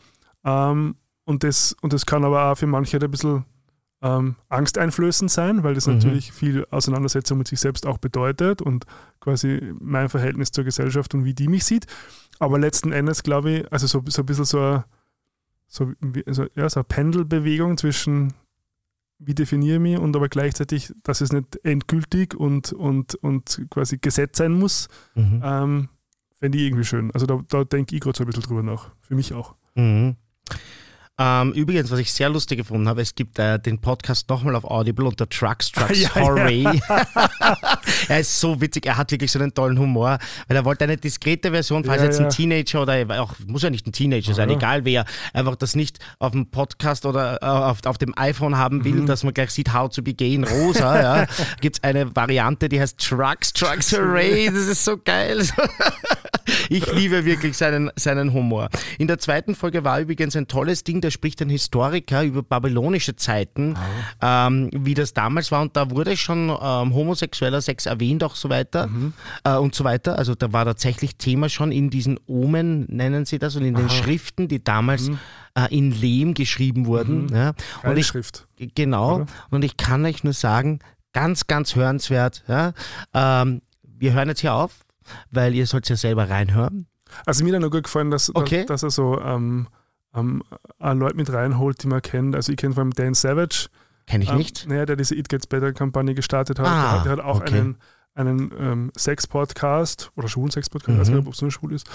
[0.44, 0.96] Ähm,
[1.26, 3.46] und, das, und das kann aber auch für manche ein bisschen
[4.02, 5.96] ähm, angsteinflößend sein, weil das Mhm.
[5.96, 8.86] natürlich viel Auseinandersetzung mit sich selbst auch bedeutet und
[9.20, 11.86] quasi mein Verhältnis zur Gesellschaft und wie die mich sieht.
[12.40, 14.86] Aber letzten Endes glaube ich, also so, so ein bisschen so eine,
[15.68, 15.92] so,
[16.28, 18.34] so, ja, so eine Pendelbewegung zwischen
[19.24, 24.00] wie definiere ich mich und aber gleichzeitig, dass es nicht endgültig und, und, und quasi
[24.00, 25.42] Gesetz sein muss, Mhm.
[25.46, 25.90] ähm,
[26.40, 27.12] fände ich irgendwie schön.
[27.12, 28.90] Also da, da denke ich gerade so ein bisschen drüber nach.
[29.02, 29.54] Für mich auch.
[29.76, 30.16] Mhm.
[31.20, 34.64] Ähm, übrigens, was ich sehr lustig gefunden habe, es gibt äh, den Podcast nochmal auf
[34.64, 36.22] Audible unter Trucks, Trucks, Ja, ja.
[36.22, 36.64] Hooray.
[38.08, 40.98] er ist so witzig, er hat wirklich so einen tollen Humor, weil er wollte eine
[40.98, 42.26] diskrete Version, falls Ja, jetzt ja.
[42.26, 44.56] ein Teenager oder auch, muss ja nicht ein Teenager sein, Ja.
[44.56, 48.84] egal wer, einfach das nicht auf dem Podcast oder äh, auf, auf dem iPhone haben
[48.86, 49.06] will, Mhm.
[49.06, 51.28] dass man gleich sieht, how to be gay in rosa, ja,
[51.60, 54.46] gibt es eine Variante, die heißt Trucks, Trucks, Hooray.
[54.48, 55.46] Das ist so geil.
[56.70, 58.70] Ich liebe wirklich seinen, seinen Humor.
[58.98, 63.16] In der zweiten Folge war übrigens ein tolles Ding, da spricht ein Historiker über babylonische
[63.16, 63.76] Zeiten,
[64.22, 65.62] ähm, wie das damals war.
[65.62, 68.90] Und da wurde schon ähm, homosexueller Sex erwähnt, auch so weiter
[69.44, 70.18] äh, und so weiter.
[70.18, 73.90] Also da war tatsächlich Thema schon in diesen Omen, nennen sie das, und in den
[73.90, 75.10] Schriften, die damals
[75.56, 77.28] äh, in Lehm geschrieben wurden.
[77.34, 77.54] Ja.
[77.84, 78.48] Und ich, Schrift.
[78.58, 79.16] Genau.
[79.16, 79.26] Oder?
[79.50, 80.80] Und ich kann euch nur sagen,
[81.14, 82.44] ganz, ganz hörenswert.
[82.48, 82.74] Ja?
[83.14, 84.80] Ähm, wir hören jetzt hier auf,
[85.30, 86.88] weil ihr sollt ja selber reinhören.
[87.26, 88.66] Also mir hat noch gut gefallen, dass, Okay.
[88.66, 89.68] dass, dass er so ähm,
[90.16, 90.44] ähm,
[90.80, 92.36] äh, Leute mit reinholt, die man kennt.
[92.36, 93.68] Also ich kenne vor allem Dan Savage.
[94.08, 94.68] Kenne ich ähm, nicht.
[94.68, 96.68] Naja, der diese It Gets Better-Kampagne gestartet hat.
[96.68, 97.60] Ah, der, hat der hat auch okay.
[97.60, 97.78] einen,
[98.14, 100.96] einen ähm, Sex-Podcast oder schwulen Sex-Podcast, Mhm.
[100.96, 101.88] ich weiß nicht, ob es nur schwul ist.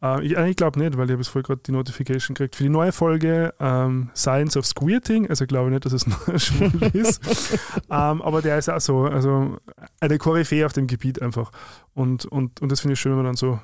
[0.00, 2.54] Äh, ich eigentlich glaube nicht, weil ich habe jetzt vorher gerade die Notification gekriegt.
[2.54, 6.38] Für die neue Folge ähm, Science of Squirting, also glaube ich nicht, dass es nur
[6.38, 7.58] schwul ist.
[7.90, 9.56] ähm, aber der ist auch so, also
[9.98, 11.50] eine Koryphäe auf dem Gebiet einfach.
[11.94, 13.58] Und, und, und das finde ich schön, wenn man dann so,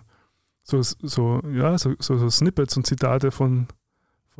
[0.64, 3.68] so, so, ja, so, so Snippets und Zitate von,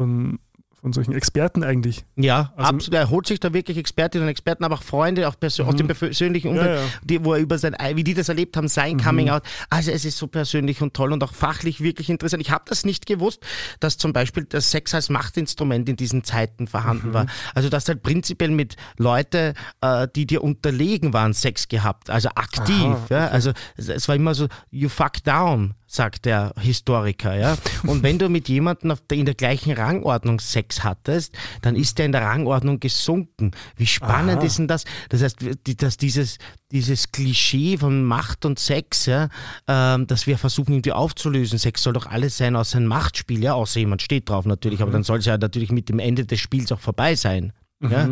[0.03, 0.39] von,
[0.81, 2.05] von solchen Experten eigentlich.
[2.17, 2.99] Ja, Also- absolut.
[2.99, 5.87] Er holt sich da wirklich Expertinnen und Experten, aber auch Freunde, auch Persön aus dem
[5.87, 6.89] persönlichen Umfeld, Ja, ja.
[7.05, 9.45] Die, wo er über sein, wie die das erlebt haben, sein Coming Out.
[9.71, 12.43] Also es ist so persönlich und toll und auch fachlich wirklich interessant.
[12.43, 13.45] Ich habe das nicht gewusst,
[13.79, 17.27] dass zum Beispiel das Sex als Machtinstrument in diesen Zeiten vorhanden war.
[17.55, 22.75] Also dass halt prinzipiell mit Leute, äh, die dir unterlegen waren, Sex gehabt, also aktiv.
[22.83, 23.29] Aha, ja?
[23.29, 27.57] Also es war immer so, you fuck down sagt der Historiker, ja.
[27.87, 31.99] Und wenn du mit jemandem auf der, in der gleichen Rangordnung Sex hattest, dann ist
[31.99, 33.51] der in der Rangordnung gesunken.
[33.77, 34.47] Wie spannend Aha.
[34.47, 34.85] ist denn das?
[35.11, 35.37] Das heißt,
[35.77, 36.39] dass dieses,
[36.71, 39.29] dieses Klischee von Macht und Sex, ja,
[39.69, 41.59] ähm, das wir versuchen irgendwie aufzulösen.
[41.59, 44.93] Sex soll doch alles sein außer ein Machtspiel, ja, außer jemand steht drauf natürlich, aber
[44.93, 47.53] dann soll es ja natürlich mit dem Ende des Spiels auch vorbei sein.
[47.91, 48.11] Ja,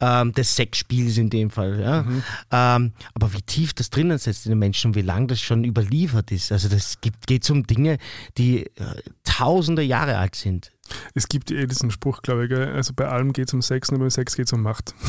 [0.00, 1.80] ähm, des Sexspiels in dem Fall.
[1.80, 2.04] Ja.
[2.50, 5.64] Ähm, aber wie tief das drinnen sitzt in den Menschen und wie lang das schon
[5.64, 6.52] überliefert ist.
[6.52, 7.98] Also das gibt, geht um Dinge,
[8.38, 8.70] die äh,
[9.24, 10.72] tausende Jahre alt sind.
[11.14, 12.72] Es gibt eh diesen Spruch, glaube ich, gell?
[12.72, 14.94] also bei allem geht es um Sex, nur bei Sex geht es um Macht.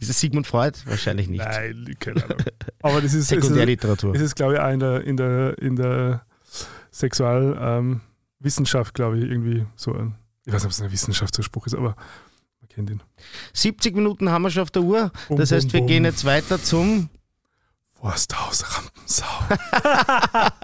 [0.00, 0.78] Ist das Sigmund Freud?
[0.86, 1.44] Wahrscheinlich nicht.
[1.44, 2.38] Nein, keine Ahnung.
[2.82, 4.14] Aber das ist, ist, Sekundärliteratur.
[4.14, 6.26] es ist glaube ich, auch in der, in der, in der
[6.90, 10.14] Sexualwissenschaft, glaube ich, irgendwie so ein,
[10.46, 11.96] ich weiß nicht, ob es ein Wissenschaftsspruch ist, aber
[12.60, 13.02] man kennt ihn.
[13.52, 15.10] 70 Minuten haben wir schon auf der Uhr.
[15.28, 15.86] Bum, Das heißt, wir bum.
[15.86, 17.08] gehen jetzt weiter zum.
[18.00, 19.24] Forsthaus Rampensau.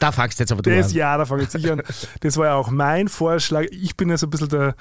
[0.00, 0.94] Da fragst du jetzt aber du Das an.
[0.94, 1.82] ja, da fange ich sicher an.
[2.20, 3.64] Das war ja auch mein Vorschlag.
[3.70, 4.74] Ich bin ja so ein bisschen der,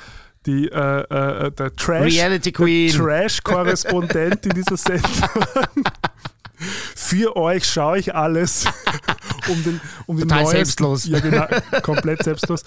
[0.45, 1.01] die, äh,
[1.47, 2.13] äh, der Trash.
[2.13, 2.91] Reality Queen.
[2.91, 5.09] Trash-Korrespondent in dieser Sendung.
[6.95, 8.65] Für euch schaue ich alles.
[9.49, 11.05] Um den, um den Total neuesten- selbstlos.
[11.05, 11.45] Ja, genau,
[11.83, 12.61] komplett selbstlos.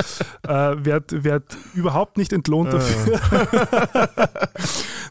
[0.46, 1.44] Äh, werd, werd
[1.74, 3.20] überhaupt nicht entlohnt dafür.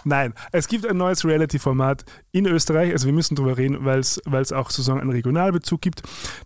[0.03, 2.91] Nein, es gibt ein neues Reality-Format in Österreich.
[2.91, 6.01] Also wir müssen darüber reden, weil es auch sozusagen einen Regionalbezug gibt.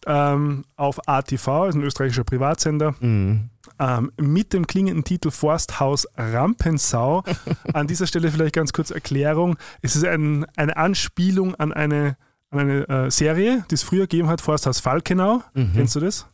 [0.07, 3.49] Ähm, auf ATV, also ein österreichischer Privatsender Mhm.
[3.79, 7.23] ähm, mit dem klingenden Titel Forsthaus Rampensau.
[7.73, 9.57] An dieser Stelle vielleicht ganz kurz Erklärung.
[9.81, 12.17] Es ist ein, eine Anspielung an eine,
[12.51, 15.41] an eine äh, Serie, die es früher gegeben hat, Forsthaus Falkenau.
[15.73, 16.27] Kennst du das?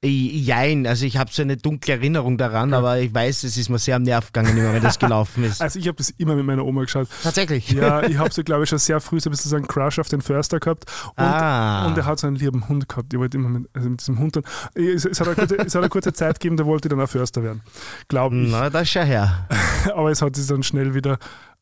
[0.00, 3.80] Jein, also ich habe so eine dunkle Erinnerung daran, aber ich weiß, es ist mir
[3.80, 5.60] sehr am Nerv gegangen, immer wenn das gelaufen ist.
[5.68, 7.08] Also ich habe das immer mit meiner Oma geschaut.
[7.24, 7.70] Tatsächlich.
[7.72, 9.98] Ja, ich habe so, glaube ich, schon sehr früh so ein bisschen so einen Crush
[9.98, 10.84] auf den Förster gehabt.
[11.16, 11.86] Und, Ah.
[11.86, 13.12] und er hat so einen lieben Hund gehabt.
[13.12, 14.44] Ich wollte immer mit, also mit diesem Hund dann.
[14.74, 17.00] Es, es, hat eine kurze, es hat eine kurze Zeit gegeben, da wollte ich dann
[17.00, 17.62] auch Förster werden.
[18.06, 18.52] Glaube ich.
[18.52, 19.48] Na, das schau her.
[19.96, 21.18] Aber es hat sich dann schnell wieder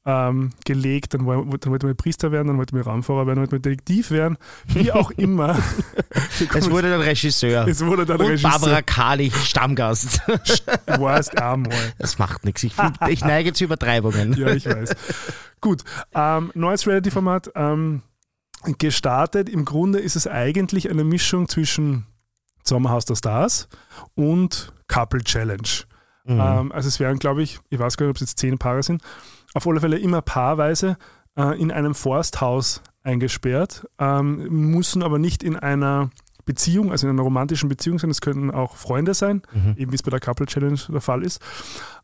[0.07, 1.15] ähm, gelegt.
[1.15, 3.63] Dann, war, dann wollte man Priester werden, dann wollte man Raumfahrer werden, dann wollte man
[3.63, 4.39] Detektiv werden.
[4.67, 5.59] Wie auch immer.
[6.55, 7.67] Es wurde dann Regisseur.
[7.67, 8.51] Es wurde dann Und Regisseur.
[8.51, 10.21] Barbara Kalich, Stammgast.
[10.87, 11.93] Warst einmal.
[11.99, 12.63] Das macht nichts.
[12.63, 14.35] Ich, find, ich neige zu Übertreibungen.
[14.39, 14.95] Ja, ich weiß.
[15.61, 15.83] Gut,
[16.15, 17.51] ähm, neues Reality-Format.
[17.55, 18.03] Ähm,
[18.79, 19.49] gestartet.
[19.49, 22.07] Im Grunde ist es eigentlich eine Mischung zwischen
[22.65, 23.69] Sommerhaus der Stars
[24.15, 25.69] und Couple Challenge.
[26.25, 26.41] Mhm.
[26.41, 28.83] Ähm, also es wären, glaube ich, ich weiß gar nicht, ob es jetzt zehn Paare
[28.83, 29.03] sind,
[29.57, 30.99] auf alle Fälle immer paarweise
[31.37, 36.11] äh, in einem Forsthaus eingesperrt, ähm, müssen aber nicht in einer
[36.45, 39.75] Beziehung, also in einer romantischen Beziehung sein, es könnten auch Freunde sein, Mhm.
[39.77, 41.41] eben wie es bei der Couple Challenge der Fall ist.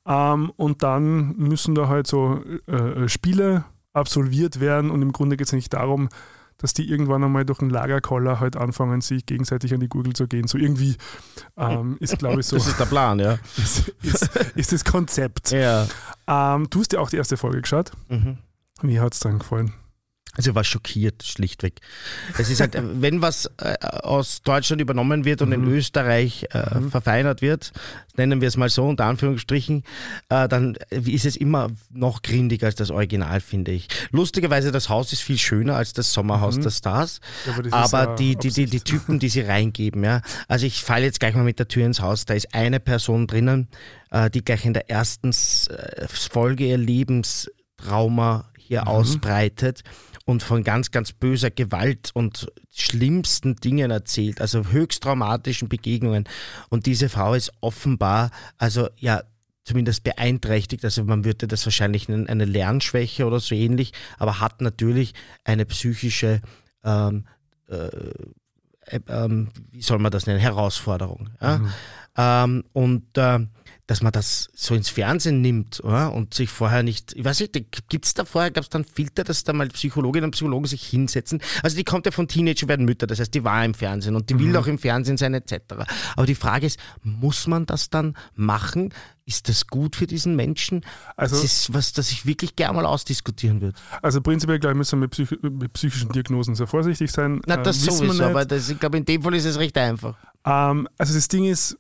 [0.07, 5.47] Ähm, und dann müssen da halt so äh, Spiele absolviert werden und im Grunde geht
[5.47, 6.09] es nicht darum,
[6.59, 10.27] dass die irgendwann einmal durch einen Lagerkoller halt anfangen, sich gegenseitig an die Gurgel zu
[10.29, 10.47] gehen.
[10.47, 10.97] So irgendwie
[11.57, 13.39] ähm, ist, glaube ich, so Das ist der Plan, ja.
[13.57, 15.51] ist, ist, ist das Konzept.
[15.51, 15.87] ja.
[16.27, 17.91] Ähm, du hast dir auch die erste Folge geschaut.
[18.09, 18.39] Mhm.
[18.83, 19.73] Wie hat es dann gefallen?
[20.35, 21.81] Also war schockiert, schlichtweg.
[22.39, 27.43] Es ist halt, wenn was äh, aus Deutschland übernommen wird und in Österreich äh, verfeinert
[27.43, 27.73] wird,
[28.17, 29.85] nennen wir es mal so, unter Anführungsstrichen,
[30.31, 33.89] äh, dann ist es immer noch grindiger als das Original, finde ich.
[34.11, 37.21] Lustigerweise, das Haus ist viel schöner als das Sommerhaus der Stars,
[37.71, 40.23] aber aber ja die, die, die, die Typen, die sie reingeben, ja.
[40.49, 43.27] Also ich falle jetzt gleich mal mit der Tür ins Haus, da ist eine Person
[43.27, 43.69] drinnen,
[44.11, 49.83] äh, die gleich in der ersten äh, Folge ihr Lebenstrauma hier ausbreitet
[50.25, 56.25] und von ganz, ganz böser Gewalt und schlimmsten Dingen erzählt, also höchst traumatischen Begegnungen.
[56.69, 59.23] Und diese Frau ist offenbar, also ja,
[59.65, 64.61] zumindest beeinträchtigt, also man würde das wahrscheinlich nennen, eine Lernschwäche oder so ähnlich, aber hat
[64.61, 66.41] natürlich eine psychische
[66.85, 67.27] ähm,
[67.69, 67.89] äh,
[68.87, 71.31] äh, ähm, wie soll man das nennen, Herausforderung.
[71.41, 71.59] Ja?
[71.59, 71.73] Mhm.
[72.17, 73.41] Ähm, und äh,
[73.87, 76.13] dass man das so ins Fernsehen nimmt oder?
[76.13, 79.25] und sich vorher nicht, ich weiß nicht, gibt es da vorher, gab es dann Filter,
[79.25, 81.43] dass da mal Psychologinnen und Psychologen sich hinsetzen?
[81.63, 84.31] Also die kommt ja von Teenager werden Mütter, das heißt, die war im Fernsehen und
[84.31, 84.41] die mhm.
[84.41, 85.57] will auch im Fernsehen sein etc.
[86.17, 88.95] Aber die Frage ist, muss man das dann machen?
[89.25, 90.85] Ist das gut für diesen Menschen?
[91.17, 93.79] Also, das ist was, das ich wirklich gerne mal ausdiskutieren würde.
[94.01, 97.41] Also prinzipiell, glaube ich, müssen wir mit, Psych mit, psychischen Diagnosen sehr vorsichtig sein.
[97.47, 100.17] Na, das äh, sowieso, aber das, ich glaube, in dem Fall ist es recht einfach.
[100.45, 101.79] Ähm, also das Ding ist,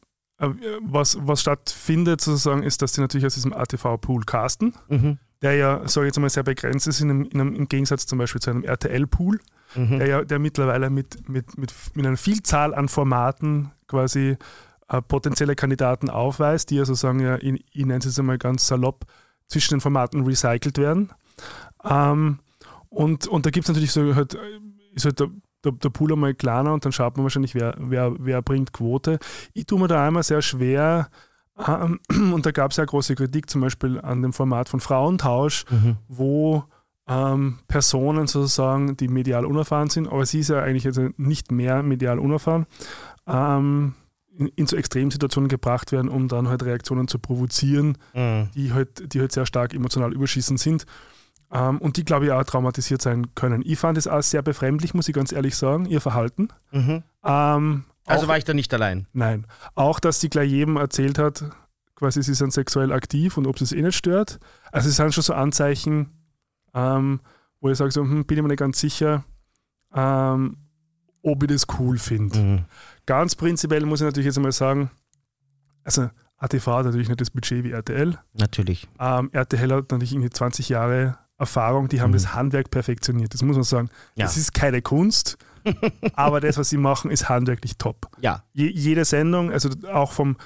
[0.81, 5.19] was, was stattfindet sozusagen, ist, dass die natürlich aus diesem ATV-Pool casten, mhm.
[5.40, 8.06] der ja, sage ich jetzt mal, sehr begrenzt ist in einem, in einem, im Gegensatz
[8.06, 9.40] zum Beispiel zu einem RTL-Pool,
[9.74, 9.98] mhm.
[9.98, 14.36] der ja der mittlerweile mit, mit, mit, mit einer Vielzahl an Formaten quasi
[14.89, 18.66] äh, potenzielle Kandidaten aufweist, die ja sozusagen, ja, ich, ich nenne es jetzt einmal ganz
[18.66, 19.06] salopp,
[19.47, 21.10] zwischen den Formaten recycelt werden.
[21.85, 22.39] Ähm,
[22.89, 24.36] und, und da gibt es natürlich so halt,
[24.94, 25.23] ist halt
[25.65, 29.19] der, der, Pool einmal kleiner und dann schaut man wahrscheinlich, wer, wer, wer bringt Quote.
[29.55, 31.09] Ich tue mir da einmal sehr schwer,
[31.67, 32.01] ähm,
[32.33, 35.97] und da gab es ja große Kritik zum Beispiel an dem Format von Frauentausch, mhm.
[36.09, 36.65] wo
[37.09, 41.83] ähm, Personen sozusagen, die medial unerfahren sind, aber sie ist ja eigentlich also nicht mehr
[41.83, 42.67] medial unerfahren,
[43.27, 43.95] ähm,
[44.35, 48.49] in, in, so Extremsituationen gebracht werden, um dann halt Reaktionen zu provozieren, mhm.
[48.55, 50.87] die, halt, die halt sehr stark emotional überschießend sind.
[51.53, 53.62] Ähm, und die, glaube ich, auch traumatisiert sein können.
[53.65, 56.49] Ich fand es auch sehr befremdlich, muss ich ganz ehrlich sagen, ihr Verhalten.
[56.70, 57.03] Mhm.
[57.24, 59.07] Ähm, also auch, war ich da nicht allein?
[59.12, 59.47] Nein.
[59.74, 61.45] Auch, dass sie gleich jedem erzählt hat,
[61.95, 64.41] quasi sie sind sexuell aktiv und ob es eh nicht stört.
[64.73, 66.11] Also es sind schon so Anzeichen,
[66.74, 67.20] ähm,
[67.61, 69.24] wo ich sage so, hm, bin ich mir nicht ganz sicher,
[69.95, 70.57] ähm,
[71.23, 72.39] ob ich das cool finde.
[72.39, 72.65] Mhm.
[73.05, 74.91] Ganz prinzipiell muss ich natürlich jetzt einmal sagen,
[75.85, 76.09] also
[76.39, 78.19] ATV hat natürlich nicht das Budget wie RTL.
[78.33, 78.89] Natürlich.
[78.99, 82.14] Ähm, RTL hat natürlich irgendwie 20 Jahre Erfahrung, die haben mhm.
[82.14, 83.35] das Handwerk perfektioniert.
[83.35, 83.90] Das muss man sagen.
[84.14, 84.27] Ja.
[84.27, 85.36] Das ist keine Kunst,
[86.14, 88.09] aber das, was sie machen, ist handwerklich top.
[88.20, 88.44] Ja.
[88.52, 90.36] Je, jede Sendung, also auch vom,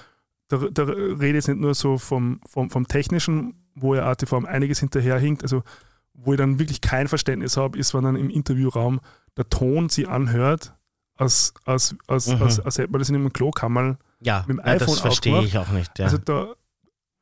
[0.48, 4.46] da, da rede jetzt nicht nur so vom, vom, vom Technischen, wo ja ATV um
[4.46, 5.62] einiges hinterherhinkt, also
[6.14, 9.00] wo ich dann wirklich kein Verständnis habe, ist, wenn dann im Interviewraum
[9.36, 10.74] der Ton sie anhört,
[11.16, 12.42] als, als, als, mhm.
[12.42, 15.42] als, als hätte man das in einem Klokammerl ja, mit dem iPhone ja, das verstehe
[15.42, 15.98] ich auch nicht.
[15.98, 16.06] Ja.
[16.06, 16.54] Also da,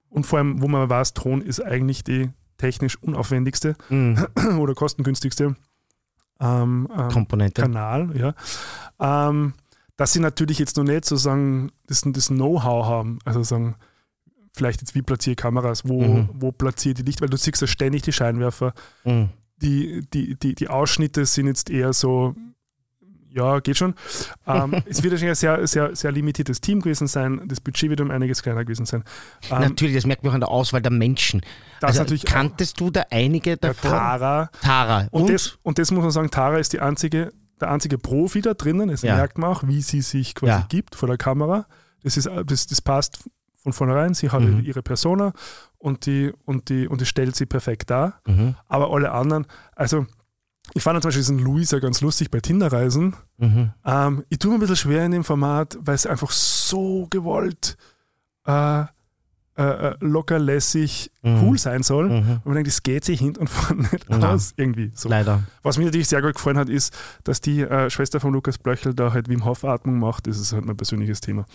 [0.09, 4.27] und vor allem, wo man weiß, Ton ist eigentlich die technisch unaufwendigste mhm.
[4.59, 5.57] oder kostengünstigste
[6.41, 7.63] ähm, ähm, Komponente.
[7.63, 8.35] Kanal, ja.
[9.01, 9.55] Ähm,
[9.97, 13.77] dass sie natürlich jetzt noch nicht sozusagen das, das Know-how haben, also sagen,
[14.53, 16.29] vielleicht jetzt wie platziere Kameras, wo, mhm.
[16.33, 18.73] wo platziere die Licht, weil du siehst ja ständig die Scheinwerfer.
[19.05, 19.31] Mhm.
[19.57, 22.35] Die, die, die, die Ausschnitte sind jetzt eher so
[23.35, 23.95] ja, geht schon.
[24.47, 27.43] Ähm, es wird wahrscheinlich ein sehr, sehr, sehr limitiertes Team gewesen sein.
[27.47, 29.05] Das Budget wird um einiges kleiner gewesen sein.
[29.51, 31.43] Ähm, natürlich, das merkt man auch an der Auswahl der Menschen.
[31.81, 33.91] Das also, kanntest du da einige davon?
[33.91, 34.51] Tara.
[34.63, 35.09] Tara.
[35.11, 35.31] Und, und?
[35.33, 38.89] Das, und das muss man sagen, Tara ist die einzige, der einzige Profi da drinnen.
[38.89, 39.17] Das ja.
[39.17, 40.67] merkt man auch, wie sie sich quasi ja.
[40.69, 41.67] gibt vor der Kamera.
[42.05, 43.25] Das, ist, das, das passt
[43.57, 44.15] von vornherein.
[44.15, 44.61] Sie hat mhm.
[44.61, 45.33] ihre Persona
[45.79, 48.21] und die, und, die, und die stellt sie perfekt dar.
[48.27, 48.55] Mhm.
[48.69, 50.07] Aber alle anderen, also
[50.75, 53.15] ich fand zum Beispiel diesen Luisa ganz lustig bei Tinderreisen.
[53.39, 53.73] Mhm.
[53.85, 57.77] Ähm, ich tue mir ein bisschen schwer in dem Format, weil es einfach so gewollt
[58.45, 58.85] äh,
[59.57, 61.43] äh, äh, locker, lässig, mhm.
[61.45, 62.09] cool sein soll.
[62.09, 62.31] Mhm.
[62.31, 64.33] Und man denkt, das geht sich hinten und vorne nicht ja.
[64.33, 64.91] aus, irgendwie.
[64.95, 65.09] So.
[65.09, 65.45] Leider.
[65.63, 68.95] Was mir natürlich sehr gut gefallen hat, ist, dass die äh, Schwester von Lukas Blöchel
[68.95, 70.27] da halt Wim Hof Atmung macht.
[70.27, 71.47] Das ist halt mein persönliches Thema.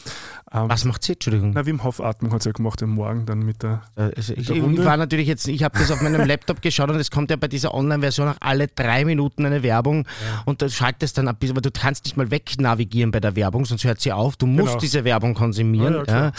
[0.49, 1.51] Ähm, Was macht sie, Entschuldigung?
[1.53, 3.81] Na, Wim Hof Atmung hat sie ja gemacht am Morgen dann mit der.
[3.97, 6.89] Äh, also mit ich, ich, war natürlich jetzt, ich habe das auf meinem Laptop geschaut
[6.89, 10.43] und es kommt ja bei dieser Online-Version auch alle drei Minuten eine Werbung ja.
[10.45, 13.83] und du schaltest dann ab, aber du kannst nicht mal wegnavigieren bei der Werbung, sonst
[13.83, 14.37] hört sie auf.
[14.37, 14.79] Du musst genau.
[14.79, 16.05] diese Werbung konsumieren.
[16.07, 16.31] Ja,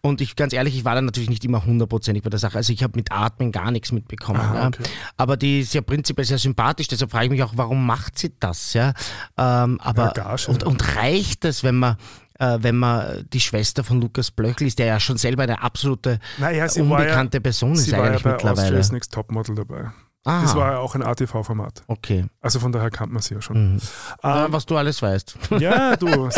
[0.00, 2.56] und ich ganz ehrlich, ich war dann natürlich nicht immer 100 hundertprozentig bei der Sache.
[2.56, 4.40] Also ich habe mit Atmen gar nichts mitbekommen.
[4.40, 4.82] Aha, okay.
[5.16, 8.32] Aber die ist ja prinzipiell sehr sympathisch, deshalb frage ich mich auch, warum macht sie
[8.38, 8.74] das?
[8.74, 8.92] Ja?
[9.36, 11.96] Ähm, aber ja, und, und reicht das, wenn man
[12.38, 16.20] äh, wenn man die Schwester von Lukas Blöchel ist, der ja schon selber eine absolute
[16.38, 18.62] naja, unbekannte ja, Person ist eigentlich ja bei mittlerweile.
[18.62, 19.90] Austria's Next Topmodel dabei.
[20.24, 20.42] Aha.
[20.42, 21.84] Das war ja auch ein ATV-Format.
[21.86, 22.26] Okay.
[22.40, 23.74] Also von daher kannte man sie ja schon.
[23.74, 23.80] Mhm.
[24.22, 25.38] Ähm, was du alles weißt.
[25.58, 26.28] Ja, du, du,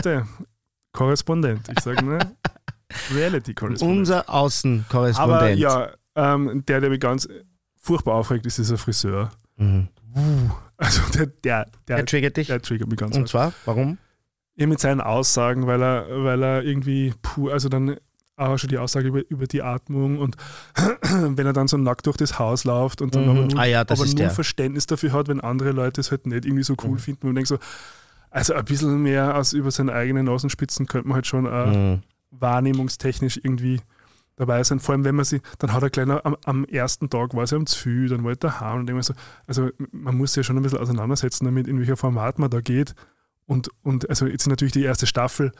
[0.93, 1.69] Korrespondent.
[1.69, 2.19] Ich sage, ne?
[3.15, 3.99] Reality-Korrespondent.
[3.99, 5.19] Unser Außenkorrespondent.
[5.19, 7.29] Aber ja, ähm, der, der mich ganz
[7.81, 9.31] furchtbar aufregt, ist dieser Friseur.
[9.57, 9.89] Mhm.
[10.77, 12.47] Also der, der, der, der triggert dich?
[12.49, 13.99] Der triggert mich ganz Und zwar, warum?
[14.57, 17.97] Ja, mit seinen Aussagen, weil er, weil er irgendwie, puh, also dann
[18.37, 20.37] auch schon die Aussage über, über die Atmung und
[21.03, 23.31] wenn er dann so nackt durch das Haus läuft und dann mhm.
[23.31, 26.47] aber nur, ah ja, aber nur Verständnis dafür hat, wenn andere Leute es halt nicht
[26.47, 26.99] irgendwie so cool mhm.
[26.99, 27.59] finden und denkt so,
[28.31, 32.03] also ein bisschen mehr als über seine eigenen Nasenspitzen könnte man halt schon äh, mhm
[32.31, 33.81] wahrnehmungstechnisch irgendwie
[34.36, 34.81] dabei sein.
[34.81, 37.57] Vor allem, wenn man sie, dann hat er gleich am, am ersten Tag war sie
[37.57, 39.15] am Zü, dann war er daheim und so.
[39.47, 42.61] Also man muss sich ja schon ein bisschen auseinandersetzen damit, in welcher Format man da
[42.61, 42.94] geht
[43.51, 45.51] Und, und also jetzt natürlich die erste Staffel,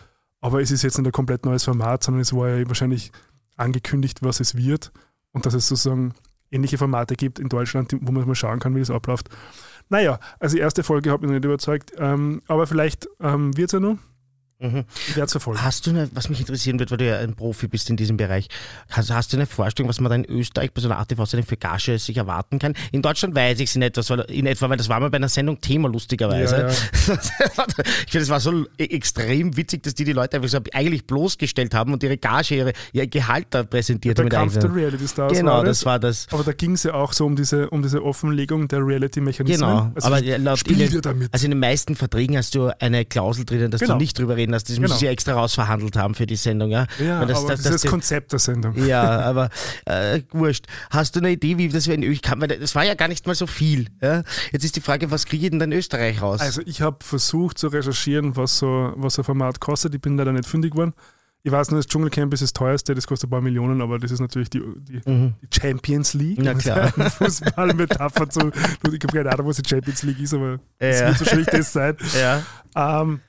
[0.41, 3.11] aber es ist jetzt nicht ein komplett neues Format, sondern es war ja wahrscheinlich
[3.57, 4.93] angekündigt, was es wird
[5.33, 6.15] und dass es sozusagen
[6.53, 9.29] ähnliche Formate gibt in Deutschland, wo man mal schauen kann, wie das abläuft.
[9.89, 13.73] Naja, also die erste Folge hat mich nicht überzeugt, ähm, aber vielleicht ähm, wird es
[13.73, 13.99] ja noch.
[14.61, 14.85] Mhm.
[15.29, 15.63] Verfolgen.
[15.63, 18.17] Hast du eine, was mich interessieren wird, weil du ja ein Profi bist in diesem
[18.17, 18.49] Bereich,
[18.91, 21.57] hast, hast du eine Vorstellung, was man da in Österreich bei so einer ATV-Sendung für
[21.57, 22.75] Gage sich erwarten kann?
[22.93, 25.17] In Deutschland weiß ich es in, etwas, weil, in etwa, weil das war mal bei
[25.17, 26.57] einer Sendung Thema lustigerweise.
[26.57, 26.69] Ja, ja.
[28.07, 31.07] ich finde, es war so e- extrem witzig, dass die die Leute einfach so eigentlich
[31.07, 34.29] bloßgestellt haben und ihre Gage, ihre, ihr Gehalt da präsentiert Der haben.
[34.29, 36.27] mit Kampf der Reality Stars Genau, war das war das.
[36.31, 39.59] Aber da ging es ja auch so um diese, um diese Offenlegung der Reality-Mechanismen.
[39.69, 41.29] Genau, Also aber laut ihr damit.
[41.33, 43.95] Also in den meisten Verträgen hast du eine Klausel drinnen, dass Genau.
[43.95, 44.69] du nicht drüber reden darfst.
[44.69, 44.89] Das Genau.
[44.89, 46.71] müssen sie extra rausverhandelt haben für die Sendung.
[46.71, 48.75] Ja, ja, das, aber das, das, das, ist das Konzept der Sendung.
[48.87, 49.51] Ja, aber
[49.87, 50.67] äh, wurscht.
[50.91, 52.41] Hast du eine Idee, wie das in Österreich?
[52.41, 53.87] Weil das war ja gar nicht mal so viel.
[54.03, 54.23] Ja?
[54.53, 56.41] Jetzt ist die Frage, was kriege ich denn in Österreich raus?
[56.41, 59.95] Also ich habe versucht zu recherchieren, was so, was so ein Format kostet.
[59.95, 60.93] Ich bin leider nicht fündig geworden.
[61.43, 64.11] Ich weiß nur, das Dschungelcamp ist das teuerste, das kostet ein paar Millionen, aber das
[64.11, 66.37] ist natürlich die, die, die Champions League.
[66.39, 66.45] Mhm.
[66.45, 66.93] Na klar.
[67.11, 68.51] Fußballmetapher zu.
[68.51, 71.09] Ich habe keine Ahnung, was die Champions League ist, aber es Ja.
[71.09, 71.97] wird wahrscheinlich das sein.
[72.21, 72.43] ja.
[72.77, 73.21] Ähm,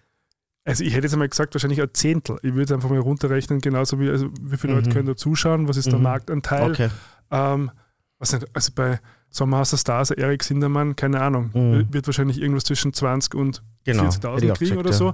[0.65, 2.37] also ich hätte jetzt einmal gesagt, wahrscheinlich ein Zehntel.
[2.43, 4.93] Ich würde einfach mal runterrechnen, genauso wie, also wie viele Leute Mhm.
[4.93, 6.03] können da zuschauen, was ist der Mhm.
[6.03, 6.71] Marktanteil.
[6.71, 6.89] Okay.
[7.31, 7.71] Ähm,
[8.19, 11.87] was nicht, also bei Sommerhaus der Stars, Erik Sindermann, keine Ahnung, Mhm.
[11.93, 14.03] wird wahrscheinlich irgendwas zwischen 20 und Genau.
[14.03, 14.95] hätte 40.000 ich auch kriegen oder ja.
[14.95, 15.13] so.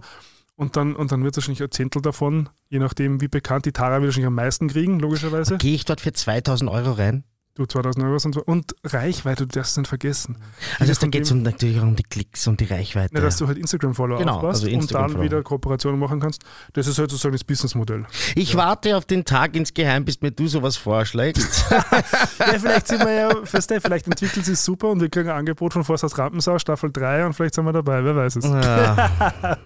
[0.55, 3.65] Und dann, und dann wird es wahrscheinlich ein Zehntel davon, je nachdem wie bekannt.
[3.67, 5.57] Die Tara wird wahrscheinlich am meisten kriegen, logischerweise.
[5.57, 7.23] Gehe ich dort für 2000 Euro rein?
[7.57, 8.43] Du 2000 Euro und so.
[8.43, 10.37] Und Reichweite, du darfst es nicht vergessen.
[10.77, 13.15] Also von da geht es um, natürlich auch um die Klicks und die Reichweite.
[13.15, 16.43] Ja, dass du halt Instagram-Follower Genau, aufbaust also und dann wieder Kooperationen machen kannst.
[16.73, 18.05] Das ist halt sozusagen das Businessmodell.
[18.35, 21.65] ich warte auf den Tag insgeheim, bis mir du sowas vorschlägst.
[21.71, 25.37] ja, vielleicht sind wir ja, weißt du, vielleicht entwickelt sich super und wir kriegen ein
[25.37, 28.45] Angebot von Forsthaus Rampensau, Staffel 3 und vielleicht sind wir dabei, wer weiß es.
[28.45, 28.57] ja.
[28.61, 29.57] Ja,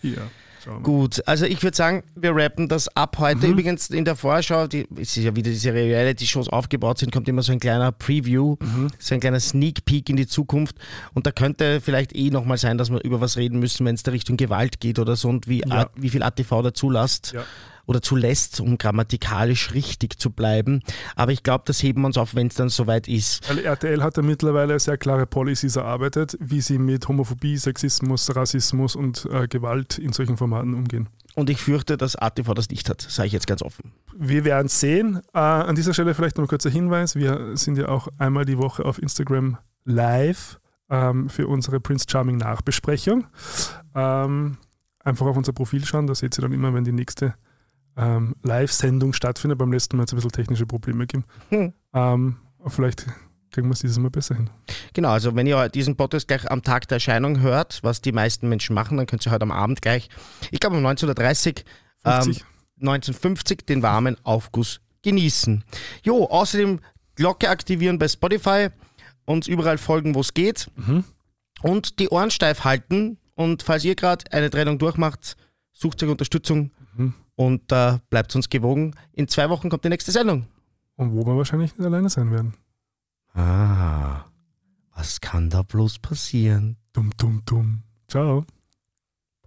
[0.00, 0.22] wir.
[0.82, 3.46] Gut, also ich würde sagen, wir rappen das ab heute.
[3.46, 7.42] Übrigens in der Vorschau, die, es ist ja wieder diese Reality-Shows aufgebaut sind, kommt immer
[7.42, 8.56] so ein kleiner Preview,
[8.98, 10.76] so ein kleiner Sneak Peek in die Zukunft.
[11.14, 14.02] Und da könnte vielleicht eh nochmal sein, dass wir über was reden müssen, wenn es
[14.02, 15.82] da Richtung Gewalt geht oder so und wie, Ja.
[15.82, 17.32] A- wie viel ATV da zulässt.
[17.32, 17.44] Ja.
[17.86, 20.82] Oder zulässt, um grammatikalisch richtig zu bleiben.
[21.14, 23.48] Aber ich glaube, das heben wir uns auf, wenn es dann soweit ist.
[23.48, 28.96] Weil RTL hat ja mittlerweile sehr klare Policies erarbeitet, wie sie mit Homophobie, Sexismus, Rassismus
[28.96, 31.08] und äh, Gewalt in solchen Formaten umgehen.
[31.36, 33.92] Und ich fürchte, dass ATV das nicht hat, sage ich jetzt ganz offen.
[34.16, 35.20] Wir werden sehen.
[35.34, 37.14] Äh, an dieser Stelle vielleicht noch ein kurzer Hinweis.
[37.14, 40.58] Wir sind ja auch einmal die Woche auf Instagram live
[40.88, 43.26] ähm, für unsere Prince Charming Nachbesprechung.
[43.94, 44.56] Ähm,
[45.00, 47.34] einfach auf unser Profil schauen, da seht ihr dann immer, wenn die nächste
[47.96, 49.58] ähm, Live-Sendung stattfindet.
[49.58, 51.24] Beim letzten Mal hat es ein bisschen technische Probleme gegeben.
[51.50, 51.72] Hm.
[51.94, 53.06] Ähm, aber vielleicht
[53.50, 54.50] kriegen wir es dieses Mal besser hin.
[54.92, 58.48] Genau, also wenn ihr diesen Podcast gleich am Tag der Erscheinung hört, was die meisten
[58.48, 60.08] Menschen machen, dann könnt ihr heute am Abend gleich,
[60.50, 61.08] ich glaube um 19.30
[62.06, 62.40] Uhr, 50.
[62.40, 62.46] Ähm,
[62.80, 65.64] 1950 den warmen Aufguss genießen.
[66.02, 66.80] Jo, außerdem
[67.14, 68.68] Glocke aktivieren bei Spotify,
[69.24, 71.04] uns überall folgen, wo es geht Mhm.
[71.62, 73.18] und die Ohren steif halten.
[73.34, 75.36] Und falls ihr gerade eine Trennung durchmacht,
[75.72, 76.70] sucht euch Unterstützung.
[77.36, 78.94] Und äh, bleibt uns gewogen.
[79.12, 80.46] In zwei Wochen kommt die nächste Sendung.
[80.96, 82.54] Und wo wir wahrscheinlich nicht alleine sein werden.
[83.34, 84.24] Ah,
[84.94, 86.76] was kann da bloß passieren?
[86.92, 87.82] Dumm, dumm, dumm.
[88.08, 88.44] Ciao.